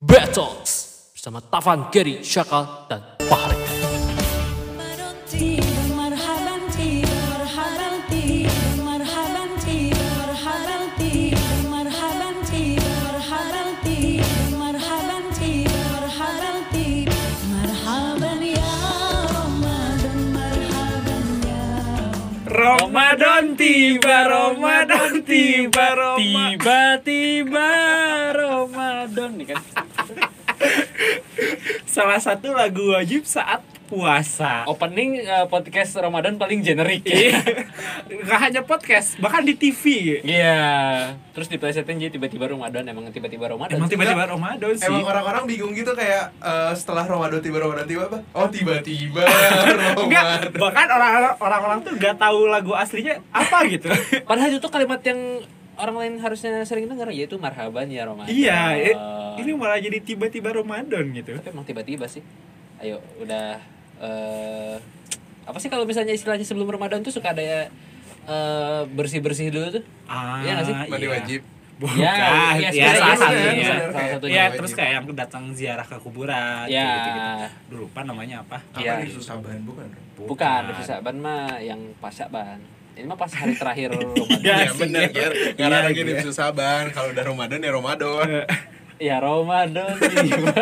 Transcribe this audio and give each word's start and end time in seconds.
Battles 0.00 1.12
bersama 1.12 1.44
Tavan, 1.44 1.92
Gary, 1.92 2.24
Syakal, 2.24 2.88
dan 2.88 3.04
Fahri. 3.28 3.52
marhaban 4.72 5.20
tiba 5.28 5.92
marhaban 5.92 6.64
tiba 6.72 8.40
tiba 8.80 9.20
tiba 9.60 9.60
marhaban 9.60 9.60
tiba 9.60 10.08
marhaban 11.68 12.32
tiba 13.84 14.24
marhaban 14.56 15.28
tiba 15.36 15.84
marhaban 16.00 16.56
tiba 16.72 17.20
marhaban 17.52 18.40
ya 18.40 18.72
Ramadan 19.36 20.16
marhaban 20.32 21.44
ya 21.44 21.60
Ramadan 22.48 23.52
tiba, 23.52 24.16
Ramadan 24.24 25.20
tiba, 25.28 25.92
Ramadan 25.92 26.16
Tiba-tiba 26.20 27.72
Ramadan 28.36 29.40
nih 29.40 29.48
kan. 29.54 29.62
Salah 31.90 32.22
satu 32.22 32.54
lagu 32.54 32.94
wajib 32.94 33.26
saat 33.26 33.58
puasa. 33.90 34.62
Opening 34.64 35.18
eh, 35.18 35.46
podcast 35.50 35.98
Ramadan 35.98 36.38
paling 36.38 36.62
generik 36.62 37.02
Iya. 37.02 37.34
ya. 37.34 37.40
Gak 38.22 38.38
hanya 38.40 38.62
podcast, 38.62 39.18
bahkan 39.18 39.42
di 39.42 39.58
TV. 39.58 39.82
Iya. 40.22 40.62
Terus 41.34 41.50
diplesetin 41.50 41.98
jadi 41.98 42.14
tiba-tiba 42.14 42.46
Ramadan 42.46 42.86
emang 42.86 43.10
tiba-tiba 43.10 43.50
Ramadan. 43.50 43.74
Emang 43.74 43.90
tiba-tiba 43.90 44.22
Ramadan 44.24 44.70
sih. 44.78 44.86
Emang 44.86 45.02
orang-orang 45.02 45.42
bingung 45.44 45.74
gitu 45.74 45.90
kayak 45.90 46.30
eh, 46.38 46.72
setelah 46.72 47.02
Ramadan 47.02 47.42
tiba 47.42 47.58
Ramadan 47.58 47.82
tiba 47.84 48.06
apa? 48.06 48.22
Oh 48.30 48.46
tiba-tiba 48.46 49.26
Enggak, 50.06 50.22
Ramadan. 50.46 50.54
bahkan 50.62 50.86
orang-orang 50.86 51.34
orang-orang 51.42 51.78
tuh 51.82 51.92
gak 51.98 52.14
tahu 52.14 52.46
lagu 52.46 52.72
aslinya 52.72 53.18
apa 53.34 53.66
gitu. 53.66 53.90
Padahal 54.22 54.54
itu 54.54 54.68
kalimat 54.70 55.02
yang 55.02 55.42
orang 55.80 55.96
lain 55.96 56.14
harusnya 56.18 56.60
sering 56.62 56.86
dengar 56.86 57.08
yaitu 57.08 57.34
marhaban 57.36 57.88
ya 57.88 58.04
Ramadan. 58.04 58.28
iya, 58.28 58.76
eh, 58.76 58.94
ini 59.36 59.50
malah 59.52 59.76
jadi 59.76 59.98
tiba-tiba 59.98 60.52
Ramadan 60.52 61.08
gitu. 61.10 61.32
tapi 61.34 61.48
emang 61.48 61.64
tiba-tiba 61.64 62.04
sih. 62.04 62.20
Ayo 62.76 63.00
udah 63.16 63.56
eh 63.98 64.76
apa 65.42 65.58
sih 65.58 65.66
kalau 65.66 65.82
misalnya 65.82 66.12
istilahnya 66.12 66.44
sebelum 66.44 66.68
Ramadan 66.68 67.00
tuh 67.00 67.10
suka 67.10 67.32
ada 67.32 67.42
eh 67.42 67.68
bersih-bersih 68.86 69.48
dulu 69.48 69.80
tuh. 69.80 69.84
Ah, 70.04 70.40
Iya 70.40 70.50
nggak 70.54 70.66
sih? 70.66 70.74
Mandi 70.86 71.08
wajib. 71.08 71.42
Bukan, 71.80 71.96
Ya, 71.96 72.12
ya, 72.60 72.68
ya, 72.68 72.70
ya, 72.70 72.88
salah 72.92 73.08
iya, 73.08 73.16
satunya. 73.16 73.48
benar. 73.72 73.88
salah 73.88 74.10
satunya. 74.12 74.36
Ya, 74.36 74.44
terus 74.52 74.72
kayak 74.76 74.92
yang 74.92 75.04
datang 75.16 75.44
ziarah 75.56 75.86
ke 75.88 75.96
kuburan, 75.96 76.68
Ya. 76.68 76.84
gitu-gitu. 76.92 77.28
Dulu 77.72 77.80
lupa 77.88 78.00
namanya 78.04 78.44
apa? 78.44 78.60
Apa 78.70 78.84
Iya. 78.84 79.00
di 79.00 79.08
Susaban 79.08 79.64
bukan? 79.64 79.88
Bukan, 80.20 80.60
di 80.68 80.84
Saban 80.84 81.16
mah 81.16 81.56
yang 81.58 81.80
pas 81.96 82.12
Saban. 82.12 82.60
Ini 82.92 83.04
mah 83.04 83.16
pas 83.16 83.30
hari 83.30 83.54
terakhir 83.54 83.88
Ramadan. 83.94 84.26
Iya 84.38 84.54
Iya 84.58 84.70
benar 84.74 85.00
iya. 85.00 85.08
Ger. 85.10 85.32
Iya, 85.32 85.52
Karena 85.56 85.78
lagi 85.82 86.00
di 86.00 86.12
iya. 86.12 86.22
Susaban, 86.22 86.84
kalau 86.90 87.08
udah 87.10 87.24
Ramadan 87.24 87.58
ya 87.58 87.70
Ramadan. 87.70 88.26
ya 89.00 89.16
Ramadan 89.18 89.94
tiba. 90.20 90.52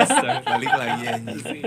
Balik 0.41 0.73
lagi 0.73 1.03
anjing. 1.05 1.63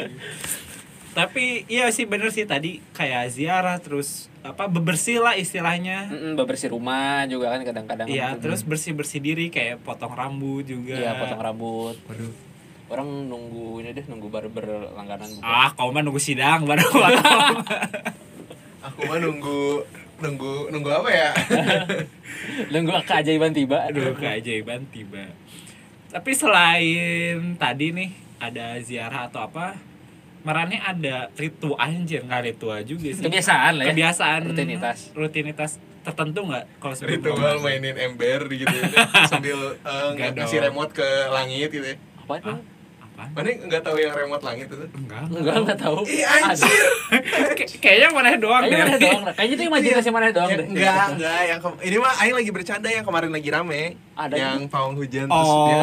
Tapi 1.12 1.67
iya 1.67 1.92
sih 1.92 2.08
bener 2.08 2.32
sih 2.32 2.45
tadi 2.45 2.80
kayak 2.92 3.28
ziarah 3.30 3.76
terus 3.78 4.32
apa 4.42 4.66
bebersih 4.66 5.20
lah 5.20 5.36
istilahnya. 5.36 6.08
Mm-mm, 6.08 6.34
bebersih 6.34 6.72
rumah 6.72 7.28
juga 7.28 7.52
kan 7.52 7.62
kadang-kadang. 7.62 8.08
Iya, 8.08 8.39
terus 8.39 8.64
bersih-bersih 8.64 9.20
diri 9.20 9.52
kayak 9.52 9.84
potong 9.84 10.16
rambut 10.16 10.64
juga. 10.64 10.95
Iya, 10.95 11.20
potong 11.20 11.42
rambut. 11.42 12.00
Waduh. 12.08 12.32
Orang 12.88 13.28
nunggu 13.28 13.80
ini 13.80 13.92
deh, 13.92 14.04
nunggu 14.04 14.28
barber 14.28 14.67
langganan. 14.92 15.28
Ah, 15.42 15.72
kau 15.72 15.92
mah 15.92 16.00
nunggu 16.00 16.20
sidang 16.20 16.64
baru. 16.64 16.84
Aku 18.82 19.00
mah 19.06 19.20
nunggu 19.20 19.84
nunggu 20.22 20.69
nunggu 20.69 20.89
apa 20.89 21.09
ya? 21.09 21.30
Nunggu 22.73 22.94
keajaiban 23.05 23.52
tiba. 23.52 23.86
Aduh, 23.89 24.14
keajaiban 24.16 24.86
tiba. 24.89 25.30
Tapi 26.09 26.31
selain 26.33 27.55
tadi 27.55 27.91
nih 27.91 28.09
ada 28.38 28.80
ziarah 28.81 29.30
atau 29.30 29.45
apa, 29.45 29.77
Marane 30.42 30.81
ada 30.81 31.30
ritual 31.38 31.77
anjir 31.77 32.25
nggak 32.25 32.42
ritual 32.49 32.81
juga 32.81 33.14
sih. 33.14 33.22
Kebiasaan 33.22 33.77
lah 33.77 33.83
ya. 33.86 33.89
Kebiasaan 33.94 34.39
Rutinitas. 34.49 34.99
rutinitas 35.14 35.71
tertentu 36.02 36.49
nggak 36.49 36.65
kalau 36.81 36.98
sebelum 36.98 37.21
Ritual 37.21 37.55
mainin 37.61 37.93
ember 37.93 38.49
gitu 38.49 38.73
sambil 39.31 39.77
eh, 39.77 40.08
Enggak 40.17 40.33
ngasih 40.33 40.60
remote 40.65 40.98
ke 40.98 41.10
langit 41.30 41.70
gitu. 41.70 41.86
ya. 41.86 41.98
Apa 42.26 42.33
itu? 42.42 42.49
Ah, 42.49 42.60
apa? 43.23 43.36
Mana 43.36 43.49
nggak 43.61 43.82
tahu 43.82 43.98
yang 43.98 44.11
remote 44.11 44.42
langit 44.42 44.65
itu? 44.65 44.76
Enggak. 44.92 45.21
Enggak, 45.27 45.55
enggak 45.58 45.77
tahu. 45.77 45.98
Ih 46.04 46.23
anjir. 46.23 46.83
Kay- 47.58 47.70
Kayaknya 47.77 48.08
mana 48.09 48.30
doang 48.36 48.61
Kayaknya 48.61 48.77
mana 48.80 48.93
deh. 48.93 49.02
doang. 49.05 49.23
Kayaknya 49.32 49.55
itu 49.55 49.64
imajinasi 49.65 50.09
mana 50.09 50.27
doang 50.30 50.49
Ya, 50.49 50.58
deh. 50.58 50.67
enggak, 50.67 51.05
enggak 51.11 51.39
yang 51.45 51.60
ini 51.81 51.95
mah 51.98 52.14
aing 52.17 52.36
lagi 52.36 52.49
bercanda 52.49 52.87
yang 52.87 53.04
kemarin 53.04 53.30
lagi 53.30 53.49
rame. 53.49 53.83
Ada 54.14 54.36
yang 54.36 54.65
pawang 54.67 54.93
hujan 54.95 55.26
terus 55.26 55.49
Oh, 55.49 55.65
dia 55.65 55.77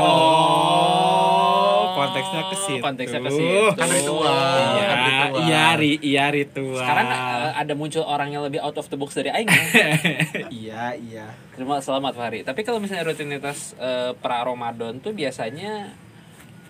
konteksnya 1.99 2.43
ke 2.45 2.57
situ. 2.57 2.79
Konteksnya 2.81 3.21
ke 3.21 3.31
situ. 3.31 3.63
Kan 3.73 3.89
ritual, 3.89 4.31
Iya, 4.71 4.85
kan 4.87 4.99
iya, 5.41 5.65
ri, 5.75 5.93
iya 6.01 6.25
ritual. 6.31 6.79
Sekarang 6.79 7.07
eh, 7.09 7.51
ada 7.57 7.73
muncul 7.75 8.05
orang 8.05 8.29
yang 8.31 8.43
lebih 8.43 8.61
out 8.61 8.77
of 8.77 8.87
the 8.87 8.97
box 8.97 9.15
dari 9.15 9.31
aing. 9.31 9.49
Iya, 10.51 10.95
iya. 10.97 11.27
Terima 11.53 11.79
selamat 11.79 12.15
Fahri. 12.15 12.41
Tapi 12.43 12.61
kalau 12.63 12.79
misalnya 12.79 13.03
rutinitas 13.05 13.75
eh, 13.77 14.15
pra 14.15 14.41
Ramadan 14.41 14.99
tuh 14.99 15.11
biasanya 15.11 15.91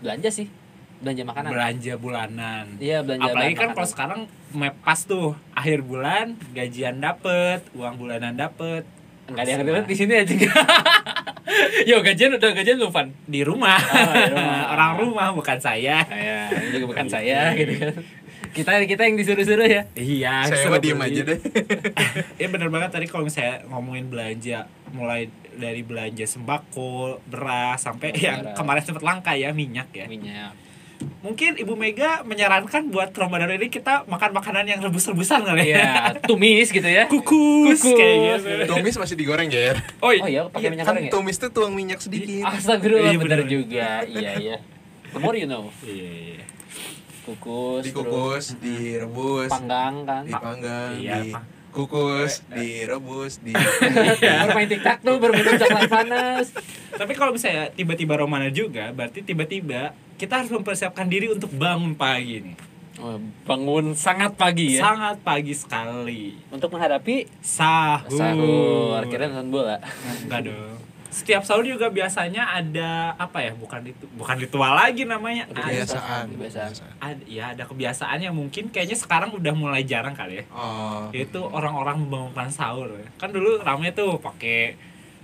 belanja 0.02 0.30
sih. 0.30 0.46
Belanja 0.98 1.22
makanan. 1.22 1.50
belanja 1.54 1.94
bulanan. 1.94 2.64
Iya, 2.82 3.06
belanja 3.06 3.30
Apalagi 3.30 3.54
kan 3.54 3.70
makanan. 3.70 3.76
kalau 3.78 3.88
sekarang 3.88 4.20
map 4.50 4.74
pas 4.82 4.98
tuh 5.06 5.38
akhir 5.54 5.86
bulan 5.86 6.34
gajian 6.50 6.98
dapet, 6.98 7.62
uang 7.78 7.94
bulanan 8.02 8.34
dapet. 8.34 8.82
Enggak 9.30 9.44
ada 9.44 9.50
yang 9.54 9.62
relate 9.62 9.88
di 9.92 9.96
sini 9.96 10.12
aja. 10.18 10.34
Yo, 11.90 12.00
gajian 12.04 12.34
udah 12.36 12.50
gajian 12.52 12.76
lu 12.80 12.88
Van. 12.90 13.08
di 13.24 13.40
rumah. 13.44 13.78
Oh, 13.78 14.14
di 14.14 14.32
rumah. 14.32 14.60
Orang 14.74 14.90
rumah 15.00 15.26
bukan 15.32 15.58
saya. 15.60 16.04
Ya, 16.08 16.48
ini 16.52 16.80
juga 16.80 16.86
bukan 16.96 17.06
saya 17.08 17.52
gitu 17.56 17.72
kan. 17.78 17.92
Kita 18.48 18.70
kita 18.88 19.02
yang 19.04 19.16
disuruh-suruh 19.20 19.68
ya. 19.68 19.82
Iya, 19.94 20.48
Saya 20.48 20.80
diem 20.80 20.98
aja 20.98 21.20
deh. 21.24 21.38
Iya 22.40 22.48
bener 22.48 22.68
banget 22.72 22.90
tadi 22.94 23.06
kalau 23.10 23.28
misalnya 23.28 23.60
ngomongin 23.68 24.08
belanja 24.08 24.64
mulai 24.94 25.28
dari 25.58 25.82
belanja 25.82 26.24
sembako, 26.24 27.18
beras 27.24 27.82
sampai 27.82 28.14
yang 28.16 28.40
Beras. 28.40 28.54
kemarin 28.54 28.82
sempat 28.82 29.02
langka 29.02 29.34
ya 29.34 29.50
minyak 29.50 29.90
ya. 29.90 30.06
Minyak. 30.06 30.54
Mungkin 31.18 31.54
Ibu 31.56 31.74
Mega 31.74 32.22
menyarankan 32.22 32.88
buat 32.88 33.10
Ramadan 33.12 33.50
ini 33.52 33.66
kita 33.68 34.02
makan 34.04 34.34
makanan 34.34 34.66
yang 34.66 34.80
rebus-rebusan 34.80 35.42
kali 35.42 35.70
ya. 35.70 35.78
Iya, 35.78 35.94
tumis 36.24 36.70
gitu 36.70 36.86
ya. 36.86 37.06
Kukus, 37.06 37.78
Kukus. 37.78 37.94
kayak 37.94 38.16
gitu. 38.36 38.50
Tumis 38.68 38.94
masih 38.96 39.14
digoreng, 39.14 39.46
Ger. 39.46 39.78
Oh, 39.98 40.10
Oh 40.10 40.26
iya, 40.26 40.46
pakai 40.46 40.70
minyak 40.70 40.82
Kan 40.84 40.94
goreng 40.94 41.06
ya? 41.06 41.12
tumis 41.12 41.36
tuh 41.36 41.50
tuang 41.50 41.70
minyak 41.70 41.98
sedikit. 41.98 42.42
Astagfirullah 42.44 43.10
Iya, 43.10 43.18
bener. 43.18 43.40
juga. 43.46 44.02
Iya, 44.04 44.30
iya. 44.38 44.56
The 45.08 45.18
more 45.18 45.34
you 45.34 45.46
know. 45.46 45.70
Iya, 45.80 45.94
iya. 46.34 46.44
Kukus, 47.22 47.84
Dikukus, 47.84 48.44
direbus, 48.56 49.46
terus 49.46 49.54
panggang 49.54 49.94
kan. 50.02 50.22
dipanggang, 50.24 50.90
Iya, 50.96 51.16
Pak. 51.30 51.42
Dikukus, 51.68 52.42
direbus, 52.48 53.38
di 53.44 53.52
Bermain 53.54 54.66
tiktok 54.66 54.98
tuh 55.04 55.16
berminum 55.20 55.54
coklat 55.54 55.86
panas. 55.86 56.50
Tapi 56.96 57.12
kalau 57.14 57.36
misalnya 57.36 57.70
tiba-tiba 57.70 58.18
Ramadan 58.18 58.50
juga, 58.50 58.90
berarti 58.90 59.22
tiba-tiba 59.22 59.94
kita 60.18 60.42
harus 60.42 60.50
mempersiapkan 60.50 61.06
diri 61.06 61.30
untuk 61.30 61.52
bangun 61.54 61.94
pagi 61.94 62.42
nih. 62.42 62.56
Oh, 62.98 63.14
bangun 63.46 63.94
sangat 63.94 64.34
pagi 64.34 64.74
ya. 64.74 64.82
Sangat 64.82 65.22
pagi 65.22 65.54
sekali. 65.54 66.34
Untuk 66.50 66.74
menghadapi 66.74 67.30
Sahur. 67.38 68.10
sahur. 68.10 69.06
Kira 69.06 69.30
nonton 69.30 69.54
bola. 69.54 69.78
Enggak 70.26 70.50
dong. 70.50 70.87
Setiap 71.08 71.40
sahur 71.40 71.64
juga 71.64 71.88
biasanya 71.88 72.52
ada 72.52 73.16
apa 73.16 73.40
ya? 73.40 73.52
Bukan 73.52 73.80
itu, 73.82 74.04
bukan 74.12 74.36
ritual 74.36 74.72
lagi 74.72 75.02
namanya. 75.02 75.48
Kebiasaan. 75.48 76.28
Kebiasaan. 76.30 76.70
ada- 76.98 77.24
ya 77.24 77.52
ada 77.52 77.64
kebiasaan 77.64 78.18
yang 78.20 78.32
mungkin 78.32 78.68
kayaknya 78.68 78.94
sekarang 78.94 79.32
udah 79.32 79.52
mulai 79.52 79.82
jarang 79.82 80.12
kali 80.12 80.40
ya. 80.40 80.44
Oh. 80.50 81.08
Itu 81.10 81.40
orang-orang 81.42 82.04
membangunkan 82.04 82.48
sahur. 82.48 82.92
ya. 82.92 83.08
Kan 83.16 83.30
dulu 83.30 83.58
ramai 83.58 83.90
tuh 83.90 84.16
pakai 84.18 84.76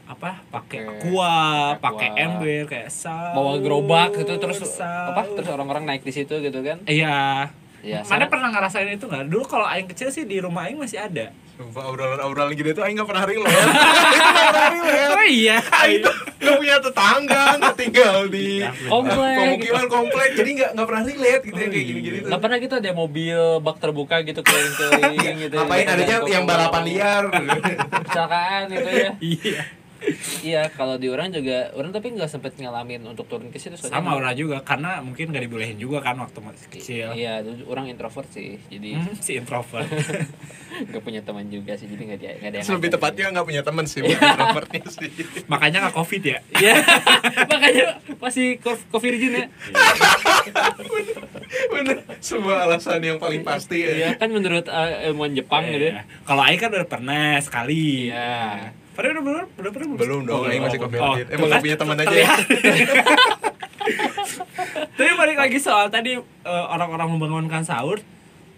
apa? 0.05 0.41
Pakai 0.49 0.85
Pakai- 0.85 1.01
aqua, 1.05 1.37
pakai 1.79 2.09
aqua. 2.11 2.19
ember 2.19 2.61
kayak 2.67 2.89
sahur. 2.89 3.33
Bawa 3.35 3.53
gerobak 3.59 4.09
gitu 4.15 4.33
terus 4.37 4.61
sahur. 4.63 5.13
apa? 5.13 5.23
Terus 5.31 5.49
orang-orang 5.49 5.85
naik 5.85 6.01
di 6.01 6.13
situ 6.13 6.35
gitu 6.39 6.61
kan. 6.61 6.81
Iya. 6.85 7.49
Iya, 7.81 8.01
Mana 8.03 8.25
pernah 8.27 8.49
ngerasain 8.49 8.89
itu 8.89 9.05
nggak? 9.05 9.29
Dulu 9.29 9.45
kalau 9.45 9.69
aing 9.69 9.85
kecil 9.87 10.09
sih 10.09 10.25
di 10.25 10.41
rumah 10.41 10.65
aing 10.65 10.81
masih 10.81 10.97
ada. 10.99 11.29
Sumpah 11.55 11.87
obrolan-obrolan 11.87 12.51
gitu 12.53 12.75
tuh 12.75 12.83
aing 12.83 12.99
gak 12.99 13.07
pernah 13.07 13.25
relate. 13.25 13.47
Aing 13.55 13.71
nggak 14.19 14.51
pernah 14.51 14.71
relate. 14.75 15.15
Oh 15.15 15.25
iya. 15.25 15.57
Aing 15.63 16.03
tuh 16.03 16.15
gak 16.43 16.57
punya 16.59 16.77
tetangga, 16.83 17.45
gak 17.57 17.77
tinggal 17.79 18.17
di 18.27 18.59
Komplek. 18.85 19.37
pemukiman 19.39 19.87
komplek, 19.87 20.31
jadi 20.35 20.51
gak, 20.57 20.71
gak 20.75 20.87
pernah 20.91 21.03
relate 21.07 21.43
gitu 21.47 21.55
ya 21.55 21.65
Oh, 21.65 21.71
kayak 21.71 21.87
gini-gini 21.87 22.17
tuh. 22.19 22.29
Nggak 22.29 22.41
pernah 22.43 22.57
gitu 22.59 22.75
ada 22.75 22.91
mobil 22.93 23.39
bak 23.63 23.77
terbuka 23.79 24.17
gitu 24.21 24.41
keliling-keliling 24.43 25.37
gitu. 25.41 25.55
Ngapain 25.57 25.87
adanya 25.87 26.17
yang 26.27 26.45
balapan 26.45 26.83
liar? 26.83 27.23
Kecelakaan 28.05 28.63
gitu 28.69 28.91
ya. 28.91 29.11
Iya. 29.23 29.63
Iya 30.41 30.69
kalau 30.69 30.95
di 30.95 31.07
orang 31.07 31.31
juga 31.31 31.73
orang 31.73 31.91
tapi 31.91 32.11
nggak 32.11 32.29
sempet 32.29 32.55
ngalamin 32.55 33.05
untuk 33.05 33.25
turun 33.25 33.49
ke 33.49 33.57
situ 33.57 33.75
sama 33.77 34.13
orang 34.13 34.33
juga 34.33 34.61
karena 34.61 34.99
mungkin 34.99 35.29
gak 35.29 35.41
dibolehin 35.41 35.77
juga 35.77 36.01
kan 36.01 36.17
waktu 36.17 36.39
masih 36.39 36.69
kecil 36.71 37.07
iya 37.13 37.39
orang 37.65 37.89
introvert 37.89 38.29
sih 38.29 38.61
jadi 38.67 38.97
Hmm, 38.97 39.17
si 39.17 39.35
introvert 39.35 39.89
nggak 40.85 41.01
punya 41.01 41.21
teman 41.21 41.47
juga 41.47 41.75
sih 41.75 41.87
jadi 41.87 42.03
nggak 42.05 42.19
dia 42.19 42.33
nggak 42.35 42.51
ada 42.51 42.57
yang 42.59 42.67
Lebih 42.75 42.91
tepatnya 42.91 43.25
nggak 43.31 43.47
punya 43.47 43.63
teman 43.63 43.85
sih 43.85 44.01
introvertnya 44.11 44.83
sih. 44.87 45.09
makanya 45.47 45.79
nggak 45.81 45.95
covid 45.95 46.23
ya 46.25 46.39
Iya, 46.55 46.75
makanya 47.51 47.85
masih 48.17 48.59
co- 48.59 48.85
co 48.85 48.99
virgin 48.99 49.33
ya. 49.35 49.47
Bener. 51.67 51.97
Sebuah 52.19 52.67
alasan 52.67 53.01
yang 53.01 53.19
paling 53.19 53.43
pasti 53.43 53.81
Iya, 53.81 53.93
ya. 53.95 54.11
kan 54.17 54.29
menurut 54.29 54.67
uh, 54.67 55.05
ilmuwan 55.05 55.33
Jepang 55.33 55.67
gitu. 55.67 55.91
Iya. 55.91 56.03
kalau 56.23 56.43
Aing 56.43 56.59
kan 56.59 56.71
udah 56.71 56.89
pernah 56.89 57.39
sekali 57.39 58.11
Iya. 58.11 58.75
Padahal 58.95 59.13
udah 59.19 59.25
belum 59.25 59.47
udah 59.59 59.71
pernah 59.71 59.87
Belum 59.99 60.21
dong, 60.23 60.43
Aing 60.47 60.63
masih 60.63 60.79
covid. 60.79 60.99
Oh, 60.99 61.15
Emang 61.19 61.47
nggak 61.51 61.63
punya 61.63 61.77
teman 61.77 61.97
aja. 61.99 62.07
terlihat. 62.07 62.39
Tapi 64.95 65.11
balik 65.13 65.37
lagi 65.37 65.59
soal 65.59 65.91
tadi 65.91 66.17
eh, 66.17 66.65
orang-orang 66.71 67.09
membangunkan 67.11 67.63
sahur, 67.63 67.99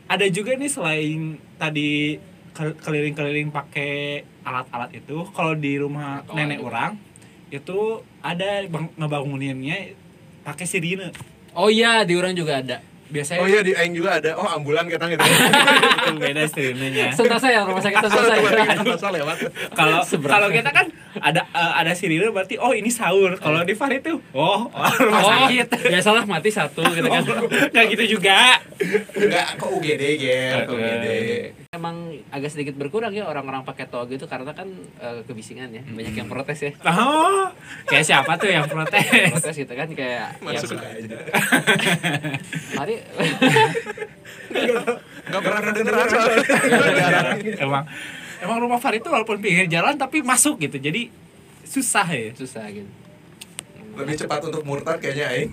ada 0.06 0.27
juga 0.29 0.55
nih 0.55 0.69
selain 0.69 1.21
tadi 1.56 2.21
kel- 2.53 2.77
keliling-keliling 2.77 3.49
pakai 3.49 4.23
alat-alat 4.44 4.93
itu, 4.94 5.17
kalau 5.33 5.56
di 5.56 5.77
rumah 5.77 6.23
nenek 6.31 6.61
orang 6.61 7.00
itu 7.49 8.05
ada 8.21 8.62
bang- 8.69 8.93
ngebanguninnya 8.94 9.97
pakai 10.44 10.67
sirine. 10.69 11.11
Oh 11.56 11.67
iya, 11.67 12.05
di 12.05 12.12
orang 12.12 12.37
juga 12.37 12.61
ada. 12.61 12.79
Biasanya 13.06 13.38
Oh 13.38 13.47
iya 13.47 13.61
di 13.62 13.73
Aing 13.73 13.94
juga 13.94 14.19
ada. 14.19 14.35
Oh 14.35 14.47
ambulan 14.47 14.87
kita 14.87 15.06
gitu. 15.06 15.23
itu 15.23 16.12
beda 16.23 16.43
sirinenya. 16.50 17.14
Sentosa 17.14 17.47
ya, 17.49 17.62
rumah 17.62 17.79
sakit 17.79 18.03
Sentosa 18.03 18.35
ya. 18.35 18.75
Masa 18.82 19.08
lewat. 19.11 19.37
kalau 19.73 19.99
kalau 20.05 20.49
kita 20.50 20.70
kan 20.70 20.87
ada 21.17 21.43
eh, 21.47 21.73
ada 21.81 21.93
sirine 21.94 22.29
berarti 22.29 22.58
oh 22.58 22.75
ini 22.75 22.91
sahur 22.91 23.38
kalau 23.38 23.62
di 23.62 23.73
Farid 23.73 24.03
tuh 24.03 24.19
oh, 24.32 24.69
rumah 24.69 25.23
Oh, 25.23 25.31
sakit 25.47 25.67
biasalah 25.88 26.25
mati 26.26 26.50
satu 26.50 26.82
gitu 26.82 27.06
kan. 27.06 27.23
nggak 27.73 27.85
gitu 27.94 28.19
juga 28.19 28.58
Enggak, 29.17 29.56
kok 29.56 29.70
UGD. 29.73 30.02
Kok 30.67 30.75
UGD. 30.75 31.06
Emang 31.76 31.96
agak 32.32 32.50
sedikit 32.56 32.75
berkurang 32.81 33.12
ya 33.12 33.28
orang-orang 33.28 33.61
pakai 33.69 33.84
toga 33.87 34.08
gitu 34.08 34.25
karena 34.25 34.56
kan 34.56 34.64
eh, 35.00 35.20
kebisingan 35.28 35.69
ya. 35.76 35.82
Banyak 35.84 36.14
yang 36.17 36.28
protes 36.32 36.64
ya. 36.64 36.73
oh 36.88 37.52
kayak 37.84 38.05
siapa 38.08 38.32
tuh 38.40 38.49
yang 38.49 38.64
protes 38.64 39.05
Protes 39.37 39.56
gitu 39.61 39.73
kan 39.76 39.88
kayak 39.93 40.40
Masuk 40.40 40.81
ya, 40.81 40.88
aja. 40.88 41.17
Hari 42.81 42.94
Enggak 45.26 45.43
pernah 45.44 45.61
soalnya. 46.08 46.43
emang 47.61 47.84
emang 48.40 48.56
rumah 48.62 48.81
Farid 48.81 49.05
tuh 49.05 49.12
walaupun 49.12 49.40
pinggir 49.43 49.67
jalan 49.69 49.96
tapi 50.00 50.25
masuk 50.25 50.61
gitu 50.64 50.81
jadi 50.81 51.12
susah 51.67 52.06
ya 52.08 52.31
susah 52.32 52.64
gitu. 52.73 53.06
Lebih 53.96 54.14
cepat 54.16 54.40
untuk 54.44 54.62
murtad 54.62 54.96
kayaknya 54.96 55.26
Aing. 55.28 55.50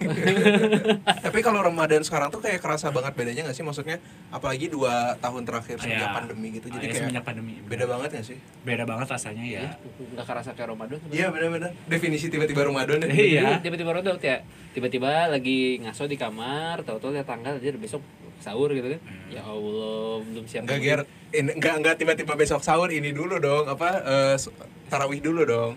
Tapi 1.25 1.39
kalau 1.39 1.59
Ramadan 1.59 2.01
sekarang 2.01 2.27
tuh 2.27 2.39
kayak 2.39 2.59
kerasa 2.59 2.89
banget 2.89 3.13
bedanya 3.13 3.41
gak 3.45 3.55
sih? 3.55 3.61
Maksudnya 3.61 3.97
apalagi 4.29 4.67
dua 4.67 5.15
tahun 5.17 5.43
terakhir 5.43 5.79
semenjak 5.79 6.03
Ya. 6.03 6.13
pandemi 6.13 6.47
gitu. 6.51 6.67
Jadi 6.67 6.77
ya, 6.77 6.89
kayak 6.89 6.99
semenjak 7.01 7.23
pandemi 7.23 7.53
beda 7.63 7.85
banget 7.85 8.09
gak 8.13 8.25
sih? 8.25 8.37
beda 8.63 8.83
banget 8.83 9.07
rasanya 9.09 9.43
ya 9.43 9.61
Ya, 9.61 9.71
nggak 10.13 10.25
kerasa 10.25 10.49
kayak 10.51 10.69
Ramadan. 10.69 10.97
Iya 11.07 11.27
benar-benar. 11.29 11.71
Definisi 11.85 12.27
tiba-tiba 12.27 12.61
Ramadan 12.63 12.99
ya. 13.01 13.07
Iya. 13.33 13.43
tiba-tiba 13.59 13.91
rodok 13.93 14.19
ya 14.19 14.43
tiba-tiba 14.71 15.27
lagi 15.27 15.77
ngaso 15.79 16.05
di 16.05 16.15
kamar 16.15 16.81
tahu-tahu 16.81 17.13
lihat 17.13 17.25
tanggal 17.25 17.55
aja 17.55 17.69
besok 17.73 18.01
sahur 18.37 18.67
gitu 18.69 18.89
kan 18.89 18.99
ya 19.29 19.39
Allah 19.41 20.19
belum 20.19 20.43
siap 20.43 20.65
Enggak 20.65 21.05
enggak 21.31 21.73
enggak 21.77 21.95
tiba-tiba 21.95 22.33
besok 22.33 22.59
sahur 22.59 22.89
ini 22.89 23.09
dulu 23.09 23.37
dong 23.37 23.65
apa 23.65 24.01
eh, 24.01 24.35
s- 24.35 24.51
tarawih 24.85 25.17
dulu 25.17 25.41
dong. 25.43 25.73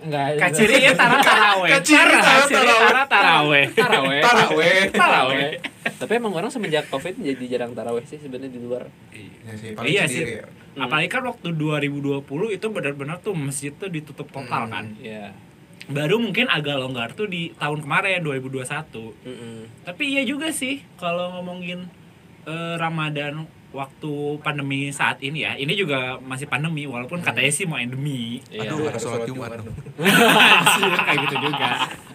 Enggak 0.00 0.26
kaciri 0.36 0.76
ya 0.80 0.92
tara 0.92 1.16
taraweh. 1.18 1.70
Kaciri 1.72 1.96
Tara, 1.96 2.20
tara 2.20 2.36
kaciri 2.38 2.60
taraweh. 2.60 2.84
tara 2.84 3.02
taraweh. 3.06 3.64
Taraweh. 3.72 4.20
Taraweh. 4.20 4.78
taraweh. 4.90 5.50
Tapi 5.94 6.12
emang 6.14 6.32
orang 6.34 6.48
semenjak 6.48 6.84
covid 6.86 7.16
jadi 7.16 7.44
jarang 7.48 7.72
taraweh 7.72 8.04
sih 8.04 8.16
sebenarnya 8.16 8.50
di 8.50 8.60
luar. 8.60 8.84
Ya 9.42 9.52
sih, 9.54 9.72
paling 9.72 9.88
iya 9.90 10.04
sih. 10.04 10.24
ya. 10.36 10.44
apalagi 10.74 11.06
kan 11.06 11.22
waktu 11.22 11.54
2020 11.54 12.26
itu 12.50 12.66
benar-benar 12.68 13.16
tuh 13.18 13.30
masjid 13.32 13.70
tuh 13.70 13.86
ditutup 13.86 14.26
total 14.26 14.66
Hmm. 14.66 14.72
kan. 14.72 14.86
Ya 14.98 15.32
baru 15.84 16.16
mungkin 16.16 16.48
agak 16.48 16.80
longgar 16.80 17.12
tuh 17.12 17.28
di 17.28 17.52
tahun 17.54 17.84
kemarin 17.84 18.24
2021 18.24 18.64
Mm-mm. 19.20 19.68
tapi 19.84 20.16
iya 20.16 20.24
juga 20.24 20.48
sih 20.48 20.80
kalau 20.96 21.36
ngomongin 21.36 21.92
eh, 22.42 22.74
Ramadan 22.74 23.44
waktu 23.74 24.12
pandemi 24.40 24.88
saat 24.88 25.18
ini 25.18 25.42
ya. 25.42 25.52
Ini 25.52 25.74
juga 25.74 26.16
masih 26.22 26.46
pandemi 26.46 26.86
walaupun 26.86 27.18
katanya 27.20 27.50
sih 27.50 27.66
mau 27.66 27.76
endemi 27.76 28.38
Iya. 28.48 28.70
Aduh, 28.70 28.86
ada 28.86 28.96
sholat 28.96 29.26
Jumat. 29.26 29.50
Kayak 31.06 31.18
gitu 31.26 31.36
juga. 31.42 31.68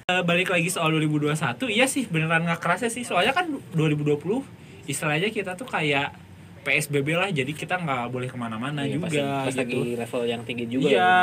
Eh, 0.09 0.23
balik 0.23 0.49
lagi 0.49 0.71
soal 0.71 0.89
2021 0.95 1.35
iya 1.69 1.85
sih 1.85 2.07
beneran 2.07 2.47
nggak 2.47 2.57
kerasa 2.57 2.87
sih. 2.87 3.03
Soalnya 3.03 3.35
kan 3.35 3.45
2020 3.75 4.41
istilahnya 4.89 5.29
kita 5.29 5.53
tuh 5.53 5.69
kayak 5.69 6.15
PSBB 6.59 7.07
lah 7.13 7.29
jadi 7.29 7.51
kita 7.51 7.77
nggak 7.77 8.09
boleh 8.09 8.25
ke 8.25 8.35
mana-mana 8.35 8.83
Iya, 8.83 8.97
juga 8.97 9.05
pas, 9.05 9.13
pas 9.45 9.53
gitu. 9.53 9.59
lagi 9.61 9.81
level 9.95 10.21
yang 10.25 10.41
tinggi 10.43 10.65
juga 10.67 10.89
iya 10.89 11.13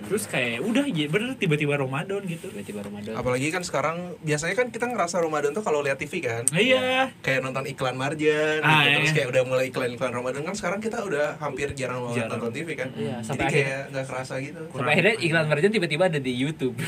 terus 0.00 0.24
kayak 0.24 0.60
udah 0.60 0.84
ya 0.84 1.06
bener 1.06 1.34
tiba-tiba 1.34 1.74
Ramadan 1.74 2.22
gitu 2.22 2.48
tiba-tiba 2.48 2.80
Ramadan 2.80 3.12
Apalagi 3.12 3.48
kan 3.48 3.60
sekarang 3.60 3.96
biasanya 4.20 4.54
kan 4.54 4.68
kita 4.68 4.86
ngerasa 4.86 5.18
Ramadan 5.18 5.50
tuh 5.50 5.60
kalau 5.60 5.80
lihat 5.80 5.96
TV 5.96 6.20
kan. 6.20 6.46
iya 6.50 7.10
Kayak 7.18 7.42
nonton 7.42 7.66
iklan 7.66 7.92
Marjan 7.94 8.60
Ah, 8.60 8.82
gitu. 8.82 8.88
iya. 8.88 8.96
Terus 8.98 9.12
kayak 9.12 9.28
udah 9.28 9.42
mulai 9.44 9.64
iklan-iklan 9.68 10.12
Ramadan 10.12 10.42
kan 10.42 10.54
sekarang 10.54 10.78
kita 10.78 10.98
udah 11.00 11.36
hampir 11.38 11.72
jarang 11.72 12.00
banget 12.02 12.16
Jarang. 12.20 12.30
nonton 12.34 12.50
TV 12.52 12.68
kan. 12.74 12.88
Iya, 12.90 13.16
Jadi 13.16 13.26
sampai 13.26 13.44
kayak 13.48 13.80
nggak 13.88 14.04
kerasa 14.06 14.34
gitu. 14.38 14.62
sampai 14.68 14.92
akhirnya 14.92 15.14
iklan 15.18 15.44
Marjan 15.46 15.70
tiba-tiba 15.70 16.04
ada 16.06 16.18
di 16.18 16.32
YouTube 16.32 16.74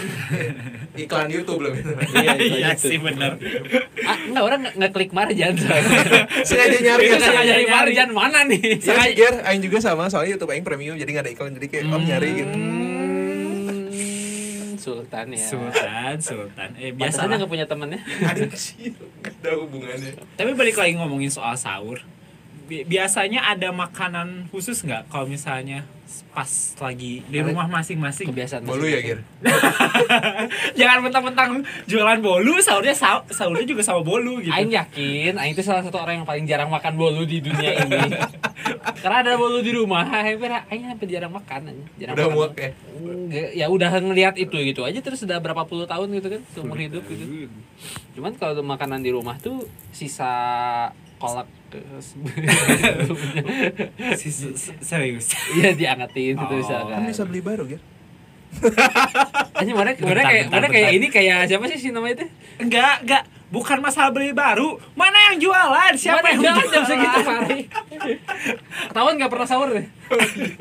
Iklan 0.96 1.28
YouTube 1.28 1.58
belum 1.60 1.72
itu. 1.76 1.90
Iya, 2.14 2.32
iya 2.56 2.68
gitu. 2.72 2.88
sih 2.88 2.98
bener 2.98 3.32
ah 4.02 4.16
enggak 4.18 4.42
orang 4.42 4.58
nggak 4.60 4.74
ngeklik 4.80 5.10
Marjan 5.10 5.54
soalnya 5.54 6.24
Sengaja 6.48 6.78
nyari 6.80 7.02
Iya, 7.02 7.12
kan. 7.12 7.20
sengaja 7.22 7.44
nyari 7.46 7.64
nyari. 7.64 7.74
Marjan 7.86 8.10
mana 8.10 8.38
nih 8.44 8.62
Ya 8.80 8.94
sih, 8.98 9.12
Ger, 9.14 9.34
Aing 9.44 9.60
juga 9.60 9.78
sama, 9.78 10.06
soalnya 10.06 10.34
YouTube 10.34 10.50
Aing 10.50 10.62
premium 10.62 10.94
jadi 10.94 11.10
nggak 11.10 11.24
ada 11.24 11.32
iklan 11.32 11.52
jadi 11.54 11.66
kayak 11.68 11.84
oh 11.86 12.00
nyari 12.00 12.28
gitu. 12.34 12.54
Sultan 14.80 15.26
ya 15.30 15.44
Sultan 15.44 16.14
Sultan 16.16 16.68
eh 16.74 16.90
biasanya 16.90 17.36
biasa 17.36 17.38
nggak 17.38 17.50
punya 17.52 17.66
temennya 17.68 18.00
nggak 19.20 19.34
ada 19.36 19.50
hubungannya. 19.60 20.12
Tapi 20.34 20.50
balik 20.56 20.76
lagi 20.76 20.96
ngomongin 20.96 21.28
soal 21.28 21.52
sahur. 21.54 22.00
Bi- 22.64 22.82
Biasanya 22.82 23.44
ada 23.44 23.68
makanan 23.70 24.48
khusus 24.48 24.80
nggak 24.80 25.06
kalau 25.06 25.28
misalnya 25.28 25.84
pas 26.30 26.46
lagi 26.80 27.22
di 27.24 27.38
rumah 27.40 27.66
masing-masing? 27.66 28.26
kebiasaan 28.28 28.62
Bolu 28.62 28.84
ya, 28.84 29.00
Ger? 29.00 29.18
Jangan 30.78 31.02
mentang-mentang 31.02 31.50
jualan 31.84 32.18
bolu, 32.18 32.58
sahurnya 32.58 32.92
sa- 32.92 33.26
sahurnya 33.26 33.64
juga 33.64 33.82
sama 33.82 34.00
bolu 34.00 34.38
gitu. 34.38 34.50
Aing 34.50 34.70
yakin, 34.70 35.34
Aing 35.34 35.52
itu 35.52 35.60
salah 35.60 35.80
satu 35.80 35.98
orang 35.98 36.20
yang 36.20 36.26
paling 36.26 36.44
jarang 36.44 36.68
makan 36.68 36.94
bolu 36.94 37.22
di 37.22 37.38
dunia 37.38 37.74
ini. 37.82 37.98
Karena 38.96 39.22
ada 39.22 39.34
bolu 39.34 39.58
di 39.58 39.70
rumah, 39.70 40.06
Aing 40.16 40.38
Aing 40.66 40.84
hampir 40.86 41.08
jarang 41.08 41.30
makan, 41.30 41.70
jarang 41.96 42.14
Udah 42.14 42.26
makan. 42.26 42.36
muak 42.36 42.52
ya. 42.54 42.70
Ya 43.56 43.66
udah 43.66 43.90
ngelihat 43.90 44.34
itu 44.36 44.54
gitu 44.56 44.82
aja 44.82 44.98
terus 44.98 45.22
udah 45.22 45.38
berapa 45.38 45.64
puluh 45.64 45.86
tahun 45.86 46.10
gitu 46.12 46.28
kan 46.28 46.42
seumur 46.50 46.76
hidup 46.76 47.02
gitu. 47.06 47.46
Cuman 48.12 48.34
kalau 48.34 48.60
makanan 48.60 49.00
di 49.00 49.10
rumah 49.10 49.34
tuh 49.36 49.64
sisa 49.90 50.30
kolak 51.16 51.46
serius. 54.80 55.26
Iya 55.54 55.70
diangetin 55.72 55.99
gitu 56.08 56.40
Oh. 56.40 56.56
misalkan. 56.56 56.96
Kan 56.96 57.04
bisa 57.04 57.24
beli 57.28 57.40
baru, 57.40 57.68
Ger. 57.68 57.82
Aja 59.54 59.72
mana 59.78 59.94
mana 59.94 60.22
kayak 60.26 60.50
mana 60.50 60.66
kayak 60.66 60.90
ini 60.90 61.06
kayak 61.06 61.46
siapa 61.46 61.70
sih 61.70 61.78
si 61.78 61.88
namanya 61.92 62.22
itu? 62.22 62.26
Enggak, 62.58 63.04
enggak. 63.04 63.22
Bukan 63.50 63.78
masalah 63.78 64.10
beli 64.10 64.30
baru. 64.30 64.74
Mana 64.94 65.30
yang 65.30 65.38
jualan? 65.38 65.92
Siapa 65.94 66.18
Mana 66.18 66.30
yang 66.30 66.38
jualan? 66.40 66.66
jam 66.70 66.82
segitu 66.82 67.18
Fari? 67.20 67.58
Ketahuan 68.90 69.14
nggak 69.18 69.30
pernah 69.30 69.46
sahur 69.46 69.68
deh. 69.70 69.86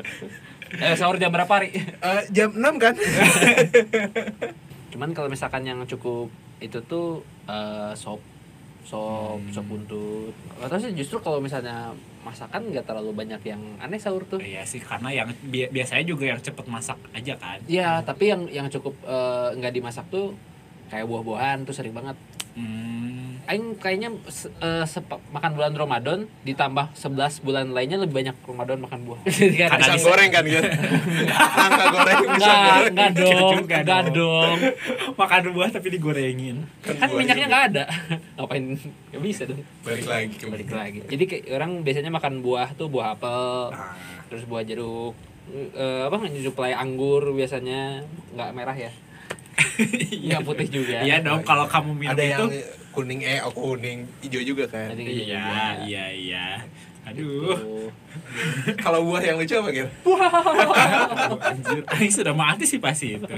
eh 0.86 0.94
sahur 0.94 1.18
jam 1.18 1.30
berapa 1.30 1.50
Ri? 1.56 1.70
Eh, 1.74 2.22
jam 2.30 2.50
6 2.50 2.62
kan? 2.78 2.94
Cuman 4.90 5.10
kalau 5.10 5.26
misalkan 5.26 5.62
yang 5.62 5.82
cukup 5.84 6.30
itu 6.58 6.78
tuh 6.84 7.22
eh, 7.46 7.92
sop 7.94 8.18
sop 8.82 9.38
sop 9.50 9.66
buntut. 9.66 10.34
Atau 10.58 10.78
sih 10.78 10.90
justru 10.92 11.18
kalau 11.18 11.38
misalnya 11.38 11.94
masakan 12.20 12.68
nggak 12.68 12.84
terlalu 12.84 13.12
banyak 13.16 13.40
yang 13.44 13.62
aneh 13.80 13.96
sahur 13.96 14.24
tuh. 14.28 14.40
Iya 14.40 14.62
sih, 14.68 14.80
karena 14.80 15.08
yang 15.10 15.28
bi- 15.40 15.70
biasanya 15.72 16.04
juga 16.04 16.24
yang 16.28 16.40
cepet 16.40 16.66
masak 16.68 16.98
aja 17.16 17.34
kan. 17.40 17.58
Iya, 17.64 18.04
tapi 18.04 18.28
yang 18.28 18.44
yang 18.52 18.66
cukup 18.68 18.92
eh, 19.04 19.48
nggak 19.56 19.72
dimasak 19.72 20.04
tuh 20.12 20.36
kayak 20.90 21.06
buah-buahan 21.06 21.62
tuh 21.62 21.72
sering 21.72 21.90
banget. 21.90 22.18
Hmm. 22.50 23.38
Aing 23.42 23.74
kayaknya 23.74 24.10
se- 24.26 24.50
eh, 24.52 24.82
sepa- 24.84 25.22
makan 25.28 25.54
bulan 25.54 25.72
Ramadan 25.72 26.18
ditambah 26.40 26.92
11 26.92 27.14
bulan 27.40 27.66
lainnya 27.68 27.96
lebih 27.96 28.14
banyak 28.16 28.36
Ramadan 28.40 28.78
makan 28.78 29.00
buah. 29.04 29.20
Kan 29.22 29.32
Karena 29.64 29.78
Pisang 29.80 29.96
bisa- 29.96 30.08
goreng 30.08 30.30
kan, 30.30 30.44
Ger? 30.44 30.64
Nangka 30.66 31.84
goreng, 31.88 32.16
pisang 32.20 32.30
Enggak, 32.30 32.58
goreng. 32.60 32.90
enggak 32.90 33.10
dong, 33.12 33.56
enggak 33.60 33.82
dong. 33.82 34.06
dong. 34.12 34.58
Makan 35.16 35.40
buah 35.50 35.68
tapi 35.68 35.88
digorengin. 35.88 36.56
Kan 36.80 36.94
buah 37.00 37.16
minyaknya 37.16 37.46
enggak 37.46 37.64
ada. 37.70 37.84
Ngapain? 38.36 38.64
Ya 39.10 39.18
bisa 39.18 39.42
dong. 39.46 39.62
Balik 39.80 40.06
lagi 40.06 40.34
Balik 40.44 40.68
lagi. 40.70 40.98
Jadi 41.06 41.24
kayak 41.24 41.44
orang 41.52 41.70
biasanya 41.80 42.10
makan 42.10 42.34
buah 42.40 42.68
tuh 42.72 42.86
buah 42.86 43.14
apel, 43.14 43.70
Ah. 43.72 43.94
terus 44.26 44.42
buah 44.44 44.62
jeruk, 44.62 45.14
eh, 45.72 46.02
apa 46.06 46.18
nyuplai 46.20 46.70
anggur 46.72 47.30
biasanya 47.30 48.02
nggak 48.30 48.50
merah 48.52 48.76
ya 48.76 48.90
nggak 50.28 50.42
putih 50.44 50.68
juga. 50.68 50.96
Iya 51.02 51.22
dong, 51.22 51.42
kalau 51.42 51.66
kamu 51.66 51.90
minum 51.96 52.12
ada 52.14 52.22
itu. 52.22 52.32
yang 52.32 52.50
kuning 52.90 53.20
eh 53.22 53.38
oh, 53.42 53.52
kuning 53.54 54.08
hijau 54.22 54.42
juga 54.42 54.64
kan. 54.66 54.94
Iya, 54.94 55.06
juga. 55.06 55.64
iya, 55.86 56.04
iya. 56.10 56.46
Aduh, 57.08 57.88
kalau 58.84 59.08
buah 59.08 59.24
yang 59.24 59.40
lucu 59.40 59.56
apa 59.56 59.72
gitu 59.72 59.88
anjir, 61.48 61.80
Aing 61.88 62.12
sudah 62.12 62.36
mengantisipasi 62.36 63.18
itu. 63.18 63.34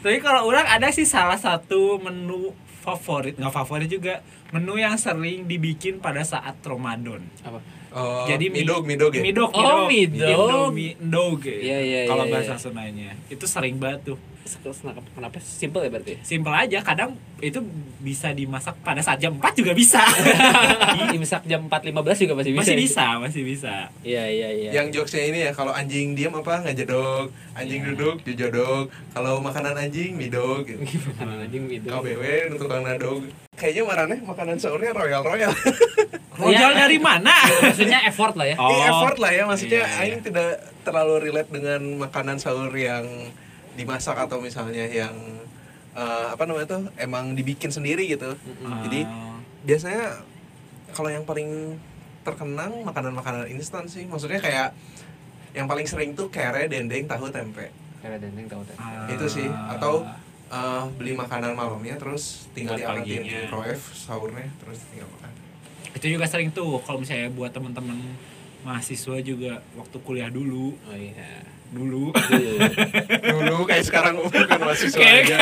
Tapi 0.00 0.18
kalau 0.24 0.48
orang 0.48 0.64
ada 0.66 0.88
sih 0.88 1.04
salah 1.04 1.36
satu 1.36 2.00
menu 2.00 2.56
favorit, 2.80 3.36
nggak 3.36 3.54
favorit 3.54 3.92
juga, 3.92 4.24
menu 4.56 4.80
yang 4.80 4.96
sering 4.96 5.44
dibikin 5.44 6.00
pada 6.00 6.24
saat 6.24 6.58
Ramadan. 6.64 7.22
apa 7.44 7.60
oh, 7.94 8.26
Jadi 8.26 8.50
mi- 8.50 8.60
midog 8.60 8.82
midog 8.82 9.10
ya 9.10 9.22
Midog, 9.22 9.50
Oh, 9.50 9.86
midog. 9.86 10.28
Indomie 10.28 10.92
dog. 10.98 11.40
Iya, 11.46 11.78
iya, 11.80 12.00
Kalau 12.04 12.24
iya, 12.26 12.32
bahasa 12.34 12.52
iya. 12.52 12.60
Sundanya. 12.60 13.10
Itu 13.26 13.46
sering 13.46 13.78
banget 13.78 14.12
tuh. 14.12 14.18
kenapa 14.44 15.00
kenapa 15.08 15.40
simple 15.40 15.80
ya 15.80 15.88
berarti 15.88 16.20
Simple 16.20 16.52
aja, 16.52 16.84
kadang 16.84 17.16
itu 17.40 17.64
bisa 17.98 18.28
dimasak 18.30 18.76
pada 18.84 19.00
saat 19.00 19.16
jam 19.16 19.32
4 19.34 19.40
juga 19.56 19.72
bisa. 19.72 20.04
imsak 21.16 21.44
jam 21.44 21.64
4.15 21.64 22.22
juga 22.22 22.34
masih 22.36 22.52
bisa 22.52 22.60
masih 22.60 22.76
bisa, 22.76 23.06
masih 23.18 23.42
bisa. 23.42 23.74
iya 24.02 24.28
iya 24.28 24.48
iya 24.52 24.70
yang 24.74 24.92
jokesnya 24.92 25.24
ini 25.24 25.38
ya 25.42 25.50
kalau 25.50 25.72
anjing 25.72 26.12
diam 26.12 26.34
apa 26.34 26.60
ngajedog 26.60 27.32
anjing 27.54 27.88
duduk 27.88 28.20
jujodog 28.20 28.92
kalau 29.12 29.40
makanan 29.40 29.80
anjing 29.80 30.12
midog 30.12 30.68
gitu. 30.68 30.80
makanan 31.16 31.48
anjing 31.48 31.64
itu 31.66 31.88
KBW 31.88 32.22
untuk 32.50 32.68
tukang 32.68 32.84
nadog 32.84 33.24
kayaknya 33.54 33.82
marane 33.82 34.16
makanan 34.20 34.56
sahurnya 34.56 34.90
royal 34.90 35.22
royal 35.22 35.52
Rojal 36.34 36.50
Iya. 36.68 36.80
dari 36.80 36.98
mana? 36.98 37.30
maksudnya 37.62 38.02
effort 38.04 38.34
lah 38.34 38.42
ya 38.44 38.56
Oh. 38.56 38.66
Ini 38.66 38.82
effort 38.84 39.16
lah 39.16 39.30
ya 39.30 39.42
maksudnya 39.44 39.80
Iya, 39.80 39.88
iya. 39.88 40.02
Aing 40.04 40.20
tidak 40.20 40.50
terlalu 40.82 41.14
relate 41.22 41.46
dengan 41.48 41.80
makanan 41.96 42.36
sahur 42.36 42.70
yang 42.70 43.06
dimasak 43.72 44.14
atau 44.16 44.38
misalnya 44.38 44.82
yang 44.84 45.14
eh, 45.92 46.26
apa 46.28 46.42
namanya 46.42 46.66
tuh 46.68 46.82
emang 46.96 47.32
dibikin 47.32 47.70
sendiri 47.70 48.06
gitu 48.08 48.34
jadi 48.82 49.00
Oh. 49.04 49.38
biasanya 49.62 50.26
kalau 50.90 51.06
yang 51.08 51.22
paling 51.22 51.78
terkenang 52.20 52.82
makanan-makanan 52.82 53.46
instan 53.48 53.86
sih 53.86 54.02
maksudnya 54.04 54.38
kayak 54.38 54.74
yang 55.52 55.64
paling 55.64 55.84
sering 55.84 56.12
tuh 56.12 56.26
kere 56.28 56.66
dendeng 56.66 57.04
tahu 57.04 57.30
tempe 57.30 57.70
karena 58.00 58.16
dendeng 58.16 58.46
tahu 58.48 58.62
teh 58.64 58.74
Ah. 58.74 59.06
itu 59.06 59.26
sih 59.28 59.46
atau 59.46 60.02
eh, 60.54 60.84
beli 60.94 61.12
makanan 61.12 61.52
malamnya 61.52 61.96
terus 61.96 62.46
tinggal 62.50 62.74
Buat 62.74 62.82
diangetin 62.96 63.04
di 63.04 63.14
paginya. 63.24 63.40
microwave 63.44 63.82
sahurnya 63.92 64.46
terus 64.56 64.78
tinggal 64.86 65.08
makan 65.10 65.30
itu 65.90 66.06
juga 66.08 66.24
sering 66.24 66.50
tuh 66.50 66.78
kalau 66.80 66.98
misalnya 66.98 67.28
buat 67.28 67.50
teman-teman 67.50 67.98
mahasiswa 68.60 69.16
juga 69.20 69.52
waktu 69.74 69.96
kuliah 70.00 70.28
dulu 70.28 70.72
oh 70.74 70.96
iya 70.96 71.42
dulu 71.68 72.10
Dulu. 72.10 72.54
dulu 73.40 73.56
kayak 73.64 73.84
sekarang 73.84 74.14
bukan 74.16 74.58
mahasiswa 74.58 75.00
aja 75.00 75.38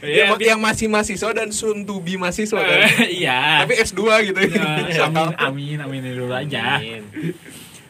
Iya, 0.00 0.32
yang, 0.32 0.40
yang 0.40 0.56
masih 0.58 0.88
mahasiswa 0.88 1.28
dan 1.30 1.52
soon 1.52 1.84
to 1.84 2.00
be 2.00 2.16
mahasiswa 2.16 2.56
kan 2.56 2.88
iya 3.12 3.60
tapi 3.60 3.76
S2 3.78 4.00
gitu 4.26 4.40
Ya, 4.88 5.04
amin 5.04 5.36
amin 5.36 5.76
amin 5.78 6.00
dulu 6.16 6.32
aja 6.32 6.80
Amin. 6.80 7.04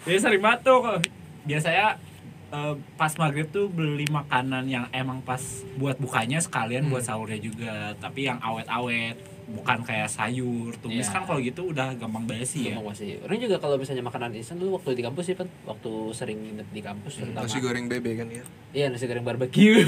jadi 0.02 0.18
sering 0.18 0.42
banget 0.42 0.66
tuh 0.66 0.78
kalau- 0.80 0.98
biasanya 1.40 2.02
eh, 2.50 2.74
pas 2.94 3.12
maghrib 3.16 3.46
tuh 3.48 3.66
beli 3.66 4.06
makanan 4.06 4.66
yang 4.66 4.84
emang 4.92 5.20
pas 5.20 5.40
buat 5.74 5.96
bukanya 5.96 6.38
sekalian 6.38 6.86
buat 6.86 7.00
sahurnya 7.00 7.38
juga 7.38 7.74
tapi 7.96 8.24
yang 8.24 8.38
awet-awet 8.38 9.14
bukan 9.50 9.82
kayak 9.82 10.06
sayur 10.06 10.70
tumis 10.78 11.02
Iya. 11.02 11.10
kan 11.10 11.22
kalau 11.24 11.40
gitu 11.40 11.66
udah 11.66 11.90
gampang 11.94 12.22
basi 12.22 12.64
ya 12.64 12.70
Gampang 12.72 12.94
masih. 12.94 13.18
Orang 13.20 13.34
juga 13.36 13.58
kalau 13.58 13.74
misalnya 13.74 13.98
makanan 14.00 14.30
instan 14.32 14.56
dulu 14.56 14.78
waktu 14.78 14.94
di 14.94 15.02
kampus 15.02 15.24
sih 15.24 15.34
kan, 15.34 15.50
waktu 15.64 15.90
sering 16.12 16.38
nginep 16.38 16.68
di 16.70 16.78
kampus 16.80 17.18
terutama. 17.18 17.42
nasi 17.42 17.58
goreng 17.58 17.86
bebek 17.86 18.14
kan 18.16 18.28
ya 18.30 18.44
Iya 18.72 18.86
nasi 18.88 19.04
goreng 19.04 19.26
barbeque. 19.26 19.82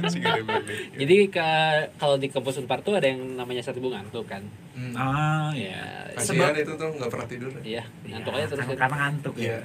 nasi 0.00 0.18
goreng 0.18 0.46
bebek 0.46 0.96
Jadi 0.96 1.16
ke- 1.28 1.86
kalau 1.96 2.16
di 2.16 2.28
kampus 2.28 2.56
Unpar 2.56 2.80
tuh 2.80 2.94
ada 2.94 3.04
yang 3.04 3.20
namanya 3.34 3.60
sate 3.60 3.78
bunga 3.78 4.00
ngantuk 4.00 4.24
kan. 4.26 4.40
Hmm. 4.72 4.96
ah 4.96 5.52
Iya. 5.52 6.08
ya 6.08 6.16
kasihan 6.16 6.56
itu 6.56 6.72
tuh 6.72 6.88
nggak 6.90 7.10
pernah 7.10 7.26
tidur 7.26 7.52
Iya, 7.60 7.84
ngantuk 8.06 8.32
aja 8.32 8.46
terus. 8.46 8.58
karena, 8.58 8.64
kan. 8.66 8.80
karena 8.80 8.96
ngantuk 8.98 9.34
iya 9.36 9.50
ya 9.50 9.60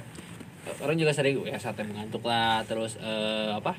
Orang 0.76 0.96
juga 0.96 1.10
sering 1.10 1.38
ya 1.42 1.56
sate 1.56 1.82
mengantuk 1.82 2.22
lah, 2.22 2.62
terus 2.62 2.98
eh, 2.98 3.50
apa? 3.50 3.74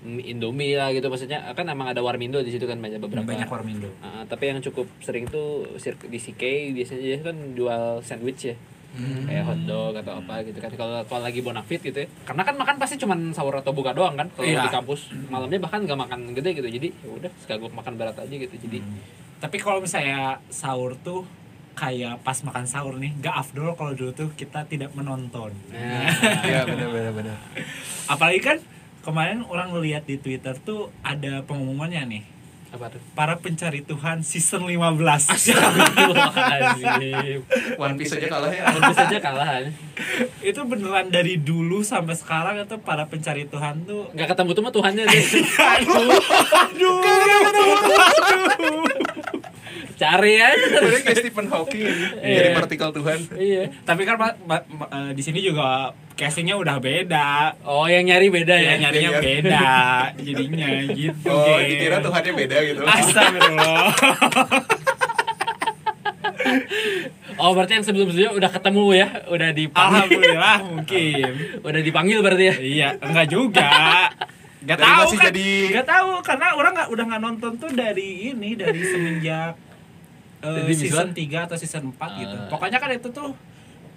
Indomie 0.00 0.72
lah 0.74 0.88
gitu 0.90 1.06
maksudnya 1.06 1.44
kan 1.52 1.68
emang 1.68 1.84
ada 1.86 2.00
Warmindo 2.00 2.40
di 2.40 2.48
situ 2.48 2.64
kan 2.64 2.80
banyak 2.80 2.96
beberapa 2.98 3.20
banyak 3.26 3.44
warmindo 3.44 3.84
Ah, 4.00 4.24
tapi 4.24 4.48
yang 4.48 4.56
cukup 4.58 4.88
sering 4.98 5.28
tuh 5.28 5.68
di 6.02 6.16
CK 6.16 6.72
biasanya 6.72 7.00
dia 7.02 7.18
kan 7.20 7.36
jual 7.52 7.82
sandwich 8.00 8.48
ya 8.48 8.56
Hmm. 8.90 9.22
kayak 9.22 9.46
hotdog 9.46 9.94
atau 9.94 10.18
apa 10.18 10.42
gitu 10.42 10.58
kan 10.58 10.66
kalau 10.72 10.98
kalau 11.06 11.22
lagi 11.22 11.38
bonafit 11.38 11.78
gitu 11.78 11.94
ya 11.94 12.08
karena 12.26 12.42
kan 12.42 12.58
makan 12.58 12.74
pasti 12.74 12.98
cuman 12.98 13.30
sahur 13.30 13.54
atau 13.54 13.70
buka 13.70 13.94
doang 13.94 14.18
kan 14.18 14.26
kalau 14.34 14.50
Iya. 14.50 14.66
di 14.66 14.72
kampus 14.72 15.14
malamnya 15.30 15.62
bahkan 15.62 15.86
nggak 15.86 15.94
makan 16.00 16.20
gede 16.34 16.58
gitu 16.58 16.66
jadi 16.66 16.88
ya 16.90 17.08
udah 17.12 17.30
sekagok 17.38 17.70
makan 17.70 17.94
berat 17.94 18.18
aja 18.18 18.34
gitu 18.34 18.50
jadi 18.50 18.82
tapi 19.38 19.62
kalau 19.62 19.78
misalnya 19.78 20.42
sahur 20.48 20.98
tuh 20.98 21.22
kayak 21.80 22.20
pas 22.20 22.36
makan 22.44 22.68
sahur 22.68 23.00
nih 23.00 23.16
gak 23.24 23.32
afdol 23.32 23.72
kalau 23.72 23.96
dulu 23.96 24.12
tuh 24.12 24.28
kita 24.36 24.68
tidak 24.68 24.92
menonton. 24.92 25.56
Nah, 25.72 26.12
iya 26.44 26.68
benar 26.68 26.92
benar 26.92 27.12
benar. 27.16 27.40
Apalagi 28.12 28.40
kan 28.44 28.60
kemarin 29.00 29.40
orang 29.48 29.72
lihat 29.80 30.04
di 30.04 30.20
twitter 30.20 30.60
tuh 30.60 30.92
ada 31.00 31.40
pengumumannya 31.48 32.04
nih. 32.04 32.20
Apa 32.70 32.86
tuh? 32.86 33.02
Para 33.16 33.34
pencari 33.40 33.82
Tuhan 33.82 34.22
season 34.22 34.62
15 34.68 35.34
Astagfirullahaladzim. 35.34 37.42
One 37.82 37.98
Piece 37.98 38.14
aja 38.14 38.30
kalah 38.30 38.52
ya. 38.52 38.62
Tentu 38.70 38.94
saja 38.94 39.18
kalah. 39.18 39.66
Itu 40.38 40.62
beneran 40.68 41.10
dari 41.10 41.34
dulu 41.40 41.82
sampai 41.82 42.14
sekarang 42.14 42.62
itu 42.62 42.78
para 42.78 43.10
pencari 43.10 43.48
Tuhan 43.48 43.88
tuh 43.88 44.12
nggak 44.14 44.28
ketemu 44.36 44.50
tuh 44.52 44.62
mah 44.62 44.72
Tuhannya 44.76 45.04
deh. 45.08 45.24
Aduh. 45.80 46.20
Aduh 47.48 48.99
cari 50.00 50.34
aja 50.34 50.56
Sebenarnya 50.56 51.02
kayak 51.02 51.18
Stephen 51.18 51.46
Hawking 51.46 51.84
ini, 51.84 52.04
Iya. 52.18 52.34
jadi 52.34 52.50
partikel 52.56 52.88
Tuhan. 52.90 53.18
Iya. 53.30 53.62
Tapi 53.82 54.02
kan 54.02 54.16
ma- 54.16 54.38
ma- 54.40 54.64
ma- 54.70 54.88
eh, 54.88 55.12
di 55.12 55.20
sini 55.20 55.38
juga 55.40 55.92
casingnya 56.14 56.56
udah 56.56 56.76
beda. 56.78 57.60
Oh 57.62 57.84
yang 57.84 58.04
nyari 58.04 58.28
beda 58.28 58.54
ya 58.54 58.74
ya? 58.74 58.74
nyarinya 58.80 59.10
Iya. 59.10 59.20
beda. 59.20 59.68
Jadinya 60.26 60.66
gitu 60.90 61.28
oh 61.28 61.44
Geng. 61.46 61.68
dikira 61.68 61.96
Tuhannya 61.98 62.32
beda 62.34 62.56
gitu. 62.64 62.80
Astagfirullah. 62.82 63.88
Oh 67.36 67.56
berarti 67.56 67.72
yang 67.72 67.84
sebelum 67.86 68.08
sebelumnya 68.08 68.36
udah 68.36 68.50
ketemu 68.50 68.84
ya? 68.92 69.08
Udah 69.26 69.48
dipanggil. 69.50 69.96
Alhamdulillah 69.96 70.56
mungkin. 70.62 71.30
Udah 71.68 71.80
dipanggil 71.80 72.18
berarti 72.20 72.44
ya? 72.44 72.54
Iya, 72.58 72.88
enggak 73.00 73.26
juga. 73.28 73.70
Gak 74.60 74.76
tahu 74.76 75.08
kan. 75.16 75.32
jadi- 75.32 75.72
Gak 75.72 75.88
tahu 75.88 76.10
karena 76.20 76.52
orang 76.52 76.72
nggak 76.74 76.88
udah 76.90 77.04
nggak 77.06 77.22
nonton 77.22 77.52
tuh 77.56 77.70
dari 77.72 78.28
ini 78.28 78.52
dari 78.52 78.80
semenjak 78.82 79.56
eh, 80.40 80.56
Jadi 80.56 80.72
season 80.74 81.08
bisa? 81.10 81.40
3 81.40 81.46
atau 81.46 81.56
season 81.56 81.82
4 81.90 82.10
gitu. 82.18 82.34
Ah. 82.34 82.48
Pokoknya 82.48 82.78
kan 82.78 82.90
itu 82.90 83.08
tuh 83.10 83.32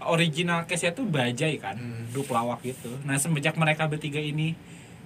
original 0.03 0.67
case-nya 0.67 0.91
tuh 0.91 1.07
bajai 1.07 1.55
kan, 1.57 1.79
Hmm. 1.79 2.11
dua 2.11 2.23
pelawak 2.23 2.59
gitu. 2.61 2.91
Nah, 3.03 3.15
semenjak 3.15 3.55
mereka 3.55 3.87
bertiga 3.87 4.19
ini 4.19 4.51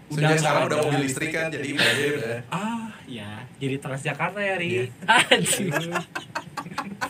Sejak 0.09 0.37
sekarang 0.37 0.61
nggak 0.61 0.69
udah 0.69 0.79
mobil 0.81 1.01
listrik 1.01 1.29
kan 1.29 1.47
jadi 1.47 1.67
badai 1.69 2.09
udah 2.13 2.37
Ah, 2.47 2.87
ya, 3.05 3.29
jadi 3.55 3.75
Transjakarta 3.77 4.39
ya, 4.39 4.55
Ri. 4.55 4.87
Anjing. 5.05 5.71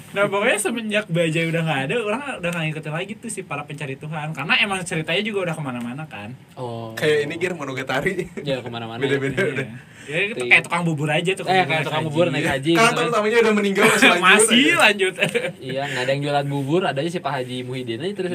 Nah, 0.10 0.26
pokoknya 0.26 0.58
semenjak 0.58 1.06
Bajai 1.08 1.46
udah 1.46 1.62
nggak 1.62 1.80
ada, 1.84 1.96
orang 2.00 2.22
udah 2.36 2.50
nggak 2.50 2.64
ngikutin 2.66 2.90
lagi 2.92 3.14
tuh 3.16 3.30
si 3.30 3.42
para 3.42 3.62
pencari 3.62 3.94
Tuhan. 3.96 4.32
Karena 4.32 4.58
emang 4.58 4.82
ceritanya 4.82 5.22
juga 5.22 5.40
udah 5.44 5.54
ke 5.54 5.64
mana-mana 5.64 6.04
kan. 6.06 6.34
oh 6.56 6.94
kayak 6.94 7.18
ini 7.24 7.34
Gir 7.38 7.54
Monogatari 7.54 8.26
ya 8.42 8.58
ke 8.58 8.68
mana-mana 8.68 8.98
Beda-beda. 8.98 9.38
Iya. 9.38 9.54
udah. 9.54 9.68
Ya, 10.08 10.18
itu 10.26 10.40
Iya. 10.40 10.50
kayak 10.50 10.64
tukang 10.64 10.84
bubur 10.84 11.10
aja 11.12 11.32
tukang 11.34 11.52
Eh, 11.52 11.60
bubur 11.60 11.68
kayak 11.68 11.78
naik 11.78 11.86
tukang 11.86 12.04
bubur 12.08 12.26
naik 12.32 12.48
haji. 12.48 12.72
karena 12.74 12.90
tahun 12.90 12.98
kan. 12.98 13.12
utamanya 13.12 13.38
udah 13.38 13.54
meninggal 13.54 13.84
masih 13.86 14.08
lanjut 14.10 14.24
Masih 14.24 14.66
lanjut. 14.76 15.14
Iya, 15.60 15.82
nggak 15.86 16.02
ada 16.02 16.12
yang 16.12 16.22
jualan 16.24 16.46
bubur, 16.48 16.82
ada 16.82 16.98
aja 16.98 17.12
si 17.12 17.20
Pak 17.20 17.34
Haji 17.36 17.58
Muhyiddin 17.62 18.00
aja 18.02 18.14
terus. 18.16 18.32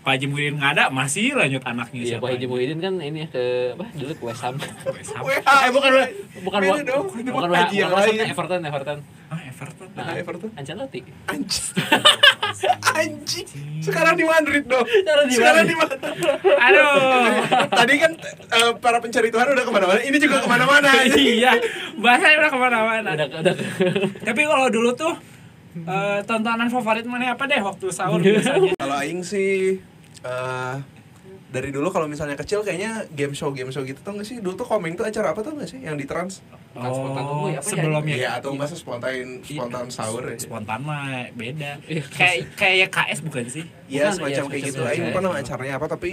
Pak 0.00 0.16
Haji 0.16 0.26
Muhyiddin 0.26 0.54
nggak 0.56 0.72
ada, 0.72 0.84
masih 0.88 1.36
lanjut 1.36 1.60
anaknya 1.62 2.00
Iya, 2.00 2.08
siapa 2.10 2.24
Pak 2.24 2.30
Haji. 2.32 2.46
Muhyiddin 2.46 2.78
kan 2.78 2.94
ini 2.98 3.18
ya 3.20 3.28
ke 3.28 3.44
apa? 3.76 3.84
Dulu 3.92 4.12
ke 4.12 4.22
West 4.24 4.42
Ham. 4.42 4.54
West 4.90 5.12
Ham. 5.12 5.22
Eh, 5.22 5.70
bukan 5.70 5.90
bukan 6.40 6.60
bukan 6.64 6.80
bukan 7.28 7.48
Haji 7.52 7.76
yang 7.78 7.92
lain. 7.92 8.16
Everton, 8.24 8.60
Everton. 8.62 8.98
Ah, 9.28 9.40
Everton. 9.42 9.88
Nah, 9.92 10.14
Everton 10.14 10.50
Ancelotti. 10.54 11.00
anjing 12.92 13.46
sekarang 13.80 14.12
di 14.12 14.26
Madrid 14.26 14.66
dong 14.66 14.84
Sekarang 14.84 15.24
di 15.24 15.32
sekarang 15.32 15.64
Madrid. 15.64 15.70
di 15.70 15.76
Madrid 15.78 16.00
Aduh. 16.58 17.32
tadi 17.70 17.94
kan 17.96 18.12
eh, 18.50 18.72
para 18.76 18.98
pencari 18.98 19.28
Tuhan 19.30 19.46
udah 19.48 19.64
ke 19.64 19.72
mana-mana 19.72 20.00
ini 20.02 20.16
juga 20.18 20.36
ke 20.38 20.48
mana-mana 20.48 20.90
iya, 21.16 21.56
bahasanya 21.96 22.36
udah 22.38 22.50
ke 22.50 22.58
mana-mana. 22.58 23.08
Udah 23.14 23.26
udah 23.32 23.54
Tapi 24.20 24.40
kalau 24.44 24.66
dulu 24.68 24.90
tuh 24.92 25.12
eh, 25.78 26.18
tontonan 26.24 26.68
favorit 26.68 27.06
mana 27.06 27.32
apa 27.32 27.44
deh 27.46 27.60
waktu 27.60 27.86
sahur 27.88 28.20
biasanya? 28.20 28.74
kalau 28.76 28.96
Aing 28.98 29.22
sih 29.22 29.80
eh 30.20 30.76
dari 31.50 31.74
dulu 31.74 31.90
kalau 31.90 32.06
misalnya 32.06 32.38
kecil 32.38 32.62
kayaknya 32.62 33.10
game 33.10 33.34
show 33.34 33.50
game 33.50 33.74
show 33.74 33.82
gitu 33.82 33.98
tau 34.06 34.14
gak 34.14 34.26
sih? 34.26 34.38
Dulu 34.38 34.54
tuh 34.54 34.66
komeng 34.66 34.94
tuh 34.94 35.02
acara 35.02 35.34
apa 35.34 35.42
tuh 35.42 35.58
gak 35.58 35.66
sih? 35.66 35.82
Yang 35.82 35.96
di 35.98 36.06
trans? 36.06 36.34
Bukan 36.70 36.90
spontan 36.94 37.22
tunggu 37.26 37.46
ya, 37.50 37.58
apa 37.58 37.66
ya? 37.66 37.70
sebelumnya 37.74 38.14
Iya 38.14 38.30
atau 38.38 38.50
masa 38.54 38.74
spontan 38.78 39.42
spontan 39.42 39.84
sahur 39.90 40.22
ya. 40.30 40.38
Spontan 40.38 40.80
mah 40.86 41.26
beda. 41.34 41.82
Iya. 41.90 42.02
kayak 42.06 42.54
kayak 42.54 42.88
KS 42.94 43.18
bukan 43.26 43.44
sih? 43.50 43.64
Iya 43.90 44.14
Bukan, 44.14 44.30
semacam 44.30 44.44
iya, 44.46 44.50
kayak 44.54 44.64
gitu. 44.70 44.80
Aing 44.86 45.02
kayak 45.10 45.22
nama 45.26 45.36
acaranya 45.42 45.74
apa? 45.82 45.86
Tapi 45.90 46.10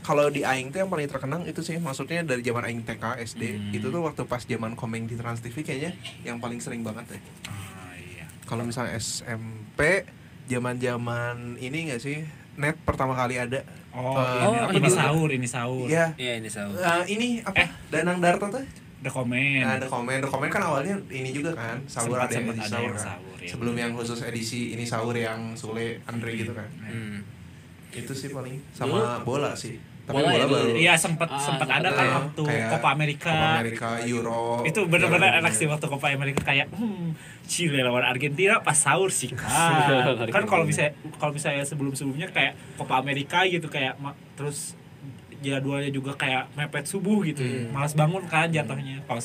kalau 0.00 0.32
di 0.32 0.40
Aing 0.48 0.72
tuh 0.72 0.80
yang 0.80 0.88
paling 0.88 1.04
terkenang 1.04 1.44
itu 1.44 1.60
sih 1.60 1.76
maksudnya 1.76 2.24
dari 2.24 2.40
zaman 2.40 2.64
Aing 2.64 2.80
TK 2.88 3.20
SD 3.20 3.42
Hmm. 3.44 3.76
itu 3.76 3.86
tuh 3.92 4.00
waktu 4.00 4.24
pas 4.24 4.40
zaman 4.40 4.72
komeng 4.72 5.04
di 5.04 5.20
Trans 5.20 5.44
TV 5.44 5.60
kayaknya 5.60 5.92
yang 6.24 6.40
paling 6.40 6.56
sering 6.64 6.80
banget 6.80 7.12
deh. 7.12 7.22
Ah, 7.44 7.92
iya. 8.00 8.24
kalau 8.48 8.64
misalnya 8.64 8.96
SMP 8.96 10.08
zaman 10.48 10.80
zaman 10.80 11.60
ini 11.60 11.92
gak 11.92 12.00
sih 12.00 12.24
net 12.60 12.76
pertama 12.84 13.12
kali 13.12 13.34
ada 13.34 13.64
oh, 13.90 14.14
Eh, 14.14 14.44
ini, 14.44 14.56
oh, 14.60 14.70
ini 14.76 14.88
sahur 14.88 15.28
ini 15.28 15.48
sahur 15.48 15.86
Iya 15.88 16.12
Iya 16.14 16.32
ini 16.38 16.46
salah. 16.46 17.00
Eh, 17.00 17.02
ini 17.10 17.28
apa 17.40 17.56
Eh. 17.56 17.68
Danang 17.88 18.20
Darto 18.20 18.46
tuh 18.46 18.62
the 19.00 19.08
comment 19.08 19.64
Nah, 19.64 19.80
ada 19.80 19.88
komen, 19.88 20.20
ada 20.20 20.28
komen 20.28 20.46
kan 20.46 20.60
awalnya 20.60 20.92
ini 21.08 21.32
juga 21.32 21.56
kan, 21.56 21.80
sahur 21.88 22.14
ada 22.14 22.28
yang 22.28 22.44
sempat 22.44 22.54
edisi 22.54 22.68
ada 22.68 22.68
sahur 22.70 22.84
yang 22.84 22.92
kan. 22.92 23.04
sahur, 23.08 23.36
ya. 23.40 23.48
Sebelum 23.48 23.74
yang 23.74 23.90
khusus 23.96 24.20
edisi 24.20 24.60
ini 24.70 24.84
sahur 24.84 25.16
yang 25.16 25.40
Sule 25.56 26.04
Andre 26.04 26.30
gitu 26.36 26.52
kan. 26.52 26.68
Hmm. 26.78 27.24
Itu 27.90 28.12
sih 28.12 28.28
paling 28.28 28.60
sama 28.70 29.18
bola 29.20 29.56
sih. 29.56 29.80
Tapi 30.00 30.16
Bola 30.16 30.26
bola, 30.26 30.36
ya 30.36 30.46
baru. 30.46 30.70
Iya 30.76 30.92
sempat 30.96 31.28
Ah, 31.28 31.38
sempat 31.38 31.68
ada 31.70 31.88
kan 31.88 32.04
ya. 32.04 32.12
waktu 32.18 32.42
Copa 32.68 32.88
Amerika. 32.92 33.30
Copa 33.30 33.48
Amerika, 33.56 33.88
Euro. 34.04 34.42
Itu 34.62 34.80
benar-benar 34.84 35.38
enak 35.38 35.52
sih 35.54 35.64
waktu 35.64 35.86
Copa 35.86 36.06
Amerika 36.10 36.42
kayak 36.42 36.66
hmm, 36.68 37.14
Chile 37.50 37.82
lawan 37.82 38.06
Argentina 38.06 38.62
pas 38.62 38.78
sahur 38.78 39.10
sih 39.10 39.34
kan. 39.34 39.50
kan 40.30 40.46
kalau 40.46 40.62
bisa 40.62 40.86
kalau 41.18 41.34
misalnya 41.34 41.66
sebelum-sebelumnya 41.66 42.30
kayak 42.30 42.54
Copa 42.78 42.94
Amerika 42.96 43.42
gitu 43.42 43.66
kayak 43.66 43.98
ma- 43.98 44.14
terus 44.38 44.78
jadwalnya 45.40 45.90
juga 45.90 46.14
kayak 46.14 46.54
mepet 46.54 46.86
subuh 46.86 47.26
gitu. 47.26 47.42
Hmm. 47.42 47.74
Malas 47.74 47.98
bangun 47.98 48.22
kan 48.24 48.46
jatuhnya. 48.46 49.02
Kalau 49.02 49.22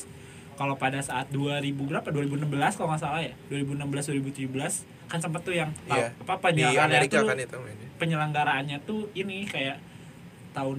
kalau 0.56 0.74
pada 0.74 0.98
saat 1.00 1.28
2000 1.30 1.62
berapa 1.76 2.08
2016 2.10 2.48
kalau 2.74 2.88
nggak 2.90 3.04
salah 3.04 3.22
ya 3.22 3.36
2016 3.52 4.48
2017 4.48 4.50
kan 5.06 5.20
sempat 5.20 5.44
tuh 5.44 5.52
yang 5.52 5.70
Iya. 5.86 6.16
apa 6.18 6.34
Di 6.50 6.64
penyelenggaraannya 6.64 6.96
Amerika 6.98 7.16
tuh 7.20 7.28
kan 7.28 7.38
itu 7.38 7.58
penyelenggaraannya 8.00 8.78
tuh 8.88 9.02
ini 9.14 9.44
kayak 9.46 9.78
tahun 10.56 10.76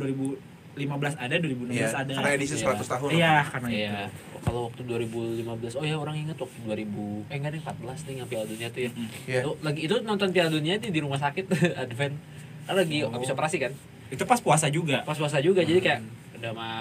2015 0.76 1.16
ada 1.16 1.34
2016 1.34 1.72
Iya, 1.72 1.88
ada 1.90 2.10
karena 2.12 2.30
edisi 2.30 2.54
Iya. 2.54 2.66
100 2.68 2.86
tahun. 2.86 3.08
iya 3.10 3.34
karena 3.42 3.68
Iya. 3.68 3.90
itu 4.04 4.44
Kalau 4.46 4.60
waktu 4.70 4.82
2015, 4.86 5.74
oh 5.74 5.82
ya 5.82 5.96
orang 5.96 6.14
ingat 6.16 6.38
waktu 6.38 6.58
2000, 6.62 7.26
eh 7.26 7.34
enggak 7.34 7.50
deh 7.50 7.60
14 7.60 7.98
nih 8.06 8.14
yang 8.14 8.28
Piala 8.30 8.46
Dunia 8.46 8.68
tuh 8.70 8.80
ya. 8.80 8.90
Mm. 8.92 9.08
Iya. 9.26 9.40
Tuh, 9.42 9.54
lagi 9.58 9.80
itu 9.82 9.94
nonton 10.00 10.28
Piala 10.30 10.50
Dunia 10.50 10.74
di 10.76 10.88
di 10.88 11.00
rumah 11.00 11.18
sakit 11.18 11.44
Advent. 11.82 12.14
Kan 12.62 12.74
lagi 12.76 12.96
Oh. 13.00 13.10
habis 13.10 13.26
operasi 13.28 13.56
kan. 13.58 13.72
itu 14.06 14.22
pas 14.22 14.38
puasa 14.38 14.70
juga 14.70 15.02
Pas 15.02 15.18
puasa 15.18 15.42
juga 15.42 15.60
jadi 15.60 15.82
kayak 15.82 15.98
udah 16.36 16.52
mah 16.52 16.78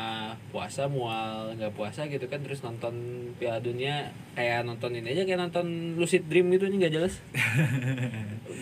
puasa 0.50 0.86
mual 0.86 1.52
nggak 1.54 1.72
puasa 1.72 2.06
gitu 2.06 2.26
kan 2.26 2.40
terus 2.40 2.60
nonton 2.60 2.94
Piala 3.36 3.58
Dunia 3.58 4.08
kayak 4.32 4.64
nonton 4.64 4.92
ini 4.94 5.08
aja 5.10 5.24
kayak 5.24 5.40
nonton 5.42 5.66
Lucid 5.96 6.26
Dream 6.26 6.48
gitu 6.50 6.66
ini 6.66 6.76
nggak 6.78 6.94
jelas. 6.94 7.14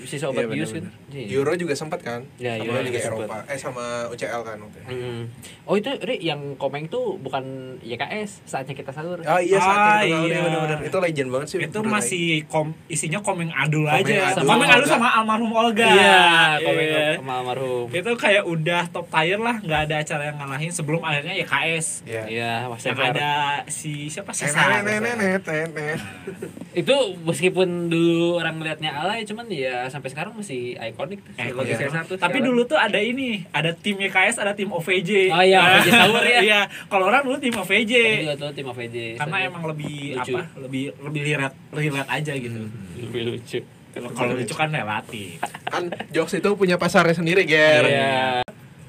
Sisa 0.03 0.27
obat 0.27 0.43
Iya, 0.43 0.51
bius 0.53 0.71
kan. 0.71 0.83
Iya. 1.09 1.27
Euro 1.33 1.55
juga 1.55 1.73
sempat 1.73 1.99
kan? 1.99 2.27
Ya, 2.35 2.57
sama 2.57 2.67
Euro 2.67 2.79
Liga 2.81 2.91
juga 2.93 3.07
Eropa. 3.07 3.35
Eh 3.47 3.55
sama 3.57 3.83
UCL 4.09 4.41
kan 4.43 4.57
waktu 4.59 4.77
itu. 4.77 4.91
Mm. 4.91 5.23
Oh 5.63 5.75
itu 5.75 5.89
Ri 5.97 6.15
yang 6.19 6.41
komeng 6.55 6.85
tuh 6.87 7.15
bukan 7.17 7.43
YKS 7.79 8.43
saatnya 8.43 8.73
kita 8.73 8.91
sahur. 8.91 9.21
Oh 9.21 9.39
iya 9.39 9.57
saat 9.57 9.79
Ah, 9.79 10.01
itu 10.03 10.27
iya. 10.27 10.43
benar-benar 10.43 10.79
itu 10.83 10.97
legend 10.99 11.29
banget 11.31 11.47
sih. 11.47 11.57
itu 11.63 11.79
masih 11.81 12.23
kom 12.45 12.75
isinya 12.85 13.19
komeng 13.19 13.49
adul 13.49 13.85
Komeng 13.85 14.03
aja 14.03 14.35
adul. 14.35 14.43
komeng 14.45 14.69
adul 14.69 14.87
sama 14.89 15.07
almarhum 15.13 15.51
Olga 15.51 15.87
Iya, 15.87 16.21
komeng 16.59 16.85
Iya. 16.85 17.07
sama 17.17 17.33
almarhum. 17.39 17.87
itu 17.89 18.11
kayak 18.13 18.43
udah 18.43 18.83
top 18.89 19.07
tier 19.09 19.39
lah 19.39 19.55
nggak 19.57 19.79
ada 19.83 19.95
acara 19.97 20.23
yang 20.25 20.37
ngalahin 20.37 20.71
sebelum 20.83 20.99
akhirnya 20.99 21.31
ya 21.33 21.47
KS 21.47 21.87
Iya. 22.03 22.23
Iya, 22.27 22.51
Mas 22.67 22.83
yang 22.83 22.93
Evar. 22.93 23.15
ada 23.15 23.31
si 23.65 24.11
siapa 24.11 24.35
nenek. 24.83 25.97
Itu 26.83 26.95
meskipun 27.17 27.87
dulu 27.87 28.35
orang 28.35 28.59
ngeliatnya 28.59 28.91
alay, 28.93 29.23
cuman 29.23 29.47
ya 29.47 29.87
sampai 29.87 30.09
sekarang 30.09 30.35
masih 30.35 30.75
ikonik 30.75 31.23
tuh. 31.23 31.31
Eh, 31.39 31.49
Sebagai 31.49 31.71
iya. 31.71 31.87
tapi 31.87 32.17
sekarang. 32.17 32.43
dulu 32.43 32.61
tuh 32.65 32.75
ada 32.75 32.99
ini 32.99 33.47
ada 33.49 33.71
tim 33.71 33.95
YKS 33.95 34.35
ada 34.37 34.51
tim 34.51 34.67
OVJ 34.67 35.31
Oh 35.31 35.39
iya, 35.39 35.63
OVJ 35.79 35.87
sahur 35.87 36.23
ya. 36.23 36.39
iya 36.41 36.59
kalau 36.89 37.07
orang 37.07 37.23
dulu 37.23 37.39
tim 37.39 37.53
OVJ 37.53 37.93
Tadi 37.93 38.21
juga 38.21 38.35
tuh 38.35 38.49
tim 38.51 38.67
AVJ. 38.67 38.97
karena 39.15 39.37
emang 39.43 39.63
lebih 39.65 40.17
lucu. 40.17 40.33
apa 40.33 40.41
lebih 40.59 40.83
lebih 40.99 41.21
relate 41.23 41.57
relate 41.71 42.09
aja 42.11 42.33
gitu 42.33 42.59
lebih 42.99 43.21
lucu. 43.29 43.59
kalau 43.93 44.09
kalau 44.11 44.33
lucu 44.33 44.53
kan 44.53 44.67
relatif 44.67 45.37
Kan 45.63 45.83
Jokes 46.09 46.33
itu 46.35 46.49
punya 46.53 46.75
pasarnya 46.75 47.13
sendiri, 47.13 47.45
Ger. 47.45 47.85
Iya. 47.85 48.41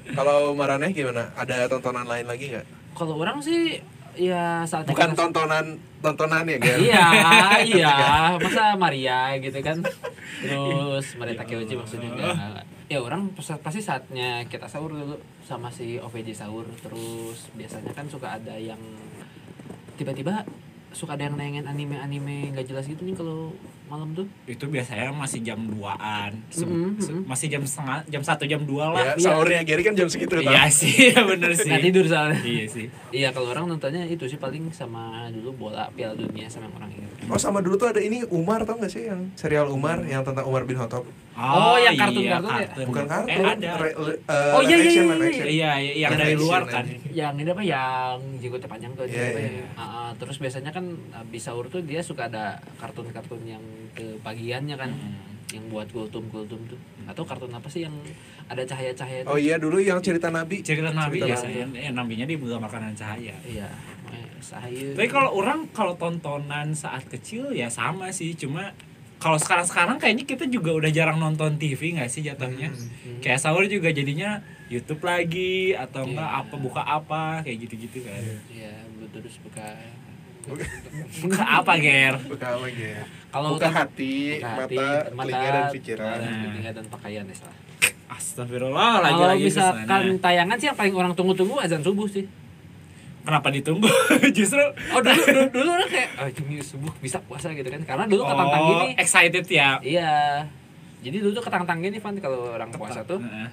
Kalau 0.07 0.53
Maraneh 0.53 0.91
gimana? 0.91 1.33
Ada 1.33 1.65
tontonan 1.65 2.05
lain 2.05 2.25
lagi 2.25 2.51
nggak? 2.51 2.65
Kalau 2.93 3.15
orang 3.15 3.39
sih 3.39 3.81
ya 4.15 4.63
saatnya 4.63 4.93
Bukan 4.93 5.09
kita- 5.11 5.19
tontonan 5.19 5.65
tontonan 5.99 6.45
ya, 6.45 6.57
Ger? 6.57 6.77
Iya, 6.79 7.07
iya. 7.73 7.93
Masa 8.37 8.75
Maria 8.75 9.33
gitu 9.37 9.57
kan. 9.59 9.81
Terus 10.39 11.05
Maria 11.15 11.35
Takeuchi 11.35 11.73
maksudnya 11.73 12.09
enggak. 12.09 12.63
Ya 12.85 13.01
orang 13.01 13.33
pas- 13.33 13.57
pasti 13.59 13.81
saatnya 13.81 14.45
kita 14.45 14.69
sahur 14.69 14.93
dulu 14.93 15.17
sama 15.41 15.67
si 15.67 15.97
OVJ 15.97 16.37
sahur. 16.37 16.63
Terus 16.77 17.49
biasanya 17.51 17.91
kan 17.91 18.05
suka 18.05 18.35
ada 18.35 18.53
yang 18.53 18.79
tiba-tiba 19.95 20.45
suka 20.91 21.15
ada 21.15 21.25
yang 21.25 21.35
nayangin 21.35 21.65
anime-anime 21.65 22.51
nggak 22.51 22.67
jelas 22.67 22.85
gitu 22.85 23.03
nih 23.03 23.15
kalau 23.15 23.51
malam 23.85 24.09
tuh. 24.11 24.25
itu 24.45 24.65
biasanya 24.65 25.09
masih 25.09 25.39
jam 25.41 25.59
2an 25.61 26.31
Se- 26.47 26.63
Mm-mm, 26.63 26.97
se- 26.97 27.09
mm-mm. 27.09 27.23
masih 27.25 27.47
jam 27.47 27.61
setengah 27.61 27.97
jam 28.05 28.21
satu 28.21 28.43
jam 28.43 28.61
dua 28.61 28.89
lah 28.89 29.13
Ya, 29.13 29.21
sahurnya 29.21 29.61
Gary 29.61 29.81
kan 29.81 29.93
jam 29.93 30.05
segitu 30.05 30.37
iya 30.37 30.65
sih 30.67 30.91
bener 31.29 31.53
sih 31.53 31.67
Nggak 31.67 31.83
tidur 31.83 32.05
soalnya. 32.05 32.39
iya 32.41 32.65
sih 32.65 32.85
Iya 33.09 33.29
kalau 33.29 33.49
orang 33.49 33.65
nontonnya 33.67 34.03
itu 34.03 34.25
sih 34.25 34.35
paling 34.35 34.69
sama 34.69 35.29
dulu 35.29 35.51
bola 35.63 35.87
Piala 35.89 36.13
Dunia 36.13 36.45
sama 36.45 36.67
orang 36.73 36.91
ingat. 36.91 37.11
Oh 37.25 37.37
sama 37.37 37.59
dulu 37.59 37.75
tuh 37.75 37.87
ada 37.87 37.99
ini 37.99 38.21
Umar 38.27 38.61
tau 38.63 38.75
gak 38.75 38.89
sih 38.89 39.05
yang 39.05 39.31
serial 39.33 39.67
Umar 39.67 40.03
yang 40.03 40.21
tentang 40.21 40.43
Umar 40.43 40.63
bin 40.63 40.75
Khattab? 40.75 41.07
Oh, 41.35 41.75
yang 41.75 41.91
iya, 41.91 42.01
kartun-kartun 42.01 42.53
ya? 42.53 42.67
Bukan 42.81 43.05
kartun. 43.05 43.27
eh 43.29 43.43
ada 43.45 43.69
Re- 43.75 43.97
le- 43.97 44.19
eh, 44.23 44.53
Oh, 44.55 44.61
iya, 44.61 44.75
iya, 44.75 44.87
action, 44.87 45.03
iya, 45.03 45.11
iya. 45.11 45.27
action. 45.27 45.45
iya 45.45 45.71
iya, 45.75 45.93
yang 45.97 46.11
Live 46.11 46.21
dari 46.21 46.35
luar 46.37 46.61
kan 46.65 46.85
yang 47.11 47.33
ini 47.35 47.49
apa 47.49 47.59
yang 47.61 48.15
jenggotnya 48.37 48.67
panjang 48.67 48.91
tuh 48.93 49.03
Iya, 49.05 49.19
apa 49.25 49.39
iya. 49.41 49.51
ya? 49.51 49.65
Ah, 49.73 49.83
ah. 49.83 50.09
terus 50.15 50.37
biasanya 50.37 50.71
kan 50.71 50.85
habis 51.11 51.41
sahur 51.41 51.67
tuh 51.67 51.81
dia 51.81 51.99
suka 51.99 52.25
ada 52.25 52.45
kartun-kartun 52.77 53.43
yang 53.45 53.63
ke 53.91 54.15
pagiannya 54.19 54.75
kan 54.75 54.89
Hmm. 54.89 55.19
yang 55.51 55.67
buat 55.67 55.87
kultum 55.87 56.23
kultum 56.25 56.57
tuh 56.65 56.79
atau 57.05 57.21
kartun 57.21 57.47
apa 57.49 57.67
sih 57.67 57.83
yang 57.83 57.93
ada 58.45 58.63
cahaya-cahaya 58.63 59.23
Oh 59.23 59.33
tuh 59.33 59.39
iya 59.41 59.55
dulu 59.55 59.77
yang 59.77 59.99
cerita 59.99 60.27
Nabi. 60.29 60.59
cerita 60.61 60.89
nabi 60.89 61.19
Cerita 61.19 61.27
biasanya 61.29 61.63
eh, 61.75 61.91
nabinya 61.91 62.23
dibuka 62.23 62.57
makanan 62.57 62.91
cahaya 62.93 63.35
iya 63.43 63.67
eh, 64.07 64.25
cahaya 64.41 64.95
tapi 64.95 65.07
kalau 65.07 65.31
orang 65.33 65.67
kalau 65.69 65.93
tontonan 65.93 66.71
saat 66.71 67.05
kecil 67.05 67.51
ya 67.51 67.67
sama 67.67 68.09
sih 68.09 68.33
cuma 68.33 68.71
kalau 69.17 69.35
sekarang-sekarang 69.35 69.97
kayaknya 69.97 70.23
kita 70.23 70.45
juga 70.45 70.71
udah 70.71 70.89
jarang 70.89 71.17
nonton 71.17 71.55
TV 71.55 71.93
nggak 71.93 72.07
sih 72.07 72.21
jatuhnya 72.21 72.69
Hmm. 72.69 73.19
kayak 73.19 73.37
sahur 73.37 73.65
juga 73.65 73.89
jadinya 73.89 74.37
YouTube 74.65 75.01
lagi 75.01 75.71
atau 75.71 76.01
Iya. 76.01 76.09
enggak 76.11 76.31
apa 76.37 76.55
buka 76.57 76.81
apa 76.81 77.23
kayak 77.41 77.57
gitu-gitu 77.63 78.01
kan 78.01 78.21
iya 78.47 78.73
terus 79.09 79.37
buka 79.39 79.65
buka 81.19 81.41
apa 81.41 81.73
ger 81.75 82.15
Buka 82.23 82.47
apa 82.51 82.67
Ger? 82.69 83.01
kalau 83.29 83.49
Buka 83.51 83.65
tonton- 83.65 83.75
hati, 83.75 84.15
buka 84.37 84.47
mata, 84.47 84.61
hati, 84.61 84.77
telinga 85.09 85.49
dan 85.49 85.65
pikiran. 85.71 86.05
mata, 86.07 86.21
Nah. 86.21 86.43
telinga 86.45 86.71
dan 86.71 86.85
pakaian 86.87 87.23
ya 87.25 87.35
salah 87.35 87.57
Astagfirullah 88.07 88.91
kalau 88.91 89.03
lagi-lagi 89.03 89.43
misalkan 89.43 89.81
ke 89.81 89.89
sana. 89.89 90.21
tayangan 90.21 90.55
sih 90.55 90.67
yang 90.69 90.77
paling 90.77 90.93
orang 90.93 91.11
tunggu-tunggu 91.13 91.55
azan 91.57 91.81
subuh 91.81 92.05
sih 92.05 92.25
Kenapa 93.25 93.49
ditunggu? 93.49 93.89
Justru 94.37 94.61
oh 94.93 95.01
dulu 95.01 95.21
dulu, 95.27 95.43
dulu 95.51 95.69
orang 95.71 95.89
kayak 95.89 96.09
oh 96.15 96.27
ini 96.29 96.61
subuh 96.61 96.93
bisa 96.97 97.17
puasa 97.19 97.49
gitu 97.51 97.65
kan 97.65 97.81
karena 97.81 98.05
dulu 98.05 98.21
ketantang 98.23 98.61
Oh, 98.61 98.69
gini 98.71 98.87
excited 98.95 99.45
ya. 99.47 99.81
Iya. 99.81 100.45
Jadi 101.01 101.17
dulu 101.19 101.31
tuh 101.33 101.43
ketantang 101.43 101.81
gini 101.81 101.97
Van 101.97 102.13
kalau 102.17 102.53
orang 102.53 102.69
puasa 102.71 103.01
tuh 103.01 103.17
Heeh. 103.17 103.49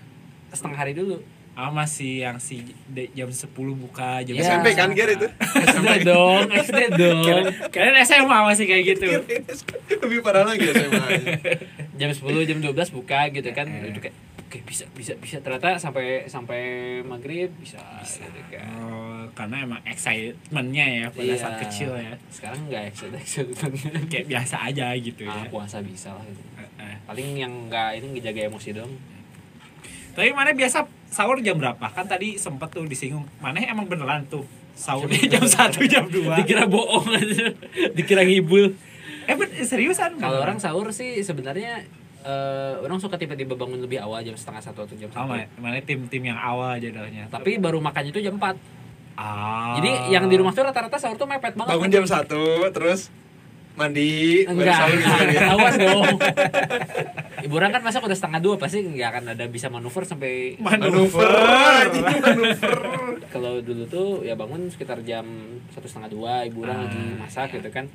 setengah 0.50 0.78
hari 0.78 0.92
dulu. 0.92 1.18
Ah 1.52 1.68
masih 1.68 2.24
yang 2.24 2.40
si 2.40 2.64
de- 2.86 3.12
jam 3.12 3.28
10 3.28 3.44
buka 3.74 4.24
jam 4.24 4.32
Iya. 4.32 4.56
SMP 4.56 4.72
kan 4.72 4.88
Ger 4.92 5.08
itu? 5.10 5.28
SD 5.68 5.86
dong, 6.02 6.48
SD 6.48 6.78
dong. 6.96 7.44
Kalian 7.68 7.96
SMA 8.02 8.38
masih 8.42 8.64
kayak 8.64 8.82
gitu. 8.88 9.04
Lebih 10.00 10.24
parah 10.24 10.48
lagi 10.48 10.64
SMA. 10.64 11.06
Jam 11.96 12.08
10, 12.08 12.48
jam 12.48 12.56
12 12.56 12.72
buka 12.90 13.28
gitu 13.28 13.52
kan. 13.52 13.68
Eh. 13.68 13.92
Itu 13.92 14.00
kayak 14.00 14.16
oke 14.52 14.68
bisa 14.68 14.84
bisa 14.92 15.16
bisa 15.16 15.40
ternyata 15.40 15.80
sampai 15.80 16.28
sampai 16.28 16.60
maghrib 17.00 17.48
bisa, 17.56 17.80
gitu 18.04 18.36
kan. 18.52 18.68
Oh, 18.84 19.24
karena 19.32 19.64
emang 19.64 19.80
excitementnya 19.88 20.84
ya 20.84 21.04
pada 21.08 21.24
Iya. 21.24 21.40
saat 21.40 21.56
kecil 21.64 21.96
ya. 21.96 22.12
Sekarang 22.28 22.68
enggak 22.68 22.92
excited 22.92 23.16
excited. 23.16 23.56
Kayak 24.12 24.26
biasa 24.28 24.68
aja 24.68 24.92
gitu 25.00 25.24
Ah, 25.24 25.40
ya. 25.40 25.48
puasa 25.48 25.80
bisa 25.80 26.12
lah 26.12 26.20
gitu. 26.28 26.44
Heeh. 26.60 26.94
Paling 27.08 27.28
yang 27.40 27.52
enggak 27.64 27.96
ini 27.96 28.12
ngejaga 28.12 28.52
emosi 28.52 28.76
dong. 28.76 28.92
Tapi 30.12 30.28
mana 30.36 30.52
biasa 30.52 30.84
sahur 31.08 31.40
jam 31.40 31.56
berapa? 31.56 31.88
Kan 31.88 32.04
tadi 32.04 32.36
sempet 32.36 32.68
tuh 32.68 32.84
disinggung. 32.84 33.24
Mana 33.40 33.56
emang 33.64 33.88
beneran 33.88 34.28
tuh 34.28 34.44
sahurnya 34.76 35.32
jam 35.32 35.48
1 35.48 35.80
jam 35.88 36.04
2. 36.04 36.28
Dikira 36.44 36.68
bohong 36.68 37.08
aja. 37.08 37.48
Dikira 37.96 38.20
ngibul. 38.20 38.76
Eh 39.24 39.64
seriusan? 39.64 40.20
Kalau 40.20 40.44
orang 40.44 40.60
sahur 40.60 40.92
sih 40.92 41.24
sebenarnya 41.24 41.88
eh, 42.22 42.74
orang 42.78 42.96
suka 42.96 43.14
tiba-tiba 43.14 43.52
bangun 43.52 43.78
lebih 43.78 43.98
awal 43.98 44.18
jam 44.20 44.32
setengah 44.32 44.62
satu 44.62 44.82
atau 44.82 44.94
jam 44.94 45.08
Oh, 45.08 45.14
satu 45.18 45.28
ma- 45.28 45.50
mana 45.60 45.78
tim-tim 45.80 46.22
yang 46.24 46.36
awal 46.36 46.74
jadwalnya. 46.76 47.26
tapi 47.28 47.56
baru 47.56 47.78
makannya 47.78 48.10
itu 48.10 48.20
jam 48.20 48.34
4 48.34 48.54
ah. 49.14 49.74
jadi 49.76 49.90
yang 50.10 50.24
di 50.26 50.36
rumah 50.36 50.50
tuh 50.50 50.62
rata-rata 50.62 50.96
sahur 50.96 51.14
tuh 51.14 51.26
mepet 51.26 51.52
banget 51.52 51.70
Bangun 51.70 51.90
jam 51.90 52.04
satu, 52.04 52.42
terus 52.70 53.10
mandi, 53.72 54.44
baru 54.44 54.52
enggak 54.54 54.76
sahur 54.76 54.96
gitu 54.96 55.24
ya. 55.32 55.40
awas 55.52 55.74
dong 55.76 56.06
ibu 57.42 57.54
orang 57.54 57.70
kan 57.70 57.80
masak 57.80 58.00
udah 58.00 58.14
setengah 58.14 58.38
dua 58.38 58.54
pasti 58.56 58.78
nggak 58.80 59.08
akan 59.10 59.24
ada 59.32 59.44
bisa 59.46 59.66
manuver 59.66 60.04
sampai 60.04 60.54
Manuver, 60.56 61.26
manuver. 61.26 62.76
kalau 63.28 63.58
dulu 63.58 63.82
tuh 63.86 64.08
ya 64.22 64.34
bangun 64.34 64.68
sekitar 64.68 65.00
jam 65.02 65.24
satu 65.68 65.86
setengah 65.86 66.10
dua 66.10 66.44
ibu 66.44 66.62
orang 66.62 66.78
Ah, 66.78 66.84
lagi 66.84 67.00
masak 67.18 67.48
gitu 67.54 67.68
kan 67.68 67.88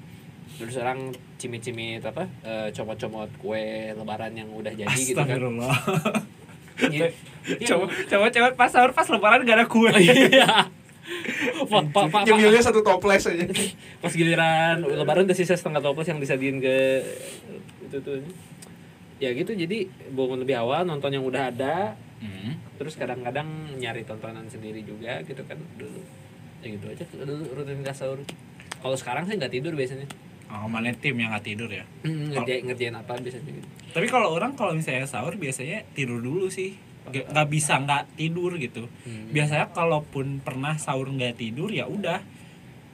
terus 0.56 0.76
orang 0.80 1.12
cimit-cimit 1.36 2.00
apa 2.02 2.24
eh, 2.42 2.72
comot-comot 2.72 3.30
kue 3.38 3.92
lebaran 3.92 4.32
yang 4.32 4.50
udah 4.52 4.72
jadi 4.72 4.88
gitu 4.96 5.20
kan 5.20 5.28
Astagfirullah. 5.28 5.78
Iya. 6.78 7.10
coba 7.74 7.90
coba 7.90 8.26
coba 8.30 8.48
pas 8.54 8.70
sahur 8.70 8.94
pas 8.94 9.10
lebaran 9.10 9.42
gak 9.42 9.58
ada 9.58 9.66
kue. 9.66 9.90
Iya. 9.98 10.70
Pak, 11.72 11.84
pak, 11.96 12.06
pak. 12.12 12.22
Nyemilnya 12.28 12.60
satu 12.60 12.84
toples 12.84 13.24
aja. 13.32 13.48
Pas 14.04 14.12
giliran 14.12 14.84
lebaran 14.84 15.24
udah 15.24 15.38
sisa 15.40 15.56
setengah 15.56 15.80
toples 15.80 16.04
yang 16.04 16.20
disajiin 16.20 16.60
ke 16.60 17.00
itu 17.88 17.98
tuh. 18.04 18.20
Ya 19.18 19.32
gitu 19.32 19.56
jadi 19.56 19.88
bangun 20.12 20.44
lebih 20.44 20.60
awal 20.60 20.84
nonton 20.84 21.16
yang 21.16 21.24
udah 21.24 21.48
ada 21.50 21.96
Hmm. 22.18 22.58
terus 22.82 22.98
kadang-kadang 22.98 23.46
nyari 23.78 24.02
tontonan 24.02 24.50
sendiri 24.50 24.82
juga 24.82 25.22
gitu 25.24 25.38
kan 25.46 25.56
dulu. 25.78 26.02
Ya 26.66 26.68
gitu 26.74 26.86
aja 26.90 27.06
dulu 27.14 27.46
rutinitas 27.56 28.02
sahur. 28.02 28.20
Kalau 28.82 28.98
sekarang 28.98 29.30
sih 29.30 29.38
nggak 29.38 29.54
tidur 29.54 29.78
biasanya. 29.78 30.10
Oh, 30.48 30.68
mana 30.72 30.96
tim 30.96 31.20
yang 31.20 31.36
gak 31.36 31.44
tidur 31.44 31.68
ya? 31.68 31.84
Hmm, 32.08 32.32
ngerjain, 32.32 32.64
ngerjain 32.64 32.96
apa 32.96 33.20
biasanya 33.20 33.52
gitu. 33.52 33.68
Tapi 33.92 34.08
kalau 34.08 34.32
orang 34.32 34.56
kalau 34.56 34.72
misalnya 34.72 35.04
sahur 35.04 35.36
biasanya 35.36 35.84
tidur 35.92 36.24
dulu 36.24 36.48
sih. 36.48 36.80
Gak, 37.08 37.32
nggak 37.32 37.48
bisa 37.48 37.80
nggak 37.80 38.20
tidur 38.20 38.60
gitu. 38.60 38.92
Hmm. 39.08 39.32
Biasanya 39.32 39.72
kalaupun 39.72 40.44
pernah 40.44 40.76
sahur 40.76 41.08
nggak 41.08 41.40
tidur 41.40 41.72
ya 41.72 41.88
udah 41.88 42.20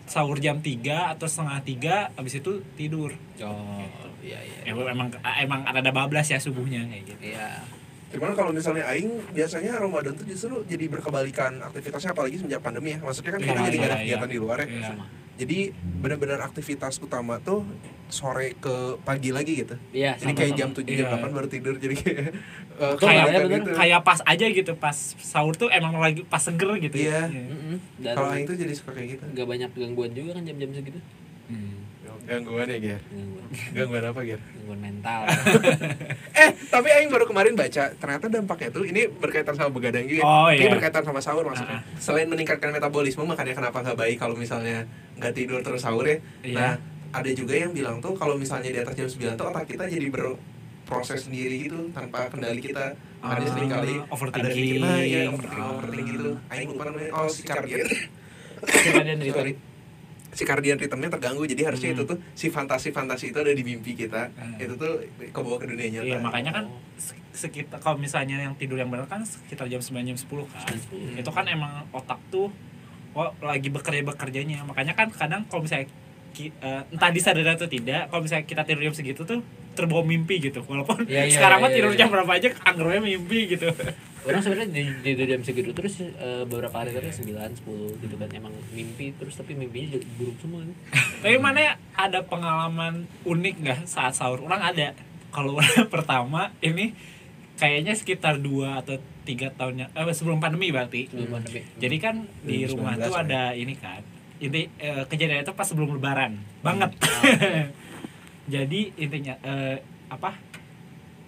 sahur 0.04 0.38
jam 0.38 0.60
3 0.60 1.16
atau 1.16 1.26
setengah 1.26 1.60
tiga 1.64 1.96
abis 2.20 2.44
itu 2.44 2.62
tidur. 2.76 3.16
Oh, 3.40 3.86
iya 4.22 4.38
iya. 4.44 4.70
Ya, 4.70 4.72
emang 4.76 5.10
emang 5.18 5.62
ada 5.64 5.92
bablas 5.96 6.28
ya 6.30 6.38
subuhnya 6.38 6.86
kayak 6.90 7.04
gitu. 7.08 7.34
Iya. 7.34 7.64
Cuman 8.14 8.32
kalau 8.32 8.52
misalnya 8.52 8.86
Aing 8.86 9.10
biasanya 9.30 9.76
Ramadan 9.76 10.14
tuh 10.14 10.24
justru 10.24 10.62
jadi 10.64 10.86
berkebalikan 10.88 11.58
aktivitasnya 11.60 12.14
apalagi 12.14 12.38
semenjak 12.38 12.62
pandemi 12.62 12.94
ya. 12.94 13.00
Maksudnya 13.02 13.32
kan 13.34 13.42
kita 13.42 13.52
Iya, 13.52 13.66
jadi 13.66 13.76
nggak 13.76 13.90
ada 13.90 13.96
iya, 13.96 14.04
kegiatan 14.04 14.24
iya. 14.24 14.34
di 14.34 14.40
luar 14.40 14.58
ya. 14.60 14.68
Iya. 14.70 14.92
Jadi 15.34 15.58
benar-benar 15.98 16.40
aktivitas 16.44 17.02
utama 17.02 17.42
tuh 17.42 17.66
sore 18.06 18.54
ke 18.56 19.02
pagi 19.02 19.34
lagi 19.34 19.66
gitu. 19.66 19.74
Iya, 19.90 20.14
Jadi 20.14 20.30
sama, 20.30 20.38
kayak 20.38 20.52
sama. 20.54 20.60
jam 20.62 20.70
7 20.72 20.86
jam 20.86 21.08
Iya. 21.10 21.18
8 21.18 21.34
baru 21.34 21.48
tidur 21.50 21.76
jadi 21.76 21.96
kayak 21.98 22.18
eh, 22.22 22.30
Betul, 22.94 23.08
kayak 23.10 23.50
gitu. 23.50 24.02
pas 24.06 24.20
aja 24.24 24.46
gitu 24.48 24.72
pas 24.78 24.94
sahur 25.18 25.58
tuh 25.58 25.74
emang 25.74 25.98
lagi 25.98 26.22
pas 26.24 26.38
seger 26.38 26.70
gitu 26.78 26.96
Iya. 26.96 27.26
ya. 27.26 27.44
Dan 27.98 28.14
Kalau 28.14 28.30
Aing 28.30 28.46
tuh 28.46 28.54
jadi 28.54 28.74
suka 28.78 28.94
kayak 28.94 29.18
gitu. 29.18 29.24
nggak 29.28 29.48
banyak 29.50 29.70
gangguan 29.74 30.12
juga 30.14 30.38
kan 30.38 30.44
jam-jam 30.46 30.70
segitu. 30.70 31.02
Hmm. 31.50 31.82
Gangguan 32.24 32.66
ya, 32.66 32.78
Ger? 32.80 33.02
Gangguan, 33.06 33.48
Gangguan 33.76 34.04
apa, 34.08 34.20
Ger? 34.24 34.40
gangguan 34.40 34.80
mental. 34.80 35.20
Eh, 36.34 36.50
tapi 36.68 36.88
Aing 36.90 37.12
baru 37.12 37.28
kemarin 37.28 37.54
baca, 37.54 37.92
ternyata 37.92 38.26
dampaknya 38.26 38.70
tuh 38.72 38.84
ini 38.84 39.06
berkaitan 39.08 39.54
sama 39.54 39.70
begadang 39.70 40.08
juga. 40.08 40.24
Oh, 40.24 40.48
Ini 40.48 40.64
iya. 40.64 40.72
berkaitan 40.72 41.04
sama 41.04 41.20
sahur 41.20 41.44
maksudnya. 41.44 41.80
Ah. 41.80 42.00
Selain 42.00 42.26
meningkatkan 42.26 42.72
metabolisme, 42.72 43.22
makanya 43.22 43.54
kenapa 43.54 43.84
nggak 43.84 43.98
baik 43.98 44.18
kalau 44.18 44.34
misalnya 44.34 44.88
nggak 45.16 45.34
tidur 45.34 45.60
terus 45.60 45.84
sahur 45.84 46.04
ya. 46.04 46.18
Iya. 46.42 46.56
Nah, 46.56 46.74
ada 47.14 47.30
juga 47.30 47.54
yang 47.54 47.72
bilang 47.72 48.00
tuh 48.00 48.16
kalau 48.16 48.34
misalnya 48.34 48.72
di 48.72 48.80
atas 48.80 48.96
jam 48.96 49.06
9 49.06 49.36
tuh 49.36 49.46
otak 49.46 49.68
kita 49.68 49.86
jadi 49.86 50.08
berproses 50.08 51.28
sendiri 51.28 51.68
gitu 51.68 51.92
tanpa 51.92 52.32
kendali 52.32 52.58
kita. 52.58 52.96
Makanya 53.20 53.46
Ah, 53.46 53.54
sering 53.54 53.70
kali 53.70 53.94
overthinking. 54.08 54.80
ada 54.80 54.88
nah, 54.88 55.00
iya, 55.00 55.22
overthinking, 55.28 55.60
Ah. 55.62 55.74
overthinking 55.76 56.08
gitu. 56.10 56.32
Aing 56.50 56.68
lupa 56.72 56.84
namanya. 56.88 57.10
Oh, 57.14 57.28
si 57.28 57.44
cardian. 57.44 57.86
Circadian 58.64 59.20
rhythm. 59.20 59.60
Si 60.34 60.44
cardian 60.44 60.76
rhythmnya 60.76 61.10
terganggu, 61.10 61.46
jadi 61.46 61.70
harusnya 61.70 61.94
Hmm. 61.94 61.98
itu 61.98 62.04
tuh 62.10 62.18
si 62.34 62.50
fantasi-fantasi 62.50 63.30
itu 63.30 63.38
ada 63.38 63.54
di 63.54 63.62
mimpi 63.62 63.94
kita. 63.94 64.34
Ah. 64.34 64.58
Itu 64.58 64.74
tuh 64.76 65.06
kebawa 65.30 65.62
ke 65.62 65.70
dunia 65.70 65.88
nyata. 65.90 66.06
Iya 66.06 66.18
makanya 66.18 66.52
kan 66.52 66.66
se- 66.98 67.18
sekitar 67.32 67.78
kalau 67.80 67.98
misalnya 67.98 68.42
yang 68.42 68.54
tidur 68.58 68.76
yang 68.76 68.90
benar 68.90 69.06
kan 69.06 69.22
sekitar 69.22 69.66
jam 69.66 69.78
9 69.80 70.04
jam 70.04 70.18
10 70.18 70.46
kan. 70.50 70.74
10. 70.74 71.22
Itu 71.22 71.30
kan 71.30 71.46
emang 71.46 71.86
otak 71.90 72.18
tuh 72.28 72.50
oh, 73.14 73.30
lagi 73.40 73.70
bekerja 73.70 74.02
bekerjanya. 74.04 74.66
Makanya 74.66 74.94
kan 74.94 75.14
kadang 75.14 75.46
kalau 75.46 75.64
misalnya 75.64 75.86
eh, 76.34 76.82
entah 76.90 77.14
disadari 77.14 77.46
atau 77.46 77.70
tidak, 77.70 78.10
kalau 78.10 78.26
misalnya 78.26 78.46
kita 78.46 78.66
tidur 78.66 78.82
jam 78.84 78.96
segitu 78.98 79.22
tuh 79.22 79.40
terbawa 79.74 80.04
mimpi 80.06 80.40
gitu. 80.40 80.62
Walaupun 80.64 81.06
Iya, 81.06 81.28
iya, 81.28 81.34
sekarang 81.34 81.60
iya, 81.60 81.66
mah 81.66 81.70
iya, 81.70 81.78
tidur 81.78 81.94
iya. 81.94 82.00
jam 82.00 82.10
berapa 82.14 82.32
aja 82.32 82.48
anggarannya 82.64 83.02
mimpi 83.04 83.40
gitu. 83.58 83.68
Orang 84.24 84.40
sebenarnya 84.40 84.72
di, 84.72 84.84
di, 85.04 85.12
di 85.20 85.24
jam 85.28 85.42
segitu 85.44 85.76
terus 85.76 86.00
eh, 86.00 86.44
beberapa 86.48 86.80
hari 86.80 86.96
tadi 86.96 87.12
9, 87.12 87.36
10 87.68 88.04
gitu 88.08 88.16
kan 88.16 88.30
emang 88.32 88.56
mimpi 88.72 89.12
terus 89.20 89.36
tapi 89.36 89.52
mimpinya 89.52 90.00
juga 90.00 90.08
buruk 90.16 90.38
semua 90.40 90.62
nih. 90.64 90.78
Tapi 91.20 91.36
mana 91.44 91.76
ada 91.92 92.24
pengalaman 92.24 93.04
unik 93.28 93.56
nggak 93.60 93.80
saat 93.84 94.16
sahur? 94.16 94.40
Orang 94.40 94.64
ada. 94.64 94.96
Kalau 95.36 95.56
orang 95.60 95.92
pertama 95.92 96.56
ini 96.64 96.96
kayaknya 97.60 97.94
sekitar 98.00 98.40
dua 98.40 98.80
atau 98.80 98.96
tiga 99.28 99.52
tahunnya 99.52 99.92
eh, 99.92 100.16
sebelum 100.16 100.40
pandemi 100.40 100.72
berarti. 100.72 101.12
Sebelum 101.12 101.44
pandemi. 101.44 101.68
Jadi 101.84 101.96
kan 102.00 102.16
di 102.48 102.64
2019 102.64 102.80
rumah 102.80 102.94
tuh 102.96 103.14
ya. 103.14 103.22
ada 103.28 103.42
ini 103.60 103.76
kan. 103.76 104.02
Inti 104.40 104.72
eh, 104.80 105.04
kejadian 105.04 105.44
itu 105.44 105.52
pas 105.52 105.68
sebelum 105.68 106.00
lebaran. 106.00 106.40
Banget. 106.64 106.96
Jadi 108.48 108.92
intinya 109.00 109.36
eh, 109.44 109.78
apa? 110.12 110.36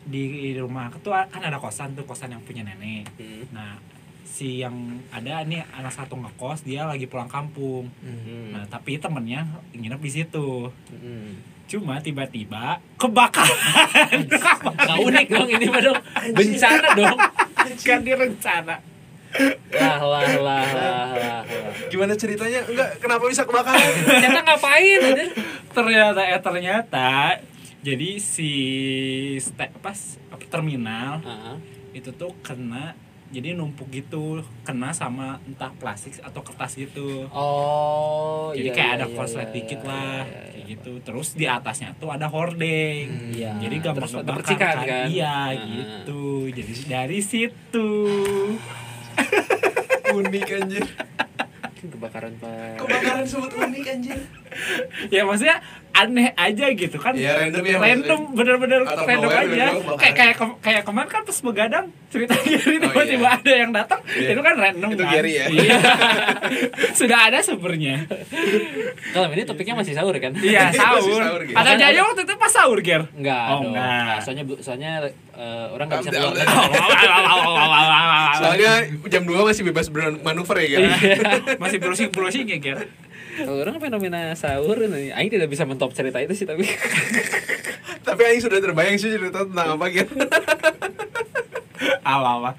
Di 0.06 0.54
rumah 0.60 0.94
tuh 1.02 1.16
kan 1.16 1.42
ada 1.42 1.58
kosan 1.58 1.98
tuh, 1.98 2.06
kosan 2.06 2.36
yang 2.36 2.44
punya 2.44 2.62
nenek. 2.62 3.10
Hmm. 3.18 3.44
Nah, 3.50 3.80
si 4.26 4.62
yang 4.62 5.02
ada 5.10 5.42
nih 5.48 5.66
anak 5.74 5.96
satu 5.96 6.20
ngekos, 6.20 6.68
dia 6.68 6.86
lagi 6.86 7.08
pulang 7.10 7.32
kampung. 7.32 7.90
Hmm. 8.04 8.54
Nah, 8.54 8.64
tapi 8.70 9.02
temennya 9.02 9.48
nginep 9.74 10.02
di 10.02 10.12
situ. 10.12 10.70
Hmm. 10.92 11.42
Cuma 11.66 11.98
tiba-tiba 11.98 12.78
kebakaran. 13.02 14.30
Nggak 14.30 15.00
unik 15.02 15.28
dong 15.34 15.50
ini 15.50 15.66
dong 15.66 16.00
bencana 16.38 16.90
dong. 16.94 17.18
kan 17.82 18.00
direncana. 18.06 18.76
Lah 19.72 20.00
lah 20.00 20.28
lah 20.38 20.66
lah. 20.68 21.08
lah. 21.12 21.42
Gimana 21.88 22.14
ceritanya? 22.14 22.64
Enggak, 22.66 22.98
kenapa 22.98 23.24
bisa 23.26 23.44
kebakaran? 23.44 23.92
Ternyata 24.02 24.40
ngapain 24.44 25.00
aja? 25.04 25.26
ternyata 25.68 26.22
eh 26.24 26.40
ternyata 26.40 27.10
jadi 27.82 28.16
si 28.16 28.52
ste, 29.38 29.68
pas 29.78 30.00
apa, 30.26 30.44
terminal 30.48 31.20
Heeh. 31.20 31.56
itu 31.94 32.10
tuh 32.10 32.32
kena 32.40 32.96
jadi 33.28 33.52
numpuk 33.52 33.92
gitu 33.92 34.40
kena 34.64 34.90
sama 34.90 35.44
entah 35.44 35.76
plastik 35.76 36.16
atau 36.18 36.40
kertas 36.40 36.80
gitu 36.80 37.28
Oh, 37.30 38.56
jadi 38.56 38.72
iya, 38.72 38.74
kayak 38.74 38.88
iya, 38.88 38.96
ada 38.96 39.06
iya, 39.06 39.14
korslet 39.14 39.44
iya, 39.44 39.54
dikit 39.54 39.80
iya, 39.82 39.90
lah 39.92 40.22
iya, 40.24 40.40
kayak 40.40 40.56
iya. 40.56 40.72
gitu 40.72 40.92
terus 41.04 41.28
di 41.36 41.46
atasnya 41.46 41.90
tuh 42.00 42.10
ada 42.10 42.32
hordeng 42.32 43.36
Iya. 43.36 43.52
jadi 43.60 43.76
gampang 43.84 44.08
Terus 44.08 44.14
ada 44.16 44.24
kebakar 44.24 44.38
percikan, 44.40 44.76
kan. 44.80 44.88
kan? 44.88 45.06
iya 45.12 45.38
Nah. 45.52 45.66
gitu 45.68 46.24
jadi 46.56 46.74
dari 46.88 47.20
situ 47.20 47.90
unik 50.16 50.50
anjir. 50.56 50.86
Kebakaran 51.86 52.34
pak. 52.42 52.80
Kebakaran 52.82 53.26
sebut 53.28 53.52
unik 53.54 53.86
anjir. 53.88 54.20
Ya 55.08 55.22
maksudnya 55.22 55.60
aneh 55.92 56.34
aja 56.36 56.66
gitu 56.70 56.98
kan 56.98 57.14
Iya, 57.14 57.40
random 57.40 57.64
ya 57.64 57.78
random 57.78 58.20
bener-bener 58.34 58.80
random 58.84 59.30
aja 59.32 59.48
tiba-tiba 59.48 59.72
kebakaran. 59.72 59.96
kayak 59.96 60.14
kayak 60.14 60.34
ke- 60.36 60.58
kayak 60.62 60.82
kemarin 60.84 61.10
kan 61.10 61.22
pas 61.24 61.38
begadang 61.40 61.86
cerita 62.06 62.34
Gary 62.38 62.76
Oh, 62.76 62.80
tiba-tiba 62.84 63.24
iya. 63.24 63.34
ada 63.34 63.52
yang 63.56 63.72
datang 63.72 64.00
Iya. 64.06 64.28
itu 64.30 64.42
kan 64.42 64.54
random 64.58 64.90
Itu 64.92 65.02
kan? 65.02 65.10
Gary 65.14 65.32
ya? 65.34 65.46
iya 65.48 65.78
sudah 67.00 67.18
ada 67.26 67.38
sebenarnya 67.40 67.96
Kalau 69.08 69.26
ini 69.30 69.44
topiknya 69.44 69.74
masih 69.74 69.94
sahur 69.94 70.14
kan? 70.18 70.32
iya 70.38 70.70
sahur 70.70 71.22
Ger. 71.42 71.54
ada 71.54 71.72
jaya 71.76 72.00
waktu 72.02 72.22
itu 72.22 72.34
pas 72.36 72.50
sahur 72.50 72.78
Ger 72.82 73.02
Enggak, 73.14 73.46
Oh, 73.48 73.58
dong. 73.58 73.64
enggak. 73.72 73.86
Nah, 74.04 74.18
soalnya 74.20 74.44
soalnya 74.60 74.92
eh, 75.32 75.66
orang 75.70 75.86
nggak 75.88 76.00
bisa 76.02 76.12
keluar. 76.12 76.36
Soalnya 78.36 78.72
jam 79.08 79.22
2 79.24 79.32
masih 79.44 79.64
bebas 79.66 79.86
bermanuver 79.88 80.56
ya 80.60 80.68
kan? 80.70 80.82
masih 81.58 81.78
browsing 81.80 82.10
browsing 82.10 82.46
ya 82.46 82.58
Ger 82.60 82.78
Kalau 83.36 83.60
orang 83.60 83.78
fenomena 83.84 84.32
sahur 84.40 84.80
ini, 84.80 85.12
Aing 85.12 85.28
tidak 85.28 85.52
bisa 85.52 85.68
mentop 85.68 85.92
cerita 85.92 86.24
itu 86.24 86.32
sih 86.32 86.48
tapi. 86.48 86.64
Tapi 88.08 88.22
Aing 88.24 88.42
sudah 88.42 88.64
terbayang 88.64 88.96
sih 88.96 89.12
cerita 89.12 89.44
tentang 89.44 89.76
apa 89.76 89.86
gitu. 89.92 90.16
apa 92.06 92.30
apa 92.40 92.52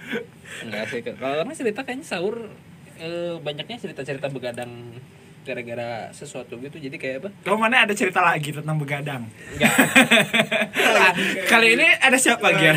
Enggak 0.67 0.85
sih. 0.93 1.01
Kalau 1.01 1.37
orang 1.41 1.57
cerita 1.57 1.81
kayaknya 1.87 2.05
sahur 2.05 2.53
eh, 3.01 3.35
banyaknya 3.41 3.77
cerita-cerita 3.81 4.29
begadang 4.29 4.71
gara-gara 5.47 6.11
sesuatu 6.11 6.59
gitu. 6.59 6.77
Jadi 6.83 6.97
kayak 6.99 7.17
apa? 7.23 7.29
kamu 7.47 7.57
mana 7.57 7.87
ada 7.87 7.95
cerita 7.95 8.19
lagi 8.19 8.51
tentang 8.51 8.77
begadang 8.77 9.23
Enggak. 9.55 9.75
kali 11.53 11.79
ini 11.79 11.87
ada 12.03 12.19
siapa 12.19 12.51
Ger 12.59 12.75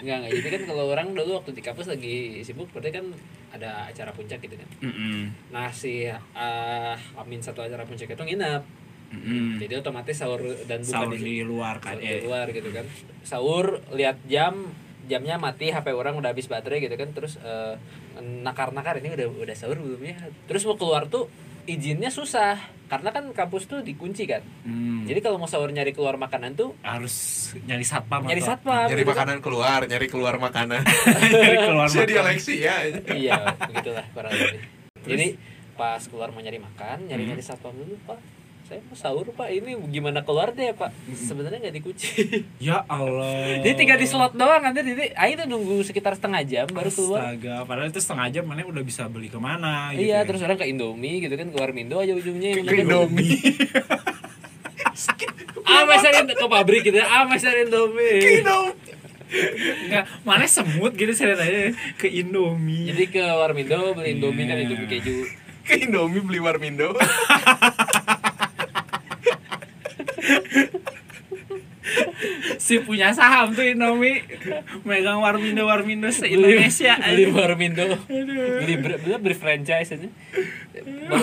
Enggak, 0.00 0.16
enggak. 0.22 0.32
Jadi 0.40 0.48
kan 0.48 0.62
kalau 0.64 0.84
orang 0.88 1.12
dulu 1.12 1.42
waktu 1.42 1.52
di 1.52 1.60
kampus 1.60 1.90
lagi 1.90 2.40
sibuk, 2.40 2.70
berarti 2.70 2.94
kan 2.94 3.06
ada 3.50 3.90
acara 3.90 4.14
puncak 4.14 4.38
gitu 4.38 4.54
kan. 4.54 4.68
Mm-mm. 4.80 5.34
Nah 5.50 5.68
si 5.68 6.06
uh, 6.06 6.94
Amin 7.18 7.42
satu 7.42 7.60
acara 7.60 7.84
puncak 7.84 8.08
itu 8.08 8.24
nginep 8.24 8.86
Mm. 9.06 9.62
jadi 9.62 9.78
otomatis 9.78 10.18
sahur 10.18 10.42
dan 10.66 10.82
buka 10.82 11.06
sahur 11.06 11.14
di, 11.14 11.22
di 11.22 11.36
luar 11.46 11.78
kan 11.78 11.94
di 11.94 12.10
eh 12.10 12.26
luar 12.26 12.50
gitu 12.50 12.74
kan 12.74 12.82
sahur 13.22 13.78
lihat 13.94 14.18
jam 14.26 14.74
jamnya 15.06 15.38
mati 15.38 15.70
HP 15.70 15.94
orang 15.94 16.18
udah 16.18 16.34
habis 16.34 16.50
baterai 16.50 16.82
gitu 16.82 16.98
kan 16.98 17.14
terus 17.14 17.38
eh, 17.38 17.78
nakar-nakar 18.18 18.98
ini 18.98 19.14
udah 19.14 19.30
udah 19.30 19.54
sahur 19.54 19.78
belum 19.78 20.02
ya 20.02 20.18
terus 20.50 20.66
mau 20.66 20.74
keluar 20.74 21.06
tuh 21.06 21.30
izinnya 21.66 22.08
susah. 22.08 22.56
Karena 22.86 23.10
kan 23.10 23.26
kampus 23.34 23.66
tuh 23.66 23.82
dikunci 23.82 24.30
kan? 24.30 24.46
Hmm. 24.62 25.02
jadi 25.02 25.18
kalau 25.18 25.42
mau 25.42 25.50
sahur 25.50 25.66
nyari 25.68 25.90
keluar 25.90 26.14
makanan 26.14 26.54
tuh 26.54 26.70
harus 26.80 27.14
nyari 27.62 27.82
satpam 27.82 28.22
nyari 28.22 28.38
atau- 28.38 28.50
satpam 28.54 28.86
nyari 28.86 28.94
gitu. 28.96 29.02
kan. 29.02 29.14
makanan 29.18 29.38
keluar 29.42 29.80
nyari 29.82 30.06
keluar 30.06 30.34
makanan. 30.38 30.82
Nyari 31.34 31.56
keluar 31.60 31.88
makan. 31.88 32.06
dialeksi 32.06 32.54
ya. 32.62 32.76
Iya 33.10 33.58
begitulah 33.60 34.06
kurang 34.10 34.30
lebih. 34.30 34.62
Jadi 35.02 35.26
pas 35.74 35.98
keluar 36.00 36.30
mau 36.30 36.38
nyari 36.38 36.56
makan 36.56 37.04
nyari 37.04 37.22
nyari 37.26 37.42
satpam 37.42 37.74
dulu 37.74 37.98
pak 38.06 38.18
saya 38.66 38.82
mau 38.82 38.94
sahur 38.94 39.26
pak. 39.30 39.46
Ini 39.48 39.78
gimana 39.88 40.20
keluar 40.20 40.50
deh 40.50 40.74
pak? 40.74 40.90
Sebenarnya 41.14 41.62
nggak 41.62 41.76
dikunci. 41.76 42.08
Ya 42.66 42.82
Allah. 42.84 43.62
Jadi 43.62 43.74
tinggal 43.76 43.94
di 43.96 44.04
slot 44.04 44.34
doang 44.34 44.58
kan 44.58 44.74
jadi 44.74 45.14
ayo 45.14 45.32
tuh 45.38 45.46
nunggu 45.46 45.80
sekitar 45.80 46.18
setengah 46.18 46.42
jam 46.42 46.66
baru 46.68 46.90
keluar. 46.90 47.20
Astaga, 47.30 47.62
padahal 47.62 47.88
itu 47.88 48.00
setengah 48.02 48.26
jam 48.28 48.44
mana 48.44 48.66
udah 48.66 48.82
bisa 48.82 49.06
beli 49.06 49.28
ke 49.28 49.38
mana 49.38 49.94
gitu 49.94 50.02
iya 50.04 50.20
ya. 50.20 50.26
terus 50.26 50.42
orang 50.42 50.58
ke 50.58 50.66
Indomie 50.66 51.22
gitu 51.22 51.32
kan 51.32 51.48
keluar 51.48 51.70
Mindo 51.70 51.96
aja 51.96 52.10
ujungnya. 52.10 52.58
Yang 52.58 52.66
ke 52.66 52.74
Indomie. 52.82 53.38
Ah 55.66 55.82
masarin 55.84 56.24
ke 56.24 56.46
pabrik 56.46 56.82
gitu 56.82 56.96
ah 56.98 57.26
masarin 57.26 57.68
Indomie. 57.68 58.40
Enggak, 59.26 60.04
mana 60.22 60.46
semut 60.46 60.94
gitu 60.94 61.10
saya 61.12 61.34
tanya 61.34 61.74
ke 61.94 62.06
Indomie. 62.08 62.88
Jadi 62.88 63.04
ke 63.10 63.22
Warmindo 63.22 63.92
beli 63.92 64.16
Indomie 64.16 64.46
kan 64.46 64.56
Iya. 64.56 64.64
Indomie 64.64 64.88
keju. 64.88 65.16
Ke 65.66 65.74
Indomie 65.82 66.22
beli 66.22 66.38
Warmindo 66.38 66.94
si 72.66 72.82
punya 72.82 73.14
saham 73.14 73.54
tuh 73.54 73.62
Indomie 73.62 74.26
megang 74.82 75.22
Warmindo 75.22 75.62
Warmindo 75.70 76.10
se 76.10 76.26
Indonesia 76.26 76.98
beli 76.98 77.30
Warmindo 77.30 77.86
beli 78.10 78.74
beli, 78.82 79.14
beli, 79.22 79.34
franchise 79.38 79.94
aja 79.94 80.08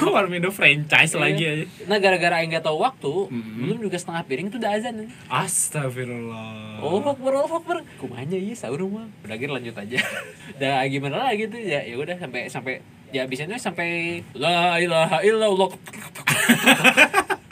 Warmindo 0.08 0.56
franchise 0.56 1.19
lagi 1.19 1.43
aja 1.43 1.65
nah 1.91 1.99
gara-gara 1.99 2.39
aing 2.39 2.56
nggak 2.56 2.63
tahu 2.63 2.79
waktu 2.79 3.27
Mm-mm. 3.27 3.60
belum 3.60 3.79
juga 3.84 3.99
setengah 3.99 4.23
piring 4.23 4.47
itu 4.47 4.56
udah 4.56 4.71
azan 4.71 5.12
Astagfirullah 5.27 6.79
Oh, 6.84 6.99
Akbar, 6.99 7.32
oh, 7.39 7.47
Akbar. 7.47 7.79
Kumanya 7.95 8.36
iya 8.36 8.51
sahur 8.51 8.84
mah. 8.91 9.08
Udah 9.23 9.39
gitu 9.39 9.56
lanjut 9.56 9.71
aja. 9.71 10.03
Udah 10.60 10.84
gimana 10.91 11.32
lagi 11.32 11.47
tuh 11.47 11.63
ya 11.63 11.79
ya 11.79 11.95
udah 11.95 12.19
sampai 12.19 12.51
sampai 12.51 12.84
ya 13.15 13.23
bisanya 13.23 13.56
sampai 13.56 14.19
la 14.36 14.75
ilaha 14.84 15.23
illallah. 15.23 15.71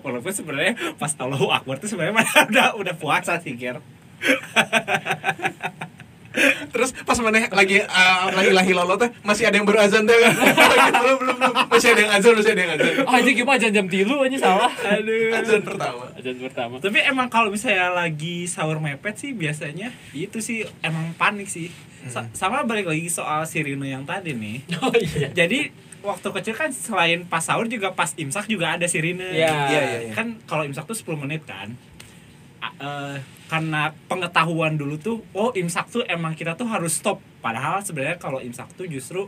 Walaupun 0.00 0.32
sebenarnya 0.32 0.74
pas 0.96 1.12
Allahu 1.16 1.48
Akbar 1.48 1.76
tuh 1.76 1.86
sebenarnya 1.86 2.16
mana 2.16 2.32
udah 2.46 2.66
udah 2.76 2.94
puasa 2.94 3.36
sih 3.38 3.54
Ger 3.54 3.78
terus 6.68 6.92
pas 6.92 7.16
mana 7.16 7.48
lagi 7.48 7.80
uh, 7.80 8.28
lagi 8.28 8.52
lahi 8.52 8.76
lolo 8.76 9.00
teh 9.00 9.08
masih 9.24 9.48
ada 9.48 9.56
yang 9.56 9.64
berazan 9.64 10.04
teh 10.04 10.12
kan 10.12 10.36
belum 10.92 11.16
belum 11.16 11.36
belum 11.40 11.54
masih 11.72 11.96
ada 11.96 12.00
yang 12.04 12.12
azan 12.12 12.32
masih 12.36 12.52
ada 12.52 12.60
yang 12.60 12.72
azan 12.76 12.92
Ah, 13.08 13.16
aja 13.16 13.30
gimana 13.32 13.56
jam 13.56 13.72
jam 13.72 13.86
tilu 13.88 14.20
aja 14.20 14.36
salah. 14.36 14.68
Aduh 14.68 15.32
azan 15.32 15.64
pertama 15.64 16.04
Azan 16.12 16.36
pertama. 16.36 16.74
Tapi 16.76 16.98
emang 17.08 17.32
kalau 17.32 17.48
misalnya 17.48 17.88
lagi 17.88 18.44
sahur 18.44 18.76
mepet 18.76 19.16
sih 19.16 19.32
biasanya 19.32 19.88
itu 20.12 20.44
sih 20.44 20.68
emang 20.84 21.16
panik 21.16 21.48
sih. 21.48 21.72
Sa- 22.06 22.28
sama 22.36 22.68
balik 22.68 22.84
lagi 22.84 23.08
soal 23.08 23.48
sirine 23.48 23.88
yang 23.88 24.04
tadi 24.04 24.36
nih. 24.36 24.60
Oh 24.84 24.92
iya. 24.92 25.32
Jadi 25.32 25.72
waktu 26.06 26.28
kecil 26.32 26.54
kan 26.54 26.70
selain 26.70 27.26
pas 27.26 27.42
sahur 27.42 27.66
juga 27.66 27.90
pas 27.90 28.14
imsak 28.14 28.46
juga 28.46 28.78
ada 28.78 28.86
sirine. 28.86 29.26
Iya. 29.26 29.50
Iya, 29.50 29.80
iya, 29.82 29.98
iya. 30.06 30.12
Kan 30.14 30.38
kalau 30.46 30.62
imsak 30.62 30.86
tuh 30.86 30.94
10 30.94 31.18
menit 31.18 31.42
kan. 31.42 31.74
Eh, 32.76 33.16
karena 33.46 33.94
pengetahuan 34.06 34.74
dulu 34.74 34.98
tuh 34.98 35.22
oh 35.30 35.54
imsak 35.54 35.86
tuh 35.86 36.02
emang 36.06 36.32
kita 36.32 36.54
tuh 36.54 36.66
harus 36.66 36.94
stop. 36.94 37.18
Padahal 37.38 37.78
sebenarnya 37.80 38.16
kalau 38.16 38.38
imsak 38.38 38.70
tuh 38.74 38.86
justru 38.86 39.26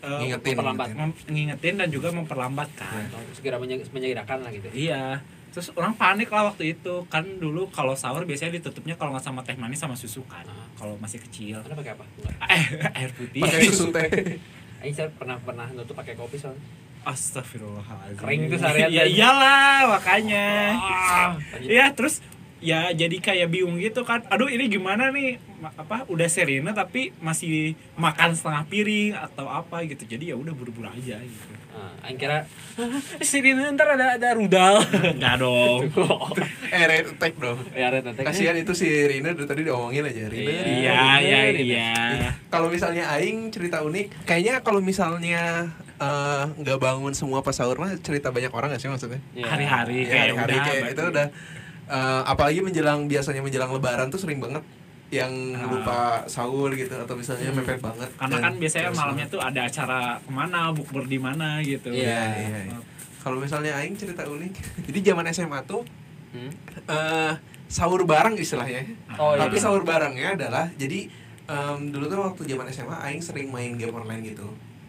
eh, 0.00 0.18
ngingetin 0.20 0.52
memperlambat. 0.52 0.86
ngingetin. 0.92 1.26
ngingetin 1.28 1.74
dan 1.80 1.88
juga 1.88 2.08
memperlambat 2.12 2.68
kan. 2.76 3.08
Segera 3.32 3.56
menye- 3.56 3.88
menyegerakan 3.88 4.44
lah 4.44 4.50
gitu. 4.52 4.68
Iya. 4.74 5.22
Terus 5.48 5.72
orang 5.74 5.96
panik 5.96 6.28
lah 6.28 6.52
waktu 6.52 6.76
itu 6.76 7.08
kan 7.08 7.24
dulu 7.24 7.72
kalau 7.72 7.96
sahur 7.96 8.22
biasanya 8.22 8.60
ditutupnya 8.60 9.00
kalau 9.00 9.16
nggak 9.16 9.24
sama 9.24 9.40
teh 9.42 9.56
manis 9.56 9.80
sama 9.80 9.96
susu 9.96 10.20
kan. 10.28 10.44
Ah. 10.44 10.68
Kalau 10.76 10.94
masih 11.00 11.18
kecil. 11.24 11.58
Karena 11.64 11.76
pakai 11.78 11.92
apa? 11.96 12.04
Eh, 12.52 12.64
air 13.00 13.10
putih. 13.16 13.40
pakai 13.42 13.64
susu 13.64 13.88
teh 13.90 14.06
Aing 14.78 14.94
saya 14.94 15.08
pernah 15.10 15.36
pernah 15.42 15.66
nutup 15.74 15.98
pakai 15.98 16.14
kopi 16.14 16.38
soalnya. 16.38 16.62
Astagfirullahaladzim. 17.02 18.20
Kering 18.20 18.40
tuh 18.52 18.58
seharian. 18.62 18.88
Ya 18.90 19.04
iyalah 19.06 19.98
makanya. 19.98 20.46
Lanjut. 21.54 21.68
Iya 21.70 21.86
terus 21.94 22.20
ya 22.58 22.90
jadi 22.94 23.16
kayak 23.18 23.48
bingung 23.50 23.78
gitu 23.82 24.02
kan. 24.06 24.22
Aduh 24.30 24.46
ini 24.50 24.70
gimana 24.70 25.10
nih 25.10 25.38
apa 25.78 26.06
udah 26.06 26.28
serina 26.30 26.70
tapi 26.74 27.10
masih 27.18 27.74
makan 27.98 28.34
setengah 28.34 28.64
piring 28.70 29.12
atau 29.18 29.46
apa 29.50 29.82
gitu. 29.86 30.06
Jadi 30.06 30.30
ya 30.30 30.36
udah 30.38 30.54
buru-buru 30.54 30.86
aja 30.90 31.18
gitu. 31.18 31.52
Ah, 31.70 31.92
Aing 32.02 32.16
kira 32.16 32.42
"Ah, 32.74 32.98
sini 33.20 33.50
ntar 33.54 33.88
ada 33.90 34.14
ada 34.14 34.28
rudal. 34.32 34.80
Enggak 35.12 35.34
dong. 35.36 35.80
eh 36.74 36.84
red 36.84 37.06
tag 37.14 37.34
dong 37.34 37.58
ya 37.72 37.88
Red 37.88 38.04
Attack. 38.04 38.24
kasihan 38.24 38.54
itu 38.54 38.72
si 38.72 38.86
Rina 38.86 39.30
dari 39.30 39.44
tadi 39.44 39.62
diomongin 39.62 40.04
aja 40.04 40.26
Rina 40.26 40.46
Iya. 40.46 40.62
Iya, 40.64 40.98
iya, 41.18 41.38
Rina. 41.48 41.64
iya. 41.64 42.30
kalau 42.48 42.68
misalnya 42.68 43.08
Aing 43.08 43.48
cerita 43.48 43.80
unik 43.80 44.24
kayaknya 44.24 44.60
kalau 44.60 44.80
misalnya 44.80 45.68
eh, 45.96 46.44
nggak 46.54 46.78
bangun 46.78 47.12
semua 47.12 47.40
pas 47.40 47.52
sahur 47.52 47.76
mah 47.76 47.94
cerita 47.98 48.28
banyak 48.28 48.50
orang 48.50 48.70
gak 48.70 48.78
sih 48.78 48.88
maksudnya 48.88 49.18
Iya. 49.32 49.46
Hari-hari 49.46 49.98
Ya, 50.00 50.06
kayak 50.06 50.22
hari-hari 50.28 50.52
udah. 50.52 50.64
kayak 50.64 50.82
berarti. 50.84 50.94
itu 50.94 51.02
udah 51.08 51.26
eh, 51.88 52.22
apalagi 52.26 52.60
menjelang 52.60 53.00
biasanya 53.06 53.40
menjelang 53.40 53.70
lebaran 53.70 54.08
tuh 54.08 54.18
sering 54.18 54.38
banget 54.38 54.62
yang 55.08 55.32
Ah. 55.54 55.64
lupa 55.64 55.98
sahur 56.26 56.68
gitu 56.70 56.92
atau 56.92 57.14
misalnya 57.14 57.48
Hmm. 57.48 57.58
mepet 57.58 57.80
banget 57.80 58.10
karena 58.14 58.36
kan 58.38 58.52
biasanya 58.54 58.84
terus 58.86 58.98
malamnya 58.98 59.26
tuh 59.26 59.40
ada 59.40 59.60
acara 59.62 59.98
ke 60.18 60.30
mana 60.30 60.60
bukber 60.70 61.04
di 61.04 61.16
mana 61.16 61.48
gitu 61.60 61.88
Iya. 61.88 62.22
iya, 62.36 62.58
iya. 62.66 62.76
kalau 63.18 63.40
misalnya 63.40 63.72
Aing 63.74 63.94
cerita 63.94 64.22
unik 64.22 64.52
jadi 64.86 64.98
zaman 65.06 65.24
SMA 65.28 65.60
tuh 65.64 65.80
Hmm? 66.28 66.52
eh, 66.84 67.32
sahur 67.66 68.04
bareng 68.04 68.36
istilahnya 68.36 68.84
Oh, 69.14 69.32
iya. 69.32 69.40
tapi 69.42 69.56
sahur 69.56 69.80
barengnya 69.80 70.36
adalah 70.36 70.68
jadi 70.74 71.08
em, 71.46 71.88
dulu 71.88 72.04
tuh 72.06 72.20
waktu 72.22 72.42
zaman 72.46 72.68
SMA 72.68 72.96
Aing 73.00 73.22
sering 73.22 73.48
main 73.48 73.72
game 73.74 73.94
online 73.94 74.20
gitu 74.26 74.44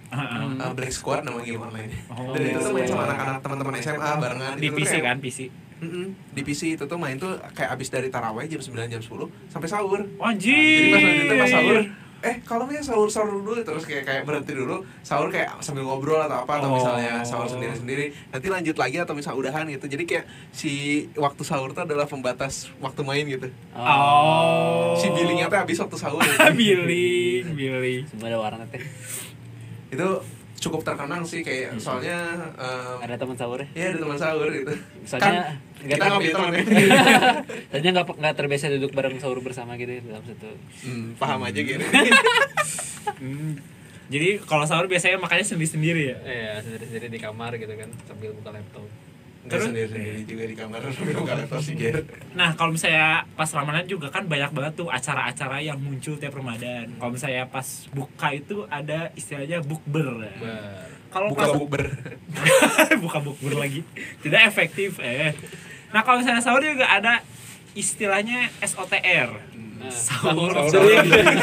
Heeh. 0.10 0.60
Eh, 0.60 0.71
Black 0.73 0.91
Squad 0.91 1.21
nama 1.21 1.39
game 1.39 1.62
online 1.62 1.95
Oh. 2.10 2.34
dan 2.34 2.43
itu 2.43 2.60
tuh 2.60 2.73
main 2.73 2.84
sama 2.84 3.01
iya. 3.01 3.08
anak-anak 3.08 3.38
teman-teman 3.39 3.75
SMA 3.77 4.12
barengan 4.17 4.55
di 4.58 4.67
Itu 4.67 4.75
PC 4.75 4.93
kan 4.99 5.17
PC 5.17 5.39
Mm-mm. 5.79 6.11
di 6.29 6.41
PC 6.41 6.75
itu 6.75 6.83
tuh 6.83 6.95
main 6.95 7.15
tuh 7.15 7.35
kayak 7.51 7.71
abis 7.71 7.87
dari 7.87 8.07
taraweh 8.07 8.45
jam 8.45 8.59
9 8.59 8.75
jam 8.85 8.99
10 8.99 9.09
sampai 9.47 9.65
sahur 9.65 10.03
Anjir. 10.17 10.51
jadi 10.51 10.87
pas 10.89 11.01
lanjutnya 11.01 11.35
pas 11.37 11.49
sahur 11.49 11.77
eh 12.19 12.35
kalau 12.43 12.67
misalnya 12.67 12.83
sahur 12.85 13.07
sahur 13.07 13.31
dulu 13.33 13.55
terus 13.57 13.79
kayak 13.81 14.03
kayak 14.03 14.23
berhenti 14.23 14.51
dulu 14.51 14.83
sahur 14.99 15.31
kayak 15.31 15.55
sambil 15.59 15.87
ngobrol 15.87 16.19
atau 16.19 16.43
apa 16.43 16.59
atau 16.59 16.67
Oh. 16.67 16.75
misalnya 16.75 17.23
sahur 17.23 17.47
sendiri 17.47 17.71
sendiri 17.73 18.05
nanti 18.27 18.47
lanjut 18.49 18.75
lagi 18.75 18.99
atau 18.99 19.15
misal 19.15 19.33
udahan 19.33 19.63
gitu 19.65 19.87
jadi 19.87 20.03
kayak 20.03 20.25
si 20.51 20.71
waktu 21.15 21.41
sahur 21.41 21.71
tuh 21.71 21.87
adalah 21.87 22.03
pembatas 22.05 22.67
waktu 22.77 23.01
main 23.01 23.23
gitu 23.23 23.47
Oh. 23.71 24.99
si 24.99 25.07
billingnya 25.09 25.47
tuh 25.47 25.59
habis 25.59 25.79
waktu 25.79 25.95
sahur 25.95 26.19
billing, 26.59 27.55
billing. 27.55 28.03
Semua 28.05 28.27
ada 28.27 28.37
warna 28.37 28.67
teh. 28.67 28.83
itu 29.89 30.07
cukup 30.59 30.83
terkenal 30.83 31.23
sih 31.23 31.39
kayak 31.39 31.75
soalnya 31.77 32.19
em, 32.53 32.97
Ada 33.01 33.15
teman 33.15 33.33
sahur 33.33 33.59
ya. 33.59 33.67
ya 33.73 33.85
ada 33.89 33.99
teman 33.99 34.17
sahur 34.17 34.47
gitu 34.47 34.73
Soalnya 35.03 35.23
kan 35.23 35.35
nggak 35.79 35.95
kita 35.95 36.05
ngambil 36.05 36.31
teman 36.31 36.51
ya 36.51 36.63
Soalnya 37.71 37.91
nggak 37.95 38.07
nggak 38.15 38.35
terbiasa 38.35 38.65
duduk 38.69 38.91
bareng 38.91 39.15
sahur 39.17 39.39
bersama 39.39 39.73
gitu 39.73 39.89
ya, 39.89 40.01
dalam 40.03 40.23
satu. 40.23 40.49
hmm, 40.83 41.15
paham 41.15 41.39
aja 41.43 41.59
gitu 41.59 41.79
Hmm. 43.19 43.59
Jadi 44.07 44.39
kalau 44.41 44.63
sahur 44.63 44.87
biasanya 44.87 45.19
makannya 45.19 45.43
sendiri-sendiri 45.43 46.01
ya. 46.07 46.17
Iya, 46.23 46.53
sendiri-sendiri 46.63 47.07
di 47.09 47.19
kamar 47.19 47.53
gitu 47.55 47.69
kan 47.71 47.89
sambil 48.05 48.31
buka 48.31 48.49
laptop. 48.49 48.87
Terus? 49.49 49.65
sendiri-sendiri 49.73 50.21
juga 50.29 50.43
di 50.45 50.55
kamar 50.55 50.79
sambil 50.95 51.15
buka 51.17 51.33
laptop 51.33 51.62
sih 51.65 51.73
Ger. 51.73 52.05
Nah, 52.38 52.53
kalau 52.53 52.71
misalnya 52.73 53.25
pas 53.33 53.49
Ramadan 53.49 53.85
juga 53.89 54.07
kan 54.13 54.29
banyak 54.29 54.51
banget 54.53 54.73
tuh 54.77 54.88
acara-acara 54.93 55.57
yang 55.59 55.81
muncul 55.81 56.15
tiap 56.21 56.38
Ramadan. 56.38 56.93
Kalau 57.01 57.12
misalnya 57.12 57.49
pas 57.49 57.89
buka 57.89 58.27
itu 58.31 58.69
ada 58.69 59.09
istilahnya 59.17 59.65
bukber. 59.65 60.29
Ber. 60.38 60.85
Kalau 61.09 61.33
buka 61.33 61.49
pas 61.49 61.53
bukber 61.57 61.83
buka 63.03 63.17
bukber 63.19 63.53
lagi. 63.57 63.81
Tidak 64.21 64.41
efektif 64.45 65.01
eh. 65.01 65.33
Nah, 65.89 66.05
kalau 66.05 66.21
misalnya 66.21 66.45
sahur 66.45 66.62
juga 66.62 66.85
ada 66.85 67.25
istilahnya 67.73 68.53
SOTR. 68.62 69.48
Sahur 69.87 70.51
of 70.51 70.67
sahur 70.67 70.99
the 71.07 71.15
Ring. 71.15 71.39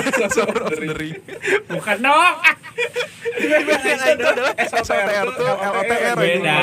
of 0.60 0.72
the 0.76 0.94
ring 1.00 1.16
Bukan 1.72 1.96
dong. 2.04 2.36
Itu 3.36 4.26
adalah 4.28 4.54
SOTR 4.60 5.26
tuh 5.32 5.54
LOTR 5.56 6.16
Beda. 6.20 6.60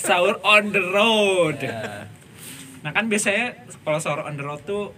Sahur 0.00 0.40
on 0.40 0.72
the 0.72 0.80
road. 0.80 1.60
Ya. 1.60 2.08
Nah 2.80 2.90
kan 2.96 3.12
biasanya 3.12 3.60
kalau 3.84 4.00
sahur 4.00 4.24
on 4.24 4.40
the 4.40 4.44
road 4.44 4.64
tuh 4.64 4.96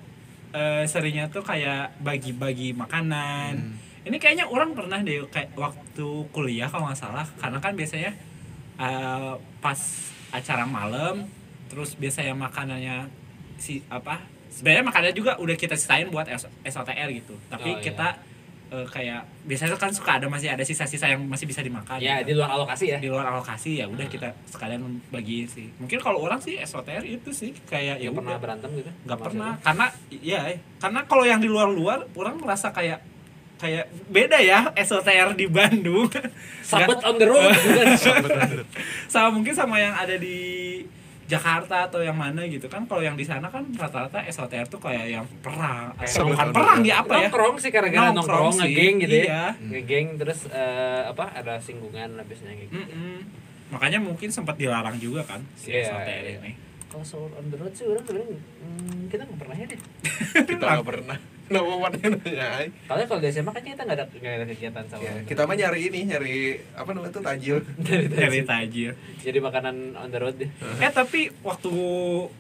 eh, 0.55 0.87
seringnya 0.87 1.27
tuh 1.35 1.43
kayak 1.43 1.99
bagi-bagi 1.99 2.77
makanan. 2.79 3.53
Hmm. 3.59 4.07
Ini 4.07 4.17
kayaknya 4.19 4.51
orang 4.51 4.75
pernah 4.75 4.99
deh 5.03 5.27
kayak 5.31 5.55
waktu 5.55 6.09
kuliah 6.35 6.67
kalau 6.67 6.91
nggak 6.91 6.99
salah, 6.99 7.27
karena 7.39 7.59
kan 7.63 7.75
biasanya 7.75 8.11
eh, 8.79 9.35
pas 9.59 9.81
acara 10.33 10.65
malam 10.65 11.29
terus 11.69 11.97
biasanya 11.97 12.37
makanannya 12.37 13.09
si 13.57 13.81
apa 13.89 14.21
sebenarnya 14.53 14.85
makanannya 14.85 15.15
juga 15.15 15.33
udah 15.37 15.57
kita 15.57 15.75
sisain 15.75 16.07
buat 16.07 16.27
S- 16.27 16.47
SOTR 16.63 17.09
gitu 17.11 17.35
tapi 17.47 17.71
Oh, 17.71 17.75
iya. 17.75 17.83
kita 17.83 18.09
eh, 18.71 18.87
kayak 18.87 19.21
biasanya 19.43 19.75
kan 19.75 19.91
suka 19.91 20.11
ada 20.15 20.27
masih 20.27 20.49
ada 20.49 20.61
sisa-sisa 20.61 21.05
yang 21.07 21.21
masih 21.23 21.45
bisa 21.45 21.61
dimakan 21.61 21.97
Ya 21.97 22.21
gitu. 22.21 22.29
di 22.29 22.33
luar 22.35 22.51
alokasi 22.53 22.85
ya. 22.87 22.99
di 22.99 23.07
luar 23.07 23.27
alokasi 23.27 23.77
ya 23.77 23.87
udah 23.87 24.07
kita 24.07 24.33
sekalian 24.47 24.81
bagi 25.09 25.45
sih 25.45 25.69
mungkin 25.77 25.99
kalau 25.99 26.21
orang 26.21 26.39
sih 26.39 26.57
SOTR 26.59 27.03
itu 27.03 27.31
sih 27.31 27.53
kayak 27.63 27.99
ya 27.99 28.09
pernah 28.09 28.33
udah 28.33 28.41
berantem 28.41 28.71
gitu? 28.75 28.91
nggak 29.03 29.19
pernah 29.21 29.51
siapa? 29.55 29.65
karena 29.67 29.87
ya 30.23 30.41
karena 30.79 31.01
kalau 31.05 31.25
yang 31.25 31.37
di 31.39 31.47
luar 31.47 31.69
luar 31.69 32.09
orang 32.13 32.37
merasa 32.39 32.69
kayak 32.71 33.05
kayak 33.55 33.87
beda 34.09 34.39
ya 34.39 34.73
SOTR 34.75 35.33
di 35.33 35.47
Bandung 35.47 36.09
Sabet 36.63 36.97
Nggak- 36.97 37.05
on 37.05 37.15
the 37.15 37.27
road 37.27 37.53
gitu 37.61 37.81
kan. 38.27 38.51
sama 39.07 39.29
mungkin 39.31 39.53
sama 39.53 39.77
yang 39.77 39.93
ada 39.93 40.17
di 40.17 40.81
Jakarta 41.33 41.77
atau 41.89 42.01
yang 42.01 42.13
mana 42.15 42.45
gitu 42.45 42.69
kan 42.69 42.85
kalau 42.85 43.01
yang 43.01 43.17
di 43.17 43.25
sana 43.25 43.49
kan 43.49 43.65
rata-rata 43.73 44.21
SOTR 44.29 44.69
tuh 44.69 44.77
kayak 44.79 45.07
yang 45.09 45.25
perang 45.41 45.97
eh, 45.97 46.05
Sabet 46.05 46.37
bukan 46.37 46.49
perang 46.53 46.81
ya 46.85 47.01
apa 47.01 47.13
ya 47.17 47.33
nongkrong 47.33 47.57
sih 47.57 47.71
gara-gara 47.73 48.13
Nongkrong 48.13 48.53
nongkrong, 48.53 48.53
sih, 48.53 48.61
ngegeng 48.69 48.95
gitu 49.01 49.17
ya. 49.17 49.25
iya. 49.25 49.45
Ngegeng 49.57 50.07
terus 50.21 50.41
eh, 50.53 51.03
apa 51.09 51.25
ada 51.33 51.57
singgungan 51.57 52.21
habisnya 52.21 52.53
gitu. 52.53 52.77
Makanya 53.73 53.99
mungkin 54.05 54.29
sempat 54.29 54.61
dilarang 54.61 55.01
juga 55.01 55.25
kan 55.25 55.41
si 55.57 55.73
Iya, 55.73 55.89
SOTR 55.89 56.23
iya. 56.23 56.37
ini 56.45 56.53
Kalau 56.93 57.01
soal 57.01 57.33
on 57.33 57.49
the 57.49 57.57
road 57.57 57.73
sih 57.73 57.89
orang 57.89 58.05
sebenarnya 58.05 58.37
hmm, 58.37 59.09
kita 59.09 59.25
nggak 59.25 59.41
pernah 59.41 59.57
ya 59.57 59.67
deh. 59.73 59.81
kita 60.53 60.61
nggak 60.61 60.85
pernah 60.85 61.17
mana 61.55 61.97
nanya 61.99 62.47
ay. 62.55 62.67
Kalau 62.83 63.03
kalau 63.05 63.21
di 63.21 63.29
SMA 63.29 63.51
kan 63.51 63.63
kita 63.63 63.83
nggak 63.83 63.95
ada 63.95 64.05
nggak 64.09 64.35
ada 64.35 64.47
kegiatan 64.47 64.85
sama. 64.87 65.03
Ya, 65.03 65.13
kita 65.23 65.41
mah 65.43 65.55
nyari 65.55 65.81
ini 65.85 66.01
nyari 66.07 66.37
apa 66.73 66.91
namanya 66.91 67.13
tuh 67.13 67.23
tajil 67.23 67.57
dari 68.13 68.41
tajir 68.43 68.93
Jadi 69.19 69.39
makanan 69.39 69.75
on 69.95 70.09
the 70.09 70.19
road 70.19 70.37
deh. 70.37 70.51
eh 70.79 70.91
tapi 70.91 71.21
waktu 71.43 71.73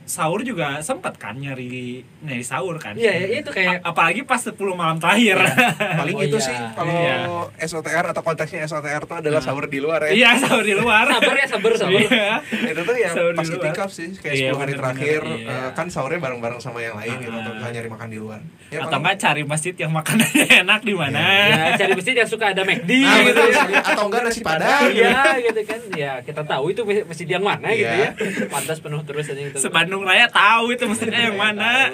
sahur 0.05 0.41
juga 0.41 0.81
sempat 0.81 1.15
kan 1.17 1.37
nyari 1.37 2.03
nyari 2.21 2.43
sahur 2.43 2.77
kan 2.77 2.95
Iya, 2.95 3.13
ya, 3.21 3.39
itu 3.39 3.51
kayak 3.51 3.81
A- 3.81 3.93
apalagi 3.93 4.23
pas 4.23 4.39
10 4.39 4.55
malam 4.73 4.97
terakhir 4.97 5.39
paling 6.01 6.15
Oh, 6.15 6.23
itu 6.23 6.37
iya. 6.37 6.45
sih 6.45 6.57
kalau 6.73 6.93
Iya. 6.93 7.17
SOTR 7.63 8.05
atau 8.09 8.23
konteksnya 8.23 8.65
SOTR 8.65 9.03
tuh 9.03 9.17
adalah 9.19 9.41
sahur 9.41 9.67
di 9.67 9.79
luar 9.79 10.05
ya 10.05 10.11
iya 10.13 10.31
sahur 10.37 10.63
di 10.63 10.73
luar 10.73 11.07
sabar 11.09 11.35
ya 11.35 11.47
sabar 11.49 11.73
sabar. 11.75 12.01
Iya. 12.01 12.31
itu 12.69 12.81
tuh 12.81 12.97
yang 12.97 13.13
Sahur 13.13 13.33
di 13.33 13.39
pas 13.39 13.49
itikaf 13.49 13.91
sih 13.91 14.09
kayak 14.15 14.35
Iya, 14.35 14.51
10 14.51 14.55
hari 14.55 14.73
bener-bener, 14.73 14.79
terakhir 14.79 15.21
iya. 15.37 15.51
eh, 15.51 15.71
kan 15.73 15.87
sahurnya 15.89 16.21
bareng-bareng 16.21 16.59
sama 16.59 16.79
yang 16.81 16.95
lain 16.95 17.15
gitu 17.19 17.31
Ah. 17.33 17.41
atau 17.43 17.71
nyari 17.71 17.89
makan 17.89 18.09
di 18.09 18.19
luar 18.19 18.41
ya, 18.69 18.79
atau 18.83 18.99
enggak 19.03 19.19
cari 19.19 19.43
masjid 19.43 19.75
yang 19.75 19.91
makanannya 19.91 20.47
enak 20.63 20.81
di 20.81 20.95
mana 20.95 21.19
Ya 21.45 21.65
cari 21.77 21.93
masjid 21.93 22.15
yang 22.15 22.25
suka 22.27 22.45
ada 22.49 22.63
McD 22.63 22.91
Nah, 23.03 23.19
gitu 23.21 23.43
betul 23.43 23.49
ya. 23.69 23.83
atau 23.85 24.05
enggak 24.07 24.23
nasi 24.23 24.41
padang 24.41 24.87
Iya 24.89 25.19
gitu 25.43 25.61
kan. 25.65 25.81
Ya 25.93 26.13
kita 26.21 26.43
tahu 26.43 26.65
itu 26.69 26.81
masjid 27.05 27.29
yang 27.29 27.43
mana 27.43 27.69
gitu 27.71 27.91
Iya. 27.91 28.09
ya. 28.09 28.47
Pantas 28.47 28.79
penuh 28.79 29.03
terus 29.03 29.27
aja 29.27 29.43
gitu. 29.43 29.59
sebandung 29.59 30.03
raya 30.03 30.25
tahu 30.27 30.71
itu 30.71 30.85
masjidnya 30.85 31.21
yang 31.25 31.35
Tahu 31.35 31.43
mana 31.43 31.91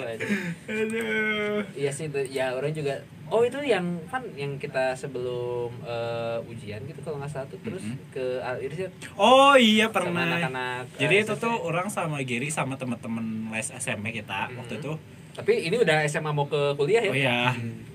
Iya 1.73 1.89
sih 1.89 2.05
itu 2.05 2.19
ya 2.29 2.53
orang 2.53 2.71
juga 2.71 2.95
Oh 3.29 3.45
itu 3.45 3.61
yang 3.61 3.85
kan 4.07 4.25
yang 4.33 4.57
kita 4.57 4.89
sebelum 4.95 5.69
eh, 5.83 6.41
ujian 6.43 6.81
gitu 6.81 6.97
kalau 6.99 7.21
nggak 7.21 7.29
salah 7.29 7.45
tuh 7.45 7.61
terus 7.61 7.85
Mhm. 7.85 8.09
ke 8.09 8.25
Al 8.39 8.57
Irsyad 8.59 8.89
oh 9.15 9.53
iya 9.53 9.85
sama 9.85 10.01
pernah 10.01 10.25
anak-anak 10.25 10.83
eh, 10.89 10.99
jadi 10.99 11.15
itu 11.19 11.33
SMP. 11.33 11.43
tuh 11.43 11.53
orang 11.61 11.87
sama 11.87 12.17
Gary 12.23 12.49
sama 12.49 12.73
teman-teman 12.73 13.21
les 13.51 13.69
SMP 13.69 14.09
kita 14.15 14.49
Mhm. 14.49 14.57
waktu 14.57 14.73
itu 14.77 14.93
Tapi 15.39 15.53
ini 15.63 15.75
udah 15.77 16.03
SMA 16.03 16.29
mau 16.29 16.45
ke 16.45 16.75
kuliah 16.75 16.99
ya? 16.99 17.09
oh 17.09 17.15
ya 17.17 17.39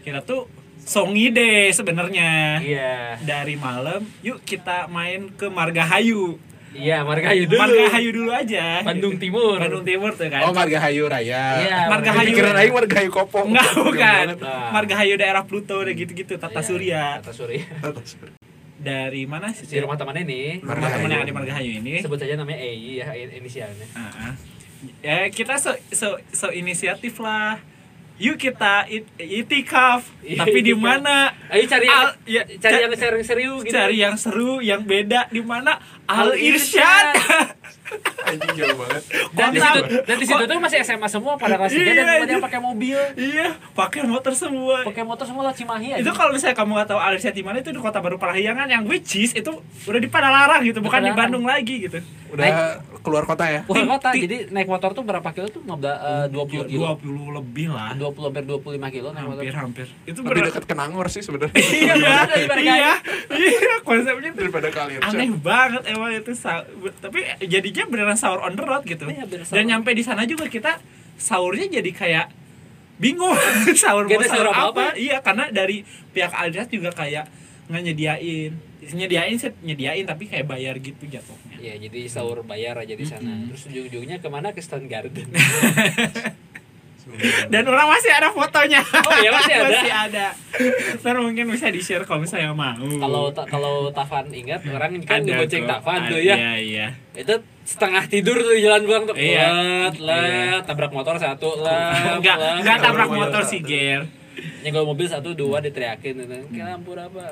kita 0.01 0.21
tuh 0.21 0.49
songi 0.77 1.29
deh 1.29 1.69
sebenarnya 1.71 2.57
Iya. 2.59 3.17
dari 3.19 3.55
malam 3.55 4.05
yuk 4.21 4.41
kita 4.43 4.85
main 4.87 5.29
ke 5.31 5.47
Margahayu 5.47 6.41
Iya, 6.75 7.01
Margahayu 7.01 7.47
dulu. 7.47 7.61
Margahayu 7.61 8.11
dulu 8.11 8.31
aja 8.31 8.83
Bandung 8.83 9.15
Timur. 9.15 9.57
Bandung 9.57 9.81
Timur 9.83 10.11
tuh 10.11 10.27
kan 10.27 10.43
oh 10.43 10.51
Margahayu 10.51 11.07
Raya 11.07 11.45
Iya, 11.61 11.79
Margahayu. 11.87 12.29
pikiran 12.33 12.53
aing 12.55 12.75
Margahayu 12.75 13.11
Kopo 13.11 13.45
Enggak 13.45 13.71
bukan 13.79 14.27
Nah. 14.37 14.73
Margahayu 14.73 15.15
daerah 15.15 15.43
Pluto 15.43 15.79
udah 15.79 15.95
gitu-gitu 15.95 16.35
Tata 16.35 16.51
Iya, 16.55 16.67
Surya 16.67 17.03
Tata 17.21 17.31
Surya. 17.31 17.63
dari 18.77 19.23
mana 19.25 19.49
sih 19.51 19.65
Si 19.65 19.79
rumah 19.79 19.95
teman 19.95 20.19
ini. 20.19 20.61
rumah 20.61 20.91
teman 20.91 21.09
yang 21.09 21.21
ada 21.21 21.31
di 21.31 21.33
Margahayu 21.33 21.71
ini 21.79 22.01
Sebut 22.01 22.19
saja 22.19 22.35
namanya 22.35 22.59
EI 22.59 23.01
ya 23.01 23.07
inisialnya. 23.33 23.87
Ah, 23.95 24.11
ah. 24.11 24.33
Ya 25.01 25.29
kita 25.29 25.57
so, 25.57 25.73
so, 25.91 26.17
so 26.31 26.49
inisiatif 26.49 27.17
lah. 27.19 27.61
Yuk 28.15 28.39
kita 28.39 28.87
it, 28.87 29.11
itikaf. 29.19 30.07
Iya, 30.23 30.47
tapi 30.47 30.63
di 30.63 30.71
mana? 30.71 31.35
Ayo 31.51 31.67
cari 31.67 31.91
yang, 31.91 31.99
Al- 31.99 32.17
ya, 32.23 32.43
cari 32.47 32.75
ca- 32.79 32.83
yang 32.87 32.95
serius-serius 32.95 33.61
gitu. 33.67 33.75
cari 33.75 33.97
yang 33.99 34.15
seru 34.15 34.63
yang 34.63 34.87
beda. 34.87 35.27
Di 35.35 35.43
mana? 35.43 35.83
Al 36.07 36.31
Al 36.31 36.39
Irsyad. 36.39 37.11
Anjing 38.25 38.55
jauh 38.55 38.79
banget. 38.79 39.03
Dan 39.35 39.51
di 39.51 39.61
situ 39.61 39.81
dan 40.07 40.17
di 40.17 40.27
situ 40.31 40.43
tuh 40.47 40.59
masih 40.63 40.79
SMA 40.87 41.09
semua 41.11 41.35
pada 41.35 41.59
kelas 41.59 41.75
3 41.75 41.91
dan 41.91 42.05
banyak 42.07 42.35
yang 42.39 42.47
pakai 42.47 42.61
mobil. 42.63 42.99
iya 43.19 43.59
pakai 43.75 44.07
motor 44.07 44.31
semua. 44.31 44.87
Pakai 44.87 45.03
motor 45.03 45.27
semua 45.27 45.51
lah 45.51 45.55
Cimahi 45.55 45.99
aja. 45.99 46.01
itu 46.01 46.11
kalau 46.15 46.31
misalnya 46.31 46.55
kamu 46.55 46.71
nggak 46.71 46.89
tahu 46.95 47.01
Al 47.03 47.13
Irsyad 47.19 47.35
di 47.35 47.43
mana 47.43 47.61
itu 47.61 47.75
di 47.75 47.81
kota 47.83 47.99
baru 47.99 48.17
Parahyangan 48.17 48.71
yang 48.71 48.87
which 48.87 49.19
is 49.19 49.35
itu 49.35 49.51
udah 49.91 50.01
di 50.01 50.07
Padalarang 50.07 50.63
gitu 50.63 50.79
bukan 50.81 51.03
di. 51.03 51.19
Bandung 51.19 51.45
lagi 51.45 51.91
gitu. 51.91 51.99
Udah 52.31 52.79
keluar 53.05 53.29
kota 53.29 53.45
ya? 53.45 53.61
Keluar 53.69 54.01
kota, 54.01 54.17
Ti- 54.17 54.25
jadi 54.25 54.37
naik 54.49 54.65
motor 54.65 54.97
tuh 54.97 55.05
berapa 55.05 55.29
kilo 55.37 55.53
tuh? 55.53 55.61
15, 55.61 55.85
eh, 55.93 56.27
20 56.33 56.65
kilo. 56.65 56.97
20 56.97 57.37
lebih 57.37 57.67
lah. 57.69 57.93
20 57.93 58.33
hampir 58.33 58.43
25 58.49 58.89
kilo 58.89 59.09
naik 59.13 59.27
motor. 59.29 59.45
hampir 59.45 59.57
hampir. 59.61 59.87
Itu 60.09 60.25
lebih 60.25 60.41
bener 60.41 60.45
dekat 60.49 60.65
ke 60.65 60.75
Nangor 60.75 61.07
sih 61.13 61.21
sebenarnya. 61.21 61.53
Iya 61.85 62.25
daripada 62.25 62.61
iya 62.65 62.95
iya 63.37 63.75
konsepnya 63.85 64.31
tuh 64.33 64.41
daripada 64.47 64.69
kalian 64.73 65.01
aneh 65.05 65.31
banget 65.37 65.83
emang 65.93 66.11
itu 66.17 66.33
tapi 67.03 67.19
jadinya 67.45 67.85
beneran 67.91 68.17
sahur 68.17 68.41
on 68.41 68.57
the 68.57 68.65
road 68.65 68.83
gitu. 68.89 69.05
Iya, 69.05 69.29
dan 69.29 69.65
nyampe 69.69 69.93
di 69.93 70.01
sana 70.01 70.25
juga 70.25 70.49
kita 70.49 70.81
sahurnya 71.21 71.69
jadi 71.69 71.91
kayak 71.93 72.27
bingung. 72.97 73.35
Sahur 73.83 74.07
mau 74.07 74.23
sahur 74.23 74.49
apa, 74.49 74.71
apa-apa. 74.71 74.87
iya 74.95 75.19
karena 75.21 75.51
dari 75.51 75.83
pihak 76.15 76.31
Adidas 76.31 76.71
juga 76.71 76.95
kayak 76.95 77.27
nggak 77.67 77.83
nyediain 77.91 78.53
nyediain 78.91 79.35
sih 79.35 79.55
nyediain 79.61 80.05
tapi 80.05 80.27
kayak 80.27 80.45
bayar 80.45 80.77
gitu 80.77 81.05
jatuhnya 81.05 81.57
Iya, 81.57 81.81
jadi 81.81 82.01
sahur 82.13 82.45
bayar 82.45 82.77
aja 82.77 82.93
di 82.93 83.09
sana. 83.09 83.25
Mm-mm. 83.25 83.49
Terus 83.49 83.73
ujung-ujungnya 83.73 84.21
ke 84.21 84.29
mana 84.29 84.53
ke 84.53 84.61
Stone 84.61 84.85
Garden? 84.85 85.33
dan 87.47 87.69
orang 87.69 87.89
masih 87.93 88.11
ada 88.11 88.33
fotonya 88.33 88.81
Oh, 88.81 89.17
iya, 89.21 89.29
masih 89.29 89.55
ada? 89.55 89.69
masih 89.77 89.93
ada 89.93 90.27
ntar 91.01 91.17
mungkin 91.21 91.53
bisa 91.53 91.69
di 91.69 91.85
share 91.85 92.09
kalau 92.09 92.25
misalnya 92.25 92.57
mau 92.57 92.73
kalau 92.75 93.29
ta- 93.29 93.45
kalau 93.45 93.93
Tavan 93.93 94.33
ingat 94.33 94.65
orang 94.65 95.05
kan 95.05 95.21
kok. 95.21 95.53
Tavan 95.53 96.01
tuh 96.09 96.21
ya. 96.21 96.35
iya 96.35 96.53
iya 96.57 96.87
Itu 97.13 97.45
setengah 97.65 98.09
tidur 98.09 98.41
tuh 98.41 98.53
di 98.53 98.61
jalan 98.61 98.85
pulang 98.85 99.05
tuh. 99.05 99.17
Iya. 99.17 99.49
Let, 99.89 99.97
let, 100.01 100.61
tabrak 100.65 100.93
motor 100.93 101.17
satu, 101.17 101.61
let. 101.61 102.21
enggak 102.21 102.37
enggak 102.61 102.77
tabrak 102.81 103.09
motor 103.09 103.41
sih. 103.45 103.61
Ger 103.61 104.05
Nyenggol 104.61 104.85
mobil 104.85 105.07
satu 105.07 105.33
dua 105.33 105.59
diteriakin 105.59 106.15
gitu. 106.19 106.37
Kayak 106.51 106.67
lampu 106.75 106.91
apa? 106.95 107.25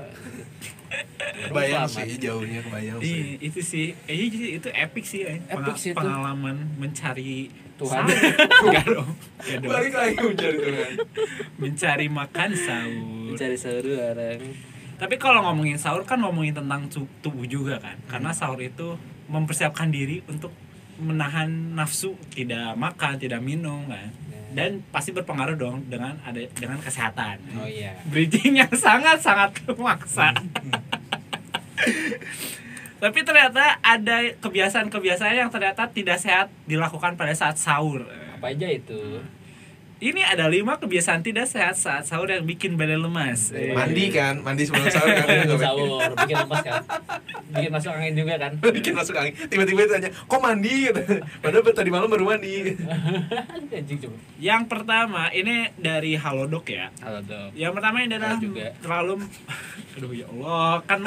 bayang 1.49 1.89
sih 1.89 2.21
jauhnya 2.21 2.61
kebayang 2.61 3.01
Iya, 3.01 3.09
sih 3.09 3.25
itu 3.41 3.61
sih, 3.65 3.87
eh, 4.05 4.17
itu, 4.29 4.61
itu 4.61 4.69
epic 4.69 5.05
sih, 5.05 5.25
eh. 5.25 5.41
Epic 5.49 5.73
sih 5.75 5.91
itu. 5.93 5.97
pengalaman 5.97 6.69
mencari 6.77 7.49
Tuhan. 7.81 8.05
sahur. 8.05 8.13
Enggak 8.69 8.87
dong, 8.87 9.09
balik 9.65 9.95
lagi 9.97 10.17
hujan 10.21 10.53
itu 10.53 10.71
kan 10.71 10.93
mencari 11.57 12.07
makan 12.07 12.51
sahur. 12.53 13.33
Cari 13.35 13.57
sahur 13.57 13.85
orang. 13.89 14.41
Tapi 15.01 15.15
kalau 15.17 15.41
ngomongin 15.43 15.81
sahur 15.81 16.05
kan 16.05 16.21
ngomongin 16.21 16.55
tentang 16.55 16.87
tu- 16.87 17.09
tubuh 17.25 17.49
juga 17.49 17.81
kan, 17.81 17.97
karena 18.07 18.31
sahur 18.31 18.61
itu 18.61 18.95
mempersiapkan 19.27 19.89
diri 19.89 20.21
untuk 20.29 20.53
menahan 21.01 21.49
nafsu 21.77 22.17
tidak 22.33 22.77
makan, 22.77 23.17
tidak 23.17 23.41
minum 23.41 23.89
kan, 23.89 24.13
dan 24.53 24.85
pasti 24.93 25.13
berpengaruh 25.17 25.57
dong 25.57 25.89
dengan 25.89 26.17
ada 26.25 26.41
dengan 26.53 26.79
kesehatan. 26.81 27.41
Oh 27.57 27.69
iya. 27.69 27.97
bridging 28.09 28.61
yang 28.61 28.73
sangat 28.73 29.21
sangat 29.21 29.57
memaksa. 29.69 30.33
Tapi 33.03 33.19
ternyata 33.27 33.83
ada 33.83 34.31
kebiasaan-kebiasaan 34.39 35.35
yang 35.35 35.51
ternyata 35.51 35.91
tidak 35.91 36.23
sehat 36.23 36.47
dilakukan 36.71 37.19
pada 37.19 37.35
saat 37.35 37.59
sahur. 37.59 38.07
Apa 38.39 38.55
aja 38.55 38.71
itu? 38.71 39.19
Ini 40.03 40.19
ada 40.27 40.51
lima 40.51 40.75
kebiasaan 40.77 41.23
tidak 41.23 41.47
sehat 41.47 41.79
saat 41.79 42.03
sahur 42.03 42.27
yang 42.27 42.43
bikin 42.43 42.75
badan 42.75 42.99
lemas. 43.01 43.55
Eh, 43.55 43.71
mandi 43.71 44.11
kan 44.11 44.43
mandi 44.43 44.67
sebelum 44.67 44.91
sahur 44.91 45.15
kan 45.15 45.27
Nggak 45.47 45.63
sahur, 45.63 46.11
bikin 46.19 46.37
lepas 46.43 46.61
kan. 46.61 46.83
Bikin 47.55 47.71
masuk 47.71 47.91
angin 47.95 48.15
juga 48.19 48.35
kan. 48.35 48.53
bikin 48.75 48.93
masuk 48.93 49.15
angin 49.15 49.39
tiba-tiba 49.47 49.87
ditanya 49.87 50.11
kok 50.11 50.41
mandi 50.43 50.91
padahal 51.43 51.71
tadi 51.71 51.91
malam 51.95 52.11
baru 52.11 52.27
mandi 52.27 52.75
Anjing 53.71 53.99
coba. 54.03 54.17
Yang 54.43 54.63
pertama 54.67 55.23
ini 55.31 55.71
dari 55.79 56.19
Halodoc 56.19 56.67
ya. 56.67 56.91
Halo 56.99 57.23
dok. 57.23 57.55
Yang 57.55 57.73
pertama 57.73 57.97
ini 57.97 58.11
adalah 58.11 58.35
Ada 58.35 58.43
juga. 58.43 58.67
terlalu 58.83 59.13
aduh 59.93 60.11
ya 60.11 60.27
Allah 60.27 60.73
kan 60.83 60.99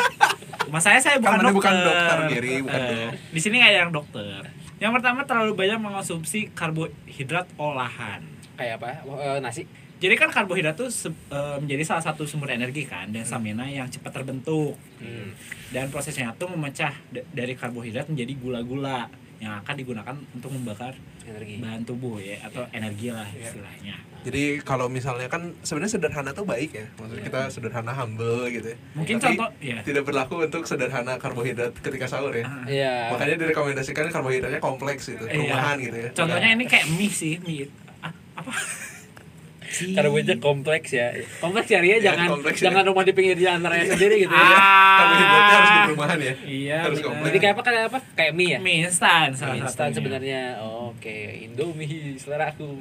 mas 0.71 0.79
saya 0.79 1.03
saya 1.03 1.19
bukan 1.19 1.35
Kan 1.35 1.39
Anda 1.41 1.51
dokter. 1.51 1.59
bukan 1.59 1.75
dokter, 1.83 2.17
Gary, 2.31 2.53
bukan 2.63 2.79
Eh, 2.79 2.87
dok. 2.87 3.11
Di 3.27 3.39
sini 3.43 3.55
nggak 3.59 3.69
ada 3.69 3.79
yang 3.81 3.91
dokter. 3.91 4.39
Yang 4.75 4.91
pertama 4.93 5.19
terlalu 5.27 5.51
banyak 5.53 5.79
mengonsumsi 5.81 6.47
karbohidrat 6.49 7.51
olahan. 7.57 8.23
Kayak 8.55 8.73
apa? 8.77 8.89
Eh, 9.03 9.39
nasi. 9.39 9.63
Jadi 9.95 10.11
kan 10.13 10.27
karbohidrat 10.27 10.75
tuh 10.75 10.87
se- 10.87 11.07
eh, 11.29 11.57
menjadi 11.57 11.83
salah 11.85 12.03
satu 12.03 12.23
sumber 12.23 12.51
energi 12.51 12.83
kan 12.83 13.07
dan 13.07 13.23
stamina 13.23 13.63
yang 13.63 13.87
cepat 13.87 14.11
terbentuk. 14.13 14.75
Hmm. 14.97 15.31
Dan 15.69 15.87
prosesnya 15.87 16.31
tuh 16.33 16.47
memecah 16.49 16.91
d- 17.09 17.23
dari 17.29 17.53
karbohidrat 17.53 18.05
menjadi 18.05 18.33
gula-gula 18.35 19.07
yang 19.35 19.55
akan 19.57 19.75
digunakan 19.75 20.15
untuk 20.31 20.47
membakar 20.49 20.95
Energi. 21.21 21.59
bahan 21.59 21.83
tubuh 21.83 22.17
ya 22.17 22.39
atau 22.41 22.63
energi 22.71 23.07
lah 23.09 23.27
istilahnya. 23.29 23.99
Jadi 24.21 24.57
kalau 24.59 24.87
misalnya 24.87 25.27
kan 25.27 25.53
sebenarnya 25.61 25.91
sederhana 25.91 26.31
tuh 26.31 26.43
baik 26.43 26.71
ya. 26.71 26.87
Maksudnya 26.95 27.23
kita 27.23 27.41
sederhana 27.49 27.91
humble 27.93 28.47
gitu 28.47 28.71
ya. 28.71 28.77
Mungkin 28.95 29.15
Tapi 29.15 29.35
contoh 29.35 29.49
ya. 29.59 29.79
tidak 29.81 30.03
berlaku 30.03 30.35
untuk 30.41 30.63
sederhana 30.63 31.15
karbohidrat 31.15 31.71
ketika 31.77 32.05
sahur 32.05 32.31
ya. 32.31 32.43
Ah. 32.43 32.63
Iya. 32.65 32.95
Makanya 33.11 33.35
direkomendasikan 33.37 34.07
karbohidratnya 34.09 34.59
kompleks 34.59 35.07
gitu, 35.09 35.23
Iya. 35.23 35.35
perumahan 35.35 35.75
gitu 35.79 35.97
ya. 35.99 36.09
Contohnya 36.11 36.49
ini 36.51 36.65
kayak 36.65 36.85
mie 36.89 37.11
sih, 37.11 37.35
mie 37.39 37.67
apa? 38.35 38.53
Si- 39.65 39.91
karbohidrat 39.91 40.39
kompleks 40.39 40.93
ya. 40.93 41.11
Kompleks 41.41 41.67
ya 41.67 41.83
Ria, 41.83 41.97
Ya, 41.97 42.13
jangan 42.13 42.31
kompleks 42.31 42.63
ya. 42.63 42.71
jangan 42.71 42.85
rumah 42.85 43.03
di 43.03 43.11
pinggir 43.11 43.35
jalan 43.35 43.59
raya 43.59 43.83
sendiri 43.83 44.23
gitu 44.23 44.31
ya. 44.31 44.39
Ah. 44.39 44.95
Karbohidratnya 44.95 45.51
harus 45.51 45.67
di 45.67 45.79
perumahan 45.83 46.19
ya. 46.21 46.33
Iya, 46.47 46.77
Harus 46.79 46.99
kompleks. 47.01 47.25
Jadi 47.25 47.37
kayak 47.37 47.53
apa 47.53 47.63
kayak 47.65 47.83
apa? 47.91 47.99
Kayak 48.15 48.31
mie 48.33 48.47
ya? 48.47 48.59
Mie 48.61 48.77
instan 48.83 49.27
salah 49.33 49.51
Mie 49.51 49.67
instan 49.67 49.89
sebenarnya. 49.91 50.41
Oke, 50.63 51.17
Indomie 51.43 52.15
selera 52.15 52.55
aku. 52.55 52.67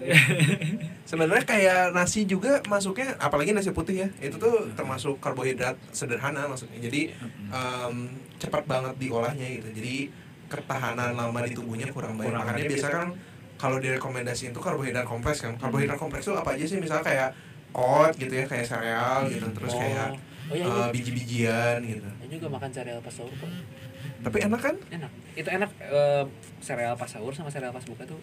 Sebenarnya 1.04 1.44
kayak 1.44 1.80
nasi 1.92 2.24
juga 2.24 2.62
masuknya, 2.64 3.12
apalagi 3.18 3.52
nasi 3.52 3.70
putih 3.70 4.06
ya, 4.06 4.08
itu 4.20 4.38
tuh 4.38 4.72
termasuk 4.72 5.18
karbohidrat 5.18 5.76
sederhana 5.90 6.46
maksudnya. 6.46 6.78
Jadi 6.78 7.10
em, 7.50 7.94
cepat 8.38 8.64
banget 8.64 8.94
diolahnya 8.98 9.46
gitu. 9.52 9.68
Jadi 9.74 9.94
ketahanan 10.46 11.12
lama 11.12 11.38
di 11.42 11.52
tubuhnya 11.52 11.90
kurang 11.90 12.16
baik. 12.16 12.30
Kurang. 12.30 12.44
Makanya 12.46 12.64
biasa 12.70 12.88
kan 12.88 13.08
kalau 13.54 13.78
direkomendasiin 13.78 14.52
tuh 14.52 14.62
karbohidrat 14.62 15.06
kompleks 15.06 15.40
kan. 15.40 15.54
Karbohidrat 15.56 15.98
kompleks 15.98 16.24
tuh 16.26 16.36
apa 16.36 16.54
aja 16.54 16.64
sih? 16.66 16.78
Misalnya 16.78 17.04
kayak 17.04 17.28
oat 17.74 18.12
gitu 18.14 18.30
ya, 18.30 18.44
kayak 18.46 18.66
sereal 18.66 19.26
gitu, 19.30 19.46
terus 19.50 19.72
Oh. 19.74 19.80
kayak 19.80 20.08
Oh 20.44 20.52
iya, 20.52 20.64
eh, 20.64 20.68
iya. 20.68 20.86
biji-bijian 20.92 21.78
gitu. 21.80 22.04
Saya 22.04 22.28
juga 22.28 22.46
makan 22.52 22.68
sereal 22.68 23.00
pas 23.00 23.14
sahur 23.16 23.32
kok. 23.32 23.48
Tapi 24.24 24.36
enak 24.44 24.60
kan? 24.60 24.76
Enak. 24.92 25.10
Itu 25.32 25.48
enak 25.48 25.70
eh, 25.80 26.24
sereal 26.60 26.94
pas 27.00 27.08
sahur 27.08 27.32
sama 27.32 27.48
sereal 27.48 27.72
pas 27.72 27.84
buka 27.88 28.04
tuh. 28.04 28.20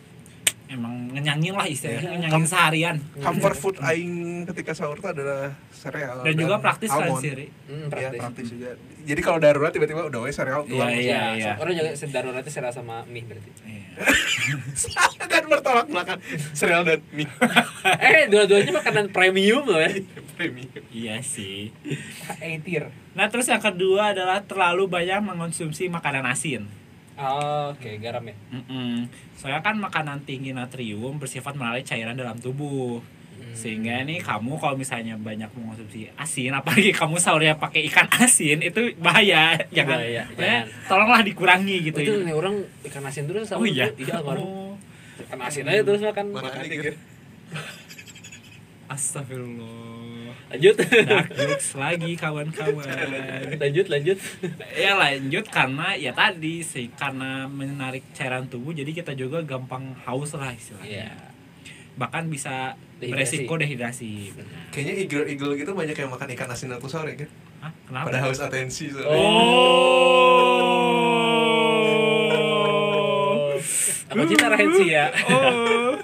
Emang 0.71 1.11
ngenyangin 1.11 1.51
lah 1.51 1.67
istilahnya, 1.67 1.99
Iya. 2.01 2.11
ngenyangin 2.15 2.47
seharian. 2.47 2.95
Comfort 3.19 3.53
food 3.53 3.75
aing 3.81 4.15
ketika 4.47 4.71
sahur 4.71 4.95
tuh 4.95 5.11
adalah 5.11 5.51
sereal 5.69 6.23
Dan 6.23 6.31
juga 6.33 6.55
praktis 6.57 6.87
kan 6.87 7.03
almond. 7.05 7.19
sih, 7.19 7.31
Ri. 7.35 7.47
Hmm, 7.67 7.75
Iya, 7.75 7.87
praktis. 7.89 8.19
praktis 8.19 8.45
juga. 8.49 8.69
Jadi 9.01 9.21
kalau 9.21 9.37
darurat 9.37 9.69
tiba-tiba 9.69 10.07
udah 10.07 10.19
we 10.21 10.31
sereal 10.31 10.63
Iya, 10.63 10.71
tuang. 10.71 10.89
iya. 10.89 11.21
Ya, 11.35 11.51
Orang 11.57 11.75
juga 11.75 11.91
sedaruratnya 11.91 12.47
sereal 12.47 12.71
sama 12.71 13.03
mie 13.05 13.27
berarti. 13.27 13.51
Iya. 13.61 13.83
dan 15.27 15.43
bertolak 15.45 15.85
belakang 15.85 16.19
sereal 16.55 16.81
dan 16.81 17.03
mie 17.11 17.27
eh, 18.07 18.25
dua-duanya 18.25 18.71
makanan 18.73 19.05
premium 19.09 19.67
loh 19.67 19.77
ya. 19.77 19.91
premium. 20.33 20.83
Iya 20.87 21.19
sih. 21.19 21.75
Etir. 22.39 22.87
Nah, 23.11 23.27
terus 23.27 23.43
yang 23.45 23.59
kedua 23.59 24.15
adalah 24.15 24.39
terlalu 24.41 24.87
banyak 24.87 25.19
mengonsumsi 25.19 25.91
makanan 25.91 26.23
asin. 26.25 26.63
Oh, 27.21 27.69
Oke, 27.77 28.01
garam 28.01 28.25
ya. 28.25 28.33
Mm-mm. 28.49 29.05
Soalnya 29.37 29.61
kan 29.61 29.77
makanan 29.77 30.25
tinggi 30.25 30.51
natrium 30.51 31.21
bersifat 31.21 31.53
melalui 31.53 31.85
cairan 31.85 32.17
dalam 32.17 32.37
tubuh. 32.41 32.97
Sehingga 33.51 34.07
ini 34.07 34.23
kamu 34.23 34.55
kalau 34.63 34.79
misalnya 34.79 35.19
banyak 35.19 35.51
mengonsumsi 35.51 36.07
asin, 36.15 36.55
apalagi 36.55 36.95
kamu 36.95 37.19
sahurnya 37.19 37.59
pakai 37.59 37.83
ikan 37.91 38.07
asin, 38.23 38.63
itu 38.63 38.95
bahaya. 38.95 39.59
Jangan, 39.75 39.99
Bahaya, 39.99 40.23
ya, 40.23 40.23
jangan. 40.39 40.63
tolonglah 40.87 41.21
dikurangi 41.21 41.75
gitu. 41.91 41.99
itu 41.99 42.13
nih 42.23 42.31
orang 42.31 42.63
ikan 42.87 43.03
asin 43.03 43.27
terus 43.27 43.51
oh 43.51 43.59
sama 43.59 43.67
iya. 43.67 43.91
iya 43.99 44.23
almarhum. 44.23 44.47
Oh, 44.47 44.73
Ikan 45.19 45.39
asin 45.43 45.67
aja 45.67 45.83
terus 45.83 45.99
makan. 45.99 46.25
Makan 46.31 46.47
makan. 46.47 46.63
dikit. 46.65 46.95
Astagfirullah. 48.87 49.90
Lanjut. 50.51 50.75
Dark 51.07 51.29
jokes 51.31 51.69
lagi 51.79 52.11
kawan-kawan. 52.19 52.83
lanjut, 53.55 53.87
lanjut. 53.87 54.17
ya 54.75 54.99
lanjut 54.99 55.45
karena 55.47 55.95
ya 55.95 56.11
tadi 56.11 56.59
sih 56.59 56.91
karena 56.91 57.47
menarik 57.47 58.03
cairan 58.11 58.51
tubuh 58.51 58.75
jadi 58.75 58.91
kita 58.91 59.15
juga 59.15 59.39
gampang 59.47 59.95
haus 60.03 60.35
lah 60.35 60.51
istilahnya. 60.51 61.07
Iya. 61.07 61.11
Bahkan 61.95 62.27
bisa 62.27 62.75
Dehidrasi. 62.99 63.47
beresiko 63.47 63.53
dehidrasi. 63.55 64.11
Kayaknya 64.71 64.93
eagle-eagle 65.07 65.53
gitu 65.55 65.71
banyak 65.71 65.95
yang 65.95 66.11
makan 66.11 66.27
ikan 66.35 66.49
asin 66.51 66.71
waktu 66.71 66.89
sore 66.91 67.13
kan? 67.15 67.29
Hah? 67.61 67.71
Kenapa? 67.87 68.05
Pada 68.11 68.19
haus 68.27 68.39
atensi 68.43 68.91
soalnya. 68.91 69.11
Oh. 69.11 70.41
Aku 74.11 74.23
cinta 74.27 74.51
rahasia. 74.51 75.03
Oh. 75.31 75.95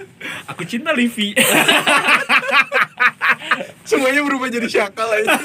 Aku 0.48 0.64
cinta 0.64 0.96
Livi. 0.96 1.36
Semuanya 3.90 4.22
berubah 4.24 4.48
jadi 4.52 4.68
syakal 4.68 5.08
aja. 5.12 5.38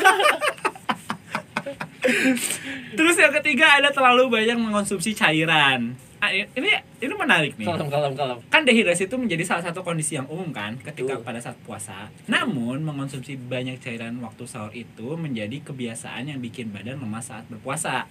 Terus 2.93 3.17
yang 3.17 3.33
ketiga 3.41 3.79
ada 3.79 3.95
terlalu 3.95 4.29
banyak 4.29 4.59
mengonsumsi 4.59 5.15
cairan. 5.15 5.95
Ah, 6.23 6.31
ini 6.31 6.71
ini 7.03 7.15
menarik 7.19 7.59
nih. 7.59 7.67
Kalem, 7.67 7.91
kalem, 7.91 8.15
kalem. 8.15 8.39
Kan 8.47 8.63
dehidrasi 8.63 9.11
itu 9.11 9.19
menjadi 9.19 9.43
salah 9.43 9.67
satu 9.67 9.83
kondisi 9.83 10.15
yang 10.15 10.31
umum 10.31 10.55
kan 10.55 10.79
ketika 10.79 11.19
Betul. 11.19 11.27
pada 11.27 11.43
saat 11.43 11.59
puasa. 11.67 12.15
Namun 12.31 12.87
mengonsumsi 12.87 13.35
banyak 13.35 13.83
cairan 13.83 14.23
waktu 14.23 14.47
sahur 14.47 14.71
itu 14.71 15.19
menjadi 15.19 15.59
kebiasaan 15.67 16.31
yang 16.31 16.39
bikin 16.39 16.71
badan 16.71 17.03
lemah 17.03 17.19
saat 17.27 17.43
berpuasa. 17.51 18.07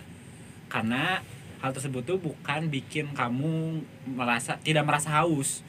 Karena 0.68 1.24
hal 1.64 1.72
tersebut 1.72 2.04
tuh 2.04 2.20
bukan 2.20 2.68
bikin 2.68 3.16
kamu 3.16 3.80
merasa 4.12 4.60
tidak 4.60 4.84
merasa 4.84 5.08
haus. 5.16 5.64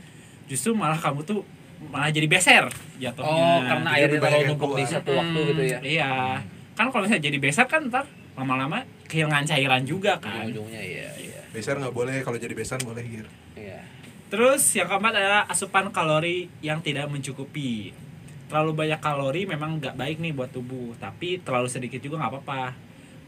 Justru 0.50 0.74
malah 0.74 0.98
kamu 0.98 1.22
tuh 1.22 1.46
malah 1.91 2.11
jadi 2.12 2.28
beser 2.30 2.64
jatuhnya. 3.01 3.33
Oh, 3.33 3.61
karena 3.66 3.91
jadi 3.97 3.99
airnya 4.07 4.20
terlalu 4.22 4.45
numpuk 4.55 4.72
di 4.78 4.85
satu 4.87 5.11
waktu 5.16 5.39
Hmm, 5.41 5.49
gitu 5.51 5.62
ya. 5.66 5.78
Iya. 5.83 6.12
Kan 6.78 6.87
kalau 6.93 7.03
misalnya 7.05 7.24
jadi 7.26 7.39
beser 7.43 7.66
kan 7.66 7.89
ntar 7.91 8.05
lama-lama 8.39 8.87
kehilangan 9.11 9.45
cairan 9.45 9.83
juga 9.85 10.16
kan. 10.22 10.49
Ujung-ujungnya 10.49 10.80
iya, 10.80 11.09
iya. 11.20 11.41
Beser 11.53 11.76
nggak 11.76 11.93
boleh, 11.93 12.24
kalau 12.24 12.41
jadi 12.41 12.55
besan 12.57 12.80
boleh 12.80 13.05
gitu. 13.05 13.28
Iya. 13.59 13.85
Terus 14.33 14.64
yang 14.72 14.89
keempat 14.89 15.12
adalah 15.12 15.43
asupan 15.45 15.93
kalori 15.93 16.49
yang 16.64 16.80
tidak 16.80 17.12
mencukupi. 17.12 17.93
Terlalu 18.49 18.72
banyak 18.72 19.01
kalori 19.05 19.45
memang 19.45 19.76
nggak 19.76 19.97
baik 19.97 20.16
nih 20.24 20.33
buat 20.33 20.49
tubuh, 20.49 20.97
tapi 20.97 21.45
terlalu 21.45 21.68
sedikit 21.68 22.01
juga 22.01 22.24
nggak 22.24 22.33
apa-apa. 22.41 22.72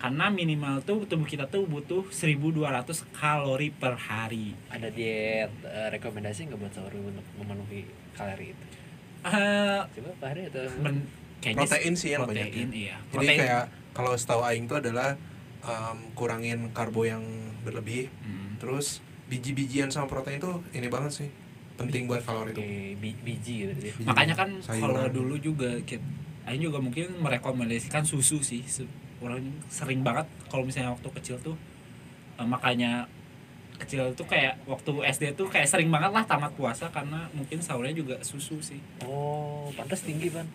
Karena 0.01 0.29
minimal 0.33 0.81
tuh 0.85 1.05
tubuh 1.05 1.25
kita 1.29 1.49
tuh 1.49 1.65
butuh 1.69 2.09
1200 2.09 3.05
kalori 3.13 3.69
per 3.73 3.97
hari. 3.97 4.57
Ada 4.73 4.89
diet 4.89 5.53
eh, 5.65 5.89
rekomendasi 5.93 6.49
nggak 6.49 6.61
buat 6.61 6.73
sahur 6.73 6.93
untuk 6.97 7.25
memenuhi 7.37 7.85
kalori 8.15 8.47
itu? 8.51 8.65
Eh, 9.25 9.81
Coba 9.91 10.11
Pak 10.21 10.29
Hari 10.29 10.43
atau 10.49 10.65
men- 10.79 11.07
Protein 11.45 11.93
sih 11.93 12.09
yang 12.11 12.25
protein, 12.25 12.49
banyak 12.49 12.49
ya. 12.49 12.67
iya. 12.73 12.97
Jadi 13.05 13.13
Protein. 13.13 13.39
kayak 13.39 13.65
kalau 13.93 14.13
setahu 14.15 14.41
aing 14.43 14.65
tuh 14.65 14.79
adalah 14.79 15.13
em, 15.61 15.99
kurangin 16.13 16.69
karbo 16.71 17.05
yang 17.05 17.25
berlebih, 17.61 18.09
Hmm. 18.21 18.57
terus 18.57 19.01
biji-bijian 19.27 19.89
sama 19.89 20.05
protein 20.05 20.37
tuh 20.39 20.65
ini 20.71 20.89
banget 20.89 21.13
sih. 21.15 21.29
Penting 21.75 22.05
buat 22.05 22.21
kalori 22.21 22.53
Oke, 22.53 22.61
tubuh. 22.61 22.97
bi- 22.97 23.21
biji 23.23 23.55
gitu 23.63 23.73
ya. 23.75 23.93
Biji- 23.93 24.05
Makanya 24.05 24.35
kan 24.35 24.49
kalau 24.63 25.05
dulu 25.09 25.37
juga 25.37 25.73
Aing 26.45 26.61
juga 26.63 26.77
mungkin 26.77 27.09
merekomendasikan 27.19 28.05
susu 28.05 28.41
sih. 28.41 28.61
Orang 29.19 29.41
sering 29.67 30.01
banget 30.01 30.29
kalau 30.47 30.63
misalnya 30.63 30.93
waktu 30.93 31.09
kecil 31.15 31.37
tuh 31.39 31.57
eh, 32.35 32.45
makanya 32.45 33.09
kecil 33.79 34.15
tuh 34.15 34.27
kayak 34.27 34.63
waktu 34.65 34.93
SD 35.11 35.25
tuh 35.35 35.51
kayak 35.51 35.67
sering 35.67 35.91
banget 35.91 36.15
lah 36.15 36.25
tamat 36.25 36.55
puasa 36.55 36.89
karena 36.95 37.27
mungkin 37.35 37.59
sahurnya 37.61 37.95
juga 37.95 38.17
susu 38.23 38.59
sih. 38.63 38.79
Oh, 39.05 39.71
pantas 39.75 40.03
tinggi, 40.07 40.31
Pan. 40.31 40.47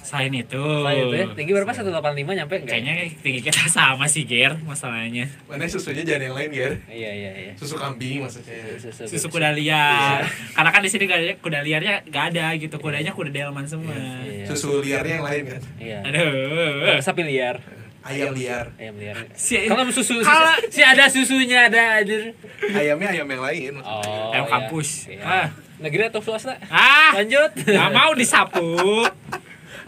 Selain 0.00 0.32
itu. 0.32 0.56
Selain 0.56 0.96
itu 1.06 1.16
ya, 1.16 1.26
tinggi 1.36 1.52
berapa? 1.52 1.70
185 1.76 1.92
nyampe 2.32 2.54
enggak? 2.56 2.72
Kayaknya 2.72 2.94
tinggi 3.20 3.40
kita 3.44 3.68
sama 3.76 4.08
sih 4.08 4.24
Ger 4.24 4.56
masalahnya. 4.64 5.28
Mana 5.44 5.68
susunya 5.68 6.02
jangan 6.02 6.32
yang 6.32 6.36
lain, 6.36 6.50
Ger. 6.50 6.72
Iya, 6.88 7.10
iya, 7.12 7.30
iya. 7.36 7.52
Susu 7.54 7.76
kambing 7.76 8.24
maksudnya. 8.24 8.80
Susu 8.80 9.28
kuda 9.28 9.52
liar. 9.52 10.24
Karena 10.56 10.70
kan 10.72 10.80
di 10.80 10.90
sini 10.90 11.04
gak 11.04 11.20
ada 11.20 11.34
kuda 11.38 11.58
liarnya 11.62 11.94
gak 12.08 12.24
ada 12.34 12.56
gitu. 12.56 12.76
Kudanya 12.80 13.12
kuda 13.12 13.30
delman 13.30 13.68
semua. 13.68 13.92
Iya. 14.24 14.48
Susu 14.48 14.80
liarnya 14.80 15.20
yang 15.20 15.26
lain 15.28 15.44
kan. 15.52 15.62
Iya. 15.76 15.98
Aduh. 16.08 16.98
Sapi 17.04 17.22
liar. 17.22 17.79
Ayam 18.00 18.32
liar. 18.32 18.72
Ayam 18.80 18.96
liar. 18.96 19.16
Si, 19.36 19.60
Kalau 19.68 19.84
susu, 19.92 20.24
Kalau- 20.24 20.56
si 20.72 20.80
ada 20.80 21.04
susunya 21.12 21.68
ada 21.68 22.00
anjir. 22.00 22.32
Ayamnya 22.72 23.08
ayam 23.12 23.28
yang 23.28 23.42
lain. 23.44 23.72
Oh. 23.84 24.32
Ayam 24.32 24.48
iya. 24.48 24.52
kampus. 24.56 24.88
Iya. 25.12 25.20
Ah. 25.20 25.46
Negeri 25.80 26.12
atau 26.12 26.20
swasta? 26.20 26.56
Ah, 26.68 27.16
Lanjut. 27.16 27.50
gak 27.64 27.90
mau 27.92 28.12
disapu. 28.12 28.76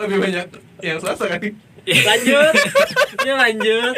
Lebih 0.00 0.18
banyak 0.20 0.46
yang 0.84 0.96
swasta 1.00 1.24
kan. 1.28 1.40
lanjut. 1.84 2.54
Yuk 3.26 3.36
lanjut. 3.36 3.94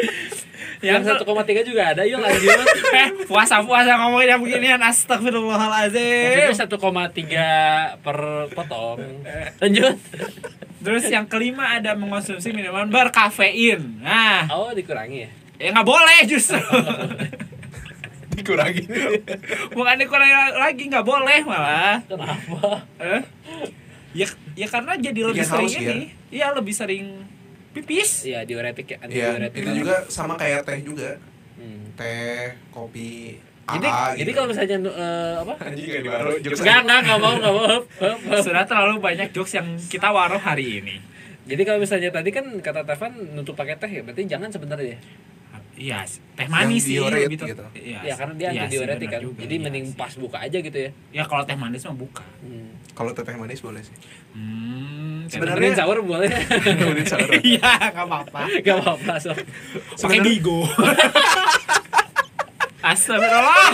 Yang 0.83 1.01
Yang 1.05 1.23
1,3 1.23 1.69
juga 1.69 1.83
ada, 1.93 2.01
yuk 2.03 2.19
lanjut. 2.19 2.59
eh, 2.99 3.07
puasa-puasa 3.25 3.95
ngomongin 3.99 4.35
yang 4.35 4.41
beginian 4.41 4.79
Maksudnya 4.79 4.91
astagfirullahalazim. 4.91 6.51
1,3 6.51 8.03
per 8.03 8.17
potong. 8.51 8.99
Lanjut. 9.59 9.95
Terus 10.79 11.03
yang 11.09 11.25
kelima 11.25 11.77
ada 11.77 11.95
mengonsumsi 11.95 12.51
minuman 12.51 12.85
berkafein. 12.87 14.03
Nah, 14.03 14.45
Oh, 14.49 14.69
dikurangi 14.69 15.25
ya. 15.25 15.29
ya 15.57 15.69
nggak 15.71 15.87
boleh 15.87 16.19
justru. 16.27 16.59
Dikurangin. 18.35 18.85
Bukan 19.71 19.95
dikurangi 19.95 20.33
lagi 20.59 20.83
nggak 20.91 21.05
boleh 21.07 21.39
malah. 21.47 22.03
Kenapa? 22.03 22.83
Eh? 22.99 23.21
Ya 24.11 24.27
ya 24.55 24.67
karena 24.67 24.95
jadi 24.95 25.19
lebih 25.23 25.39
Bikin 25.39 25.51
sering 25.51 25.69
haus, 25.71 25.75
ya? 25.79 25.91
ini. 25.95 25.99
Iya, 26.31 26.47
lebih 26.51 26.73
sering 26.75 27.05
pipis. 27.75 28.23
Iya 28.23 28.47
diuretik 28.47 28.87
ya, 28.87 28.97
anti 29.03 29.19
Iya, 29.19 29.35
diuretik. 29.35 29.61
itu 29.61 29.71
juga 29.83 29.95
sama 30.07 30.39
kayak 30.39 30.63
teh 30.63 30.79
juga. 30.79 31.19
Hmm. 31.59 31.91
Teh, 31.93 32.55
kopi, 32.71 33.39
Jadi, 33.65 33.87
AA 33.87 34.07
jadi 34.15 34.29
gitu. 34.29 34.37
kalau 34.37 34.47
misalnya 34.53 34.77
eh, 34.87 35.33
apa? 35.41 35.53
anjing 35.67 35.85
kayak 35.89 36.03
di 36.03 36.09
baru 36.11 36.29
Enggak, 36.37 36.79
enggak, 36.85 36.99
enggak 37.03 37.19
mau, 37.19 37.33
enggak 37.37 37.53
mau. 37.53 38.39
Sudah 38.39 38.63
terlalu 38.63 38.95
banyak 39.01 39.27
jokes 39.35 39.53
yang 39.57 39.67
kita 39.77 40.07
waruh 40.09 40.39
hari 40.39 40.79
ini. 40.79 40.95
Jadi 41.45 41.61
kalau 41.61 41.77
misalnya 41.77 42.09
tadi 42.09 42.29
kan 42.33 42.45
kata 42.57 42.81
Tevan 42.83 43.37
nutup 43.37 43.53
pakai 43.53 43.77
teh 43.77 43.91
ya, 43.91 44.01
berarti 44.01 44.25
jangan 44.25 44.49
sebenarnya. 44.49 44.97
Iya, 45.75 46.07
teh 46.07 46.47
manis 46.47 46.81
sih 46.81 46.95
diuret 46.95 47.27
te- 47.27 47.35
gitu. 47.35 47.43
Iya, 47.73 47.99
Ya 48.01 48.13
karena 48.15 48.33
dia 48.33 48.49
iya 48.49 48.63
anti 48.63 48.73
diuretik 48.73 49.09
kan. 49.09 49.19
juga, 49.19 49.39
Jadi 49.39 49.53
iya 49.53 49.63
mending 49.65 49.85
sih. 49.85 49.95
pas 49.95 50.13
buka 50.15 50.37
aja 50.39 50.57
gitu 50.57 50.77
ya. 50.77 50.91
Ya 51.11 51.23
kalau 51.23 51.43
teh 51.43 51.53
manis 51.53 51.83
mah 51.83 51.93
buka. 51.93 52.23
Hmm. 52.39 52.71
Kalau 52.91 53.11
teh 53.11 53.35
manis 53.35 53.59
boleh 53.59 53.81
sih. 53.81 53.95
Hmm, 54.31 55.27
Sebenarnya- 55.27 55.75
sahur 55.75 55.99
boleh. 56.01 56.31
Nemenin 56.79 57.03
sahur. 57.03 57.27
Iya, 57.45 57.71
nggak 57.91 58.05
apa-apa. 58.05 58.41
Gak 58.57 58.75
apa-apa, 58.77 59.13
so. 59.17 59.31
Pakai 59.97 60.19
digo. 60.21 60.63
Astagfirullah. 62.81 63.71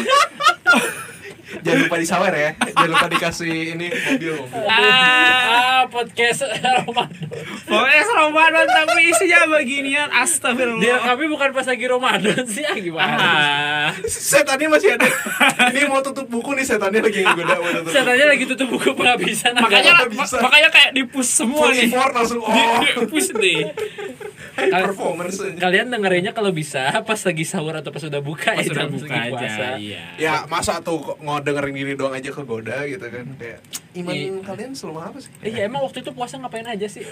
Jangan 1.57 1.79
lupa 1.81 1.97
disawer 1.97 2.33
ya. 2.33 2.49
Jangan 2.55 2.89
lupa 2.89 3.07
dikasih 3.09 3.51
ini 3.71 3.87
mobil 3.89 4.31
mobil. 4.37 4.63
Ah, 4.63 5.83
podcast 5.85 6.41
Ramadan. 6.45 7.09
Pokoknya 7.61 8.03
Ramadan 8.07 8.67
tapi 8.67 9.01
isinya 9.05 9.39
beginian. 9.49 10.07
Dia 10.07 10.21
Astagfirullah. 10.21 10.99
kami 11.03 11.23
bukan 11.27 11.49
pas 11.51 11.65
lagi 11.65 11.85
Ramadan 11.85 12.43
sih, 12.45 12.63
ah, 12.63 12.73
gimana? 12.73 13.15
Ah. 13.17 13.89
Setannya 14.03 14.67
masih 14.67 14.95
ada. 14.95 15.07
Ini 15.69 15.85
mau 15.85 15.99
tutup 15.99 16.25
buku 16.25 16.53
nih 16.53 16.63
setannya 16.63 17.01
lagi 17.01 17.19
ngegoda. 17.19 17.55
Saya 17.85 18.03
tanya 18.05 18.25
lagi 18.27 18.43
tutup 18.45 18.67
buku 18.69 18.93
penghabisan. 18.93 19.53
makanya 19.55 19.91
nggak 19.99 20.11
bisa. 20.13 20.37
makanya 20.39 20.69
kayak 20.69 20.91
dipus 20.93 21.27
semua 21.27 21.65
Full 21.65 21.73
nih. 21.73 21.87
effort 21.87 22.13
langsung 22.13 22.39
Di, 22.41 22.61
oh. 22.61 22.79
dipus 23.01 23.27
deh. 23.33 23.59
Kal- 24.51 24.83
performance 24.85 25.39
aja. 25.39 25.57
kalian 25.57 25.87
dengerinnya 25.89 26.31
kalau 26.31 26.51
bisa 26.51 26.91
pas 27.01 27.17
lagi 27.17 27.43
sahur 27.43 27.73
atau 27.73 27.89
pas 27.89 28.03
udah 28.03 28.21
buka 28.21 28.51
Pas 28.51 28.59
ya 28.59 28.67
sudah 28.67 28.83
jangan 28.83 28.93
buka 28.93 29.15
aja. 29.15 29.31
puasa. 29.31 29.65
Iya. 29.75 30.01
Ya 30.15 30.33
masa 30.45 30.73
tuh 30.79 31.17
mau 31.17 31.40
dengerin 31.41 31.73
diri 31.73 31.93
doang 31.93 32.13
aja 32.13 32.29
kegoda 32.29 32.85
gitu 32.85 33.03
kan 33.03 33.25
kayak 33.35 33.59
iman 33.93 34.13
Iya. 34.13 34.31
kalian 34.41 34.71
selama 34.71 35.01
apa 35.07 35.17
sih? 35.19 35.31
Iya 35.41 35.65
emang 35.65 35.81
waktu 35.81 35.99
itu 35.99 36.11
puasa 36.11 36.37
ngapain 36.37 36.63
aja 36.63 36.87
sih? 36.87 37.03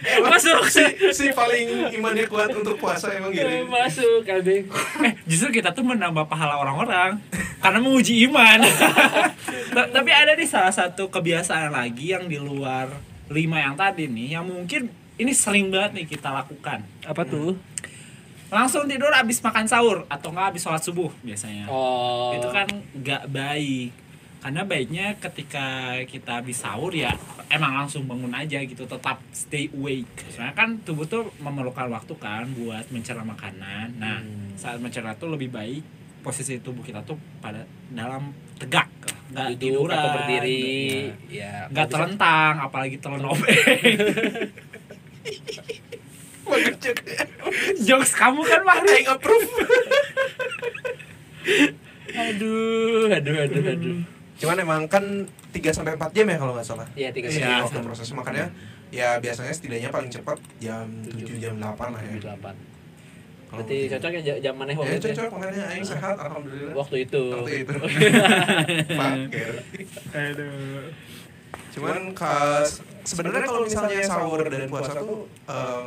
Emang 0.00 0.32
Masuk. 0.32 0.64
si, 0.66 0.80
si 1.12 1.28
paling 1.30 1.92
imannya 1.92 2.24
kuat 2.24 2.48
untuk 2.50 2.80
puasa 2.80 3.12
emang 3.12 3.30
gini. 3.30 3.62
Masuk 3.62 4.24
kadang. 4.24 4.64
Eh, 5.04 5.12
justru 5.28 5.52
kita 5.52 5.70
tuh 5.70 5.84
menambah 5.84 6.24
pahala 6.24 6.56
orang-orang 6.56 7.20
karena 7.60 7.78
menguji 7.78 8.24
iman. 8.24 8.64
Ta- 9.76 9.90
Tapi 9.90 10.10
ada 10.10 10.32
nih 10.32 10.48
salah 10.48 10.72
satu 10.72 11.08
kebiasaan 11.08 11.68
lagi 11.70 12.10
yang 12.10 12.24
di 12.26 12.40
luar 12.40 12.88
lima 13.28 13.60
yang 13.60 13.76
tadi 13.76 14.08
nih 14.08 14.34
yang 14.34 14.44
mungkin 14.44 14.88
ini 15.14 15.30
sering 15.30 15.68
banget 15.68 15.92
nih 15.94 16.06
kita 16.08 16.32
lakukan. 16.32 16.80
Apa 17.04 17.22
tuh? 17.22 17.60
Langsung 18.50 18.84
tidur 18.84 19.10
abis 19.10 19.38
makan 19.40 19.64
sahur 19.64 20.02
atau 20.06 20.28
nggak 20.28 20.46
abis 20.50 20.62
sholat 20.62 20.82
subuh 20.82 21.10
biasanya. 21.20 21.66
Oh. 21.66 22.34
Itu 22.34 22.50
kan 22.50 22.66
nggak 22.92 23.30
baik. 23.30 23.90
Karena 24.40 24.64
baiknya 24.64 25.06
ketika 25.16 25.66
kita 26.02 26.40
habis 26.40 26.58
sahur 26.58 26.90
ya 26.90 27.12
emang 27.46 27.76
langsung 27.76 28.04
bangun 28.04 28.32
aja 28.32 28.58
gitu, 28.58 28.84
tetap 28.84 29.20
stay 29.30 29.68
awake. 29.70 30.08
Soalnya 30.28 30.54
kan 30.54 30.80
tubuh 30.80 31.04
tuh 31.04 31.28
memerlukan 31.38 31.86
waktu 31.88 32.14
kan 32.16 32.48
buat 32.50 32.88
mencerna 32.88 33.22
makanan. 33.22 33.94
Nah, 33.94 34.18
Hmm. 34.18 34.56
saat 34.56 34.78
mencerna 34.78 35.12
tuh 35.14 35.28
lebih 35.28 35.48
baik 35.48 35.84
posisi 36.20 36.56
tubuh 36.58 36.80
kita 36.80 37.00
tuh 37.00 37.14
pada 37.38 37.62
dalam 37.88 38.28
tegak, 38.56 38.88
nggak 39.30 39.56
tiduran, 39.56 39.92
atau 39.94 40.08
berdiri. 40.14 41.08
ya. 41.28 41.44
Ya. 41.44 41.52
nggak 41.68 41.86
kalau 41.86 41.88
bisa- 41.88 41.96
telentang, 42.16 42.54
apalagi 42.60 42.96
telenobeng. 42.96 43.44
Jokes 47.80 48.12
kamu 48.12 48.40
kan 48.42 48.60
Mahri. 48.62 48.88
Aing 48.94 49.08
approve. 49.08 49.48
Aduh, 52.10 53.06
aduh, 53.08 53.36
aduh, 53.38 53.62
aduh. 53.66 53.98
Cuman 54.36 54.56
emang 54.58 54.82
kan 54.86 55.04
3 55.50 55.70
sampai 55.70 55.94
4 55.94 56.10
jam 56.10 56.26
ya 56.26 56.36
kalau 56.36 56.52
nggak 56.52 56.64
salah. 56.64 56.86
Iya, 56.92 57.08
tiga 57.10 57.26
Iya, 57.26 57.30
Iya, 57.30 57.38
setengah. 57.38 57.64
waktu 57.66 57.78
proses 57.84 58.08
makanya 58.12 58.46
ya 58.90 59.20
biasanya 59.20 59.52
setidaknya 59.52 59.88
paling 59.88 60.10
cepat 60.10 60.38
jam 60.58 60.86
7 61.06 61.36
jam 61.38 61.54
8 61.54 61.62
lah 61.88 62.00
ya. 62.00 62.10
Tujuh, 62.10 62.24
delapan. 62.24 62.54
Kalau 63.42 63.66
Berarti 63.66 63.76
cocok 63.90 64.10
ya 64.12 64.20
ja- 64.24 64.40
jam 64.40 64.54
mana 64.54 64.70
Ya 64.70 64.76
waktu 64.76 64.94
itu? 64.94 65.02
ya? 65.02 65.12
cocok 65.12 65.28
makanya 65.34 65.62
aing 65.68 65.82
sehat 65.84 66.16
alhamdulillah. 66.16 66.72
Waktu 66.72 66.96
itu. 67.00 67.22
Waktu 67.34 67.52
itu. 67.60 67.74
Fakir. 69.00 69.50
Aduh. 70.12 70.82
Cuman 71.70 71.96
kas 72.12 72.70
sebenarnya 73.02 73.42
kalau 73.44 73.60
misalnya 73.62 74.02
sahur 74.02 74.40
dan 74.44 74.62
puasa 74.66 74.92
tuh 74.96 75.26
em, 75.44 75.86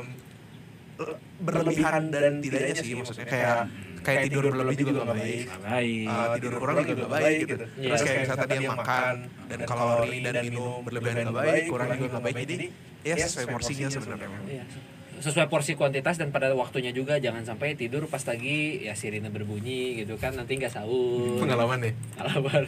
berlebihan 1.41 2.04
dan 2.14 2.39
tidaknya 2.39 2.74
sih 2.78 2.94
maksudnya 2.94 3.28
kayak 3.28 3.58
kayak 4.04 4.22
tidur 4.28 4.44
berlebih 4.52 4.76
juga 4.84 4.91
nggak 5.00 5.10
baik. 5.16 5.46
Baik. 5.64 6.06
Uh, 6.12 6.28
tidur 6.38 6.52
kurang 6.60 6.76
juga 6.84 6.94
nggak 6.94 7.14
baik 7.14 7.38
gitu. 7.48 7.66
Iya. 7.80 7.89
Terus 7.89 8.02
kayak 8.04 8.20
misalnya 8.20 8.44
tadi 8.44 8.56
yang 8.60 8.78
makan 8.78 9.16
dan 9.48 9.60
kalori 9.64 10.16
dan 10.22 10.34
minum 10.44 10.74
berlebihan 10.84 11.16
nggak 11.24 11.38
baik, 11.39 11.64
kurang 11.72 11.88
juga 11.96 12.08
nggak 12.14 12.24
baik. 12.28 12.36
Jadi 12.44 12.68
ya 13.04 13.16
sesuai 13.20 13.46
porsinya 13.50 13.88
sebenarnya. 13.89 14.30
Sesuai 15.24 15.47
porsi 15.47 15.71
kuantitas 15.74 16.19
dan 16.19 16.30
pada 16.30 16.51
waktunya 16.51 16.91
juga 16.91 17.15
jangan 17.15 17.39
sampai 17.41 17.74
tidur 17.74 18.03
pas 18.05 18.19
lagi 18.19 18.84
ya 18.84 18.91
sirine 18.91 19.32
berbunyi 19.32 20.03
gitu 20.03 20.19
kan 20.19 20.36
nanti 20.36 20.59
nggak 20.59 20.67
sahur. 20.69 21.39
Pengalaman 21.39 21.80
ya. 21.80 21.91
Pengalaman. 22.19 22.63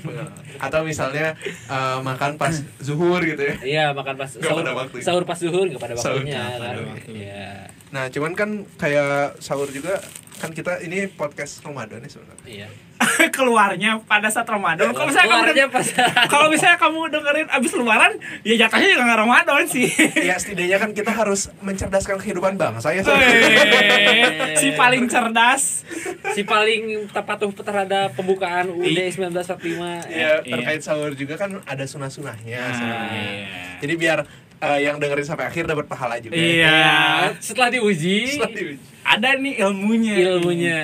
Atau 0.58 0.88
misalnya 0.88 1.36
uh, 1.68 2.00
makan 2.00 2.40
pas 2.40 2.56
zuhur 2.80 3.20
gitu 3.20 3.44
ya. 3.44 3.56
Iya 3.60 3.86
makan 3.92 4.16
pas 4.16 4.32
Nggak 4.32 4.48
sahur, 4.48 4.64
pada 4.64 4.72
waktunya. 4.74 5.04
sahur 5.04 5.24
pas 5.28 5.36
zuhur 5.36 5.66
nggak 5.68 5.84
pada 5.84 5.94
Sahur 6.00 6.24
waktunya 6.24 6.40
pada 6.56 6.68
kan. 6.72 6.76
waktu. 6.96 7.12
Iya. 7.12 7.48
Nah, 7.92 8.06
cuman 8.08 8.32
kan 8.34 8.50
kayak 8.76 9.40
sahur 9.40 9.68
juga 9.68 10.00
kan 10.36 10.52
kita 10.52 10.80
ini 10.80 11.08
podcast 11.08 11.60
Ramadan 11.60 12.00
nih 12.00 12.12
sebenarnya. 12.12 12.46
Iya. 12.46 12.68
Keluarnya 13.30 14.00
pada 14.02 14.28
saat 14.28 14.44
Ramadan. 14.46 14.88
Kalau 14.90 15.04
misalnya 15.06 15.28
kamu 15.30 15.44
Keluarnya 15.46 15.68
pas 15.68 15.88
kalau 16.28 16.48
misalnya 16.48 16.78
kamu 16.78 17.00
dengerin 17.10 17.48
abis 17.50 17.72
lebaran 17.74 18.12
ya 18.42 18.56
jatuhnya 18.58 18.88
juga 18.90 19.04
nggak 19.04 19.20
Ramadan 19.20 19.64
sih 19.66 19.88
ya 20.16 20.36
setidaknya 20.36 20.78
kan 20.78 20.92
kita 20.92 21.12
harus 21.12 21.52
mencerdaskan 21.60 22.16
kehidupan 22.18 22.56
bangsa 22.56 22.92
ya. 22.92 23.04
Weh, 23.04 24.56
si 24.56 24.72
paling 24.74 25.08
cerdas 25.08 25.84
si 26.32 26.42
paling 26.44 26.82
patuh 27.10 27.52
terhadap 27.52 28.14
pembukaan 28.14 28.70
UUD 28.70 28.96
1945 29.12 30.08
Ya, 30.08 30.40
Iya. 30.40 30.52
terkait 30.52 30.82
sahur 30.82 31.12
juga 31.14 31.36
kan 31.36 31.60
ada 31.62 31.84
sunah-sunahnya 31.84 32.56
Nah, 32.58 32.74
sebenarnya. 32.74 33.22
iya. 33.22 33.48
Jadi 33.78 33.94
biar 33.96 34.20
uh, 34.58 34.78
yang 34.78 34.96
dengerin 34.98 35.24
sampai 35.24 35.46
akhir 35.46 35.66
dapat 35.66 35.86
pahala 35.86 36.16
juga. 36.18 36.34
iya 36.34 36.64
Ya, 36.66 37.40
setelah 37.40 37.70
diuji 37.70 38.36
Setelah 38.36 38.52
diuji. 38.52 38.78
ada 39.04 39.30
nih 39.36 39.54
ilmunya 39.60 40.16
ilmunya 40.32 40.82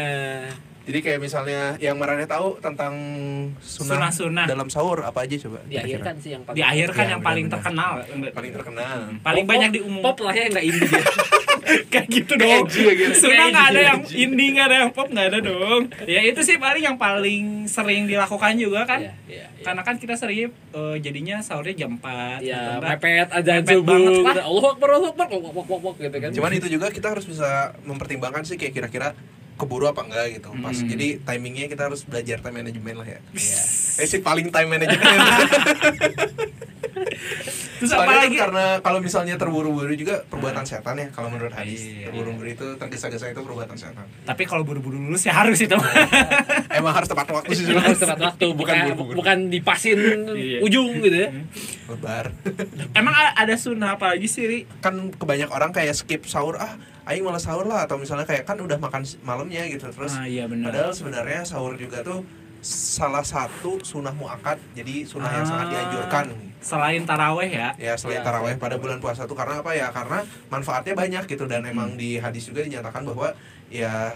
Jadi 0.82 1.00
kayak 1.00 1.20
misalnya 1.20 1.78
yang 1.78 1.94
Marane 1.94 2.26
tahu 2.26 2.58
tentang 2.58 2.94
sunah, 3.60 4.10
Sunah-sunah. 4.10 4.46
dalam 4.46 4.66
sahur 4.66 5.02
apa 5.02 5.22
aja 5.22 5.38
coba? 5.40 5.62
diakhirkan 5.64 6.18
sih 6.18 6.34
yang 6.34 6.42
paling 6.42 6.58
di 6.58 6.64
akhir 6.64 6.88
kan 6.90 6.98
Iya, 7.00 7.12
yang 7.12 7.22
paling 7.22 7.46
terkenal 7.48 7.94
paling 8.32 8.52
terkenal. 8.52 8.98
paling 9.22 9.44
Pop- 9.44 9.52
banyak 9.52 9.70
diumum 9.72 10.02
pop 10.02 10.18
lah 10.20 10.34
ya 10.34 10.46
nggak 10.48 10.66
indie 10.66 10.90
ya 10.90 11.04
kayak 11.94 12.08
gitu 12.10 12.34
dong 12.36 12.66
ya 12.66 12.92
gitu. 12.92 13.14
Sunnah 13.16 13.30
Kayak 13.38 13.52
nggak 13.52 13.68
ada 13.68 13.82
yang 13.84 14.00
indie 14.04 14.50
nggak 14.52 14.66
ada 14.66 14.78
yang 14.80 14.92
pop 14.92 15.08
nggak 15.08 15.28
ada 15.28 15.40
dong 15.40 15.82
ya 16.04 16.22
itu 16.24 16.40
sih 16.42 16.58
paling 16.58 16.84
yang 16.84 16.98
paling 16.98 17.44
sering 17.66 18.04
dilakukan 18.04 18.54
juga 18.56 18.82
kan 18.84 19.00
iya. 19.24 19.46
karena 19.62 19.82
kan 19.82 19.96
kita 19.96 20.14
sering 20.14 20.50
eh, 20.50 20.96
jadinya 20.98 21.38
sahurnya 21.40 21.76
jam 21.78 21.92
4 21.96 22.42
ya 22.42 22.82
mepet 22.82 23.30
aja 23.30 23.52
Mepet 23.56 23.70
subuh 23.72 23.86
banget 23.88 24.12
lah. 24.34 24.44
Allah 24.44 24.66
akbar 24.68 24.90
Allah 24.92 25.10
akbar 25.12 25.26
wok 25.30 25.54
wok 25.54 25.68
wok 25.68 25.82
wok 25.84 25.96
gitu 26.00 26.18
kan 26.18 26.30
Cuman 26.34 26.52
itu 26.52 26.68
juga 26.68 26.90
kita 26.90 27.08
harus 27.08 27.24
bisa 27.24 27.50
mempertimbangkan 27.82 28.42
sih 28.42 28.58
kayak 28.58 28.74
kira-kira 28.74 29.14
keburu 29.62 29.86
apa 29.86 30.02
enggak 30.02 30.26
gitu. 30.34 30.50
Pas 30.58 30.74
Hmm. 30.74 30.90
jadi 30.90 31.22
timingnya 31.22 31.70
kita 31.70 31.86
harus 31.86 32.02
belajar 32.02 32.42
time 32.42 32.58
management 32.58 32.98
lah 32.98 33.08
ya. 33.08 33.20
Iya. 33.32 33.62
Eh 34.02 34.08
sih 34.08 34.20
paling 34.20 34.50
time 34.50 34.70
management. 34.72 35.20
terus 37.78 37.92
apalagi 37.92 38.36
kan 38.36 38.50
karena 38.50 38.66
kalau 38.80 39.00
misalnya 39.00 39.36
terburu-buru 39.36 39.92
juga 39.92 40.22
perbuatan 40.24 40.62
setan 40.62 40.96
ya 40.96 41.08
kalau 41.10 41.28
menurut 41.28 41.52
hadis. 41.52 41.82
Iya. 41.82 42.08
Terburu-buru 42.08 42.48
itu 42.48 42.66
tergesa-gesa 42.76 43.26
itu 43.30 43.42
perbuatan 43.42 43.74
setan. 43.74 44.06
tapi 44.22 44.44
kalau 44.44 44.62
buru-buru 44.62 44.98
lulus 44.98 45.24
ya 45.24 45.34
harus 45.36 45.58
itu 45.58 45.74
Emang 46.72 46.94
harus 46.94 47.08
tepat 47.08 47.28
waktu 47.28 47.52
sih 47.54 47.66
harus 47.68 47.98
tepat 47.98 48.20
waktu 48.22 48.46
Bukan 48.48 48.58
bukan 48.58 48.76
buru-buru. 48.88 49.16
bukan 49.18 49.38
dipasin 49.48 50.00
Iya. 50.32 50.60
ujung 50.62 51.00
gitu 51.00 51.18
ya 51.18 51.30
Lebar. 51.88 52.26
emang 53.00 53.12
ada 53.34 53.56
sunnah 53.56 53.96
apa 53.96 54.12
lagi 54.12 54.26
sih 54.26 54.44
Ri? 54.44 54.60
kan 54.80 54.94
kebanyak 55.12 55.48
orang 55.48 55.72
kayak 55.72 55.94
skip 55.94 56.24
sahur 56.24 56.56
ah 56.56 56.76
aing 57.04 57.22
malah 57.22 57.38
sahur 57.38 57.66
lah 57.66 57.84
atau 57.84 57.98
misalnya 57.98 58.24
kayak 58.24 58.44
kan 58.44 58.56
udah 58.58 58.78
makan 58.78 59.02
malamnya 59.22 59.66
gitu 59.66 59.90
terus 59.90 60.14
ah 60.14 60.24
iya 60.24 60.46
benar 60.46 60.70
padahal 60.70 60.92
sebenarnya 60.92 61.42
sahur 61.44 61.74
juga 61.74 62.02
tuh 62.02 62.22
salah 62.62 63.22
satu 63.22 63.82
sunnah 63.82 64.14
muakat 64.14 64.62
jadi 64.72 65.04
sunnah 65.04 65.32
yang 65.32 65.44
sangat 65.44 65.66
Ah. 65.66 65.72
dianjurkan 65.74 66.26
selain 66.62 67.02
taraweh 67.04 67.50
ya 67.50 67.74
ya 67.76 67.94
selain 67.96 68.18
Ya, 68.18 68.24
taraweh 68.24 68.54
pada 68.56 68.78
bulan 68.78 68.98
puasa 68.98 69.26
tuh 69.26 69.34
karena 69.34 69.60
apa 69.60 69.74
ya 69.74 69.90
karena 69.90 70.22
manfaatnya 70.48 70.94
banyak 70.94 71.24
gitu 71.26 71.44
dan 71.44 71.62
emang 71.64 71.94
di 71.96 72.16
hadis 72.16 72.46
juga 72.46 72.62
dinyatakan 72.62 73.02
bahwa 73.04 73.34
ya 73.68 74.14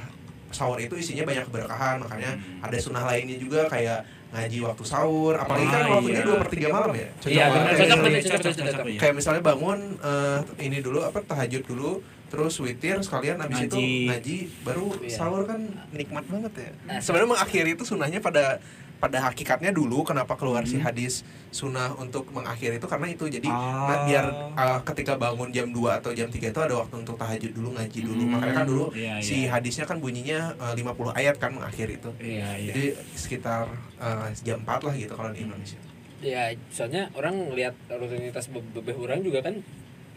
sahur 0.48 0.78
itu 0.78 0.94
isinya 0.94 1.26
banyak 1.26 1.44
keberkahan 1.44 2.00
makanya 2.00 2.32
Hmm. 2.34 2.64
ada 2.64 2.78
sunnah 2.78 3.04
lainnya 3.04 3.36
juga 3.36 3.66
kayak 3.66 4.06
ngaji 4.32 4.58
waktu 4.62 4.84
sahur 4.84 5.34
apalagi 5.34 5.66
kan 5.66 5.82
Ah, 5.82 5.90
waktunya 5.96 6.16
iya. 6.18 6.24
dua 6.24 6.38
per 6.38 6.50
tiga 6.50 6.68
malam 6.70 6.92
ya 6.92 7.08
Iya, 7.26 7.46
banget. 7.46 7.56
benar. 7.56 7.74
Kayak 7.74 8.22
Cocok, 8.26 8.54
kayak 8.96 9.14
misalnya 9.16 9.42
bangun 9.42 9.80
eh, 9.98 10.40
ini 10.62 10.78
dulu 10.80 11.00
apa 11.02 11.20
tahajud 11.22 11.64
dulu 11.66 11.92
terus 12.26 12.58
witir 12.58 13.00
sekalian 13.00 13.38
habis 13.38 13.64
itu 13.64 13.80
Ngaji. 13.80 14.38
baru 14.62 14.86
Iya. 14.98 15.12
sahur 15.12 15.44
kan 15.46 15.62
nikmat 15.90 16.26
banget 16.26 16.52
ya 16.58 16.70
Nah, 16.86 17.00
sebenarnya 17.00 17.30
mengakhiri 17.32 17.70
itu 17.74 17.84
sunahnya 17.84 18.20
pada 18.20 18.60
pada 19.06 19.22
hakikatnya 19.22 19.70
dulu 19.70 20.02
kenapa 20.02 20.34
keluar 20.34 20.66
si 20.66 20.76
Hmm. 20.76 20.90
hadis 20.90 21.22
sunnah 21.52 21.94
untuk 21.94 22.26
mengakhiri 22.28 22.76
itu 22.76 22.90
karena 22.90 23.06
itu 23.08 23.30
jadi 23.30 23.46
Ah. 23.46 23.86
nah, 23.86 23.98
biar 24.04 24.26
uh, 24.52 24.80
ketika 24.84 25.14
bangun 25.16 25.54
jam 25.54 25.70
2 25.70 25.94
atau 25.96 26.10
jam 26.10 26.26
3 26.26 26.50
itu 26.50 26.58
ada 26.58 26.74
waktu 26.76 26.96
untuk 26.98 27.14
tahajud 27.16 27.54
dulu 27.54 27.70
ngaji 27.72 28.00
dulu 28.02 28.18
Hmm. 28.20 28.32
makanya 28.34 28.56
kan 28.56 28.66
dulu 28.66 28.86
Iya, 28.92 29.22
si 29.22 29.46
iya. 29.46 29.54
hadisnya 29.54 29.86
kan 29.86 30.02
bunyinya 30.02 30.58
uh, 30.58 30.74
50 30.74 31.14
ayat 31.14 31.38
kan 31.38 31.54
mengakhiri 31.54 31.94
itu 31.96 32.10
Iya, 32.18 32.50
iya. 32.56 32.66
jadi 32.68 32.84
sekitar 33.14 33.70
uh, 33.96 34.26
jam 34.42 34.58
4 34.60 34.82
lah 34.82 34.94
gitu 34.96 35.14
kalau 35.14 35.30
di 35.30 35.46
Indonesia 35.46 35.78
Ya, 36.18 36.50
soalnya 36.68 37.14
orang 37.14 37.54
lihat 37.54 37.78
rutinitas 37.88 38.50
be- 38.50 38.66
bebeh 38.74 38.98
orang 38.98 39.22
juga 39.22 39.46
kan 39.46 39.62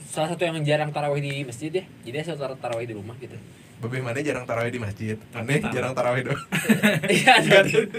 salah 0.01 0.33
satu 0.33 0.41
yang 0.43 0.57
jarang 0.63 0.89
tarawih 0.89 1.21
di 1.21 1.45
masjid 1.45 1.69
ya. 1.71 1.85
Jadi 2.01 2.17
saya 2.25 2.39
tar- 2.39 2.57
tarawih 2.57 2.87
di 2.87 2.97
rumah 2.97 3.13
gitu. 3.19 3.37
Bebe 3.79 3.99
mana 4.01 4.19
jarang 4.19 4.43
tarawih 4.43 4.69
di 4.69 4.79
masjid 4.79 5.15
aneh 5.31 5.57
tarawih. 5.57 5.71
jarang 5.71 5.93
tarawih 5.93 6.23
doang 6.25 6.43
Iya. 7.09 7.35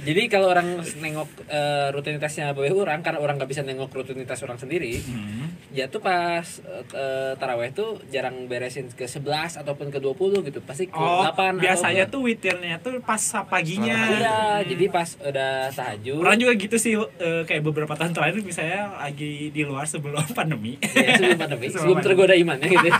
Jadi 0.00 0.22
kalau 0.26 0.48
orang 0.48 0.68
nengok 0.94 1.28
eh, 1.46 1.88
rutinitasnya 1.90 2.50
bebeh 2.50 2.74
orang 2.74 3.00
karena 3.00 3.18
orang 3.18 3.36
nggak 3.36 3.46
bisa 3.46 3.62
nengok 3.62 3.90
rutinitas 3.92 4.42
orang 4.42 4.56
sendiri, 4.56 5.00
Hmm. 5.00 5.54
ya 5.70 5.86
tuh 5.86 6.00
pas 6.00 6.44
eh, 6.90 7.32
tarawih 7.34 7.70
tuh 7.70 8.02
jarang 8.08 8.44
beresin 8.46 8.90
ke 8.90 9.04
11 9.04 9.24
ataupun 9.56 9.88
ke 9.88 9.98
20 9.98 10.42
gitu. 10.42 10.58
Pasti 10.60 10.86
ke 10.86 10.96
Oh, 10.98 11.22
8 11.24 11.30
atau 11.30 11.60
biasanya 11.60 12.04
tuh 12.06 12.20
witirnya 12.24 12.76
tuh 12.78 12.98
pas 13.00 13.20
paginya. 13.44 13.96
Iya, 14.10 14.38
jadi 14.66 14.84
pas 14.88 15.08
udah 15.18 15.70
tahajud. 15.70 16.18
Orang 16.18 16.36
juga 16.36 16.52
gitu 16.54 16.76
sih 16.76 16.94
eh, 16.94 17.42
kayak 17.44 17.62
beberapa 17.62 17.94
tahun 17.94 18.12
terakhir 18.12 18.42
misalnya 18.42 18.90
lagi 18.98 19.48
di 19.48 19.62
luar 19.62 19.84
sebelum 19.84 20.20
pandemi. 20.38 20.76
ya, 20.82 21.14
sebelum 21.14 21.38
pandemi, 21.38 21.66
Sebelum 21.66 21.78
sebelum 21.78 21.96
pandemi. 21.96 22.04
tergoda 22.04 22.34
imannya 22.34 22.68
gitu. 22.68 22.90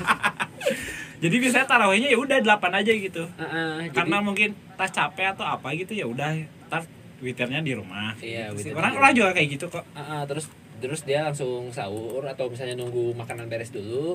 Jadi 1.18 1.34
biasanya 1.36 1.66
tarawihnya 1.66 2.08
ya 2.08 2.18
udah 2.18 2.38
8 2.38 2.70
aja 2.72 2.92
gitu. 2.92 3.24
Heeh, 3.28 3.70
jadi- 3.84 3.94
Karena 3.94 4.18
mungkin 4.18 4.48
tas 4.74 4.88
capek 4.88 5.34
atau 5.34 5.42
apa 5.42 5.74
gitu 5.74 5.92
ya 5.92 6.04
udah 6.04 6.30
ntar 6.66 6.86
witirnya 7.18 7.58
di 7.60 7.74
rumah. 7.74 8.14
Iya, 8.16 8.54
Gitu 8.54 8.70
Orang 8.70 8.94
orang 8.94 9.10
juga 9.12 9.30
kayak 9.32 9.48
gitu 9.50 9.66
kok. 9.68 9.82
Ah, 9.92 10.00
ah, 10.00 10.22
terus 10.24 10.46
terus 10.78 11.02
dia 11.02 11.22
langsung 11.22 11.68
sahur 11.68 12.22
atau 12.22 12.46
misalnya 12.46 12.76
nunggu 12.76 13.10
makanan 13.12 13.46
beres 13.46 13.68
dulu 13.68 14.14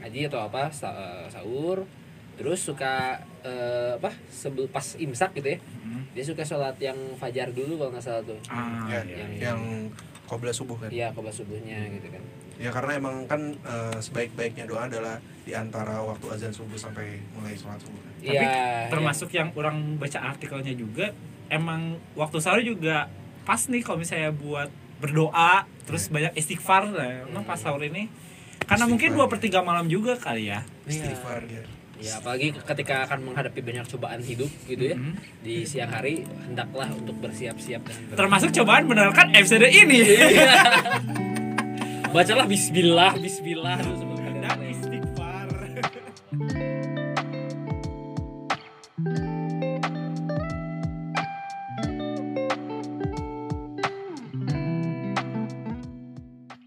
ngaji 0.00 0.26
atau 0.26 0.40
apa 0.40 0.68
sa- 0.70 0.96
eh, 0.96 1.28
sahur 1.28 1.84
terus 2.34 2.56
suka 2.58 3.20
eh, 3.40 3.92
apa 3.94 4.08
sebel 4.26 4.64
pas 4.66 4.96
imsak 4.96 5.32
gitu 5.34 5.48
ya 5.50 5.58
Hmm. 5.60 6.08
dia 6.10 6.24
suka 6.24 6.40
sholat 6.40 6.72
yang 6.78 6.96
fajar 7.14 7.48
dulu 7.50 7.76
kalau 7.76 7.90
nggak 7.90 8.00
salah 8.02 8.22
tuh 8.22 8.40
Ah, 8.46 8.84
ya, 8.86 9.00
iya, 9.02 9.16
yang- 9.18 9.28
iya. 9.30 9.42
yang 9.46 9.60
qobla 10.24 10.48
subuh 10.50 10.72
kan 10.74 10.88
iya 10.88 11.08
kobra 11.10 11.28
subuhnya 11.28 11.84
gitu 11.90 12.08
kan 12.08 12.22
ya 12.60 12.68
karena 12.68 13.00
emang 13.00 13.24
kan 13.24 13.56
uh, 13.64 13.96
sebaik-baiknya 13.96 14.68
doa 14.68 14.84
adalah 14.84 15.16
di 15.48 15.56
antara 15.56 16.04
waktu 16.04 16.28
azan 16.28 16.52
subuh 16.52 16.76
sampai 16.76 17.16
mulai 17.32 17.56
sholat 17.56 17.80
subuh. 17.80 17.96
Tapi 18.20 18.36
iya 18.36 18.92
termasuk 18.92 19.32
yang 19.32 19.48
orang 19.56 19.96
baca 19.96 20.20
artikelnya 20.20 20.76
juga 20.76 21.16
emang 21.48 21.96
waktu 22.12 22.36
sahur 22.36 22.60
juga 22.60 23.08
pas 23.48 23.64
nih 23.64 23.80
kalau 23.80 23.96
misalnya 23.96 24.28
buat 24.36 24.68
berdoa 25.00 25.64
terus 25.88 26.12
banyak 26.12 26.36
istighfar. 26.36 26.92
Lah 26.92 27.24
emang 27.24 27.48
pas 27.48 27.56
sahur 27.56 27.80
ini 27.80 28.12
karena 28.68 28.84
mungkin 28.84 29.16
dua 29.16 29.24
per 29.26 29.40
tiga 29.40 29.64
malam 29.64 29.88
juga 29.88 30.20
kali 30.20 30.52
ya. 30.52 30.60
Iya. 30.84 31.08
istighfar 31.08 31.48
dia 31.48 31.64
ya 32.00 32.16
apalagi 32.16 32.56
ketika 32.56 33.04
akan 33.04 33.28
menghadapi 33.28 33.60
banyak 33.60 33.84
cobaan 33.84 34.24
hidup 34.24 34.48
gitu 34.64 34.84
ya. 34.88 34.96
Mhm. 34.96 35.12
di 35.44 35.68
siang 35.68 35.92
hari 35.92 36.24
hendaklah 36.48 36.88
untuk 36.96 37.12
bersiap-siap 37.20 37.84
dan 37.84 38.16
termasuk 38.16 38.56
cobaan 38.56 38.88
bener 38.88 39.12
kan 39.12 39.28
episode 39.36 39.68
ini 39.68 40.00
bacalah 42.10 42.46
bismillah 42.46 43.14
bismillah 43.14 43.78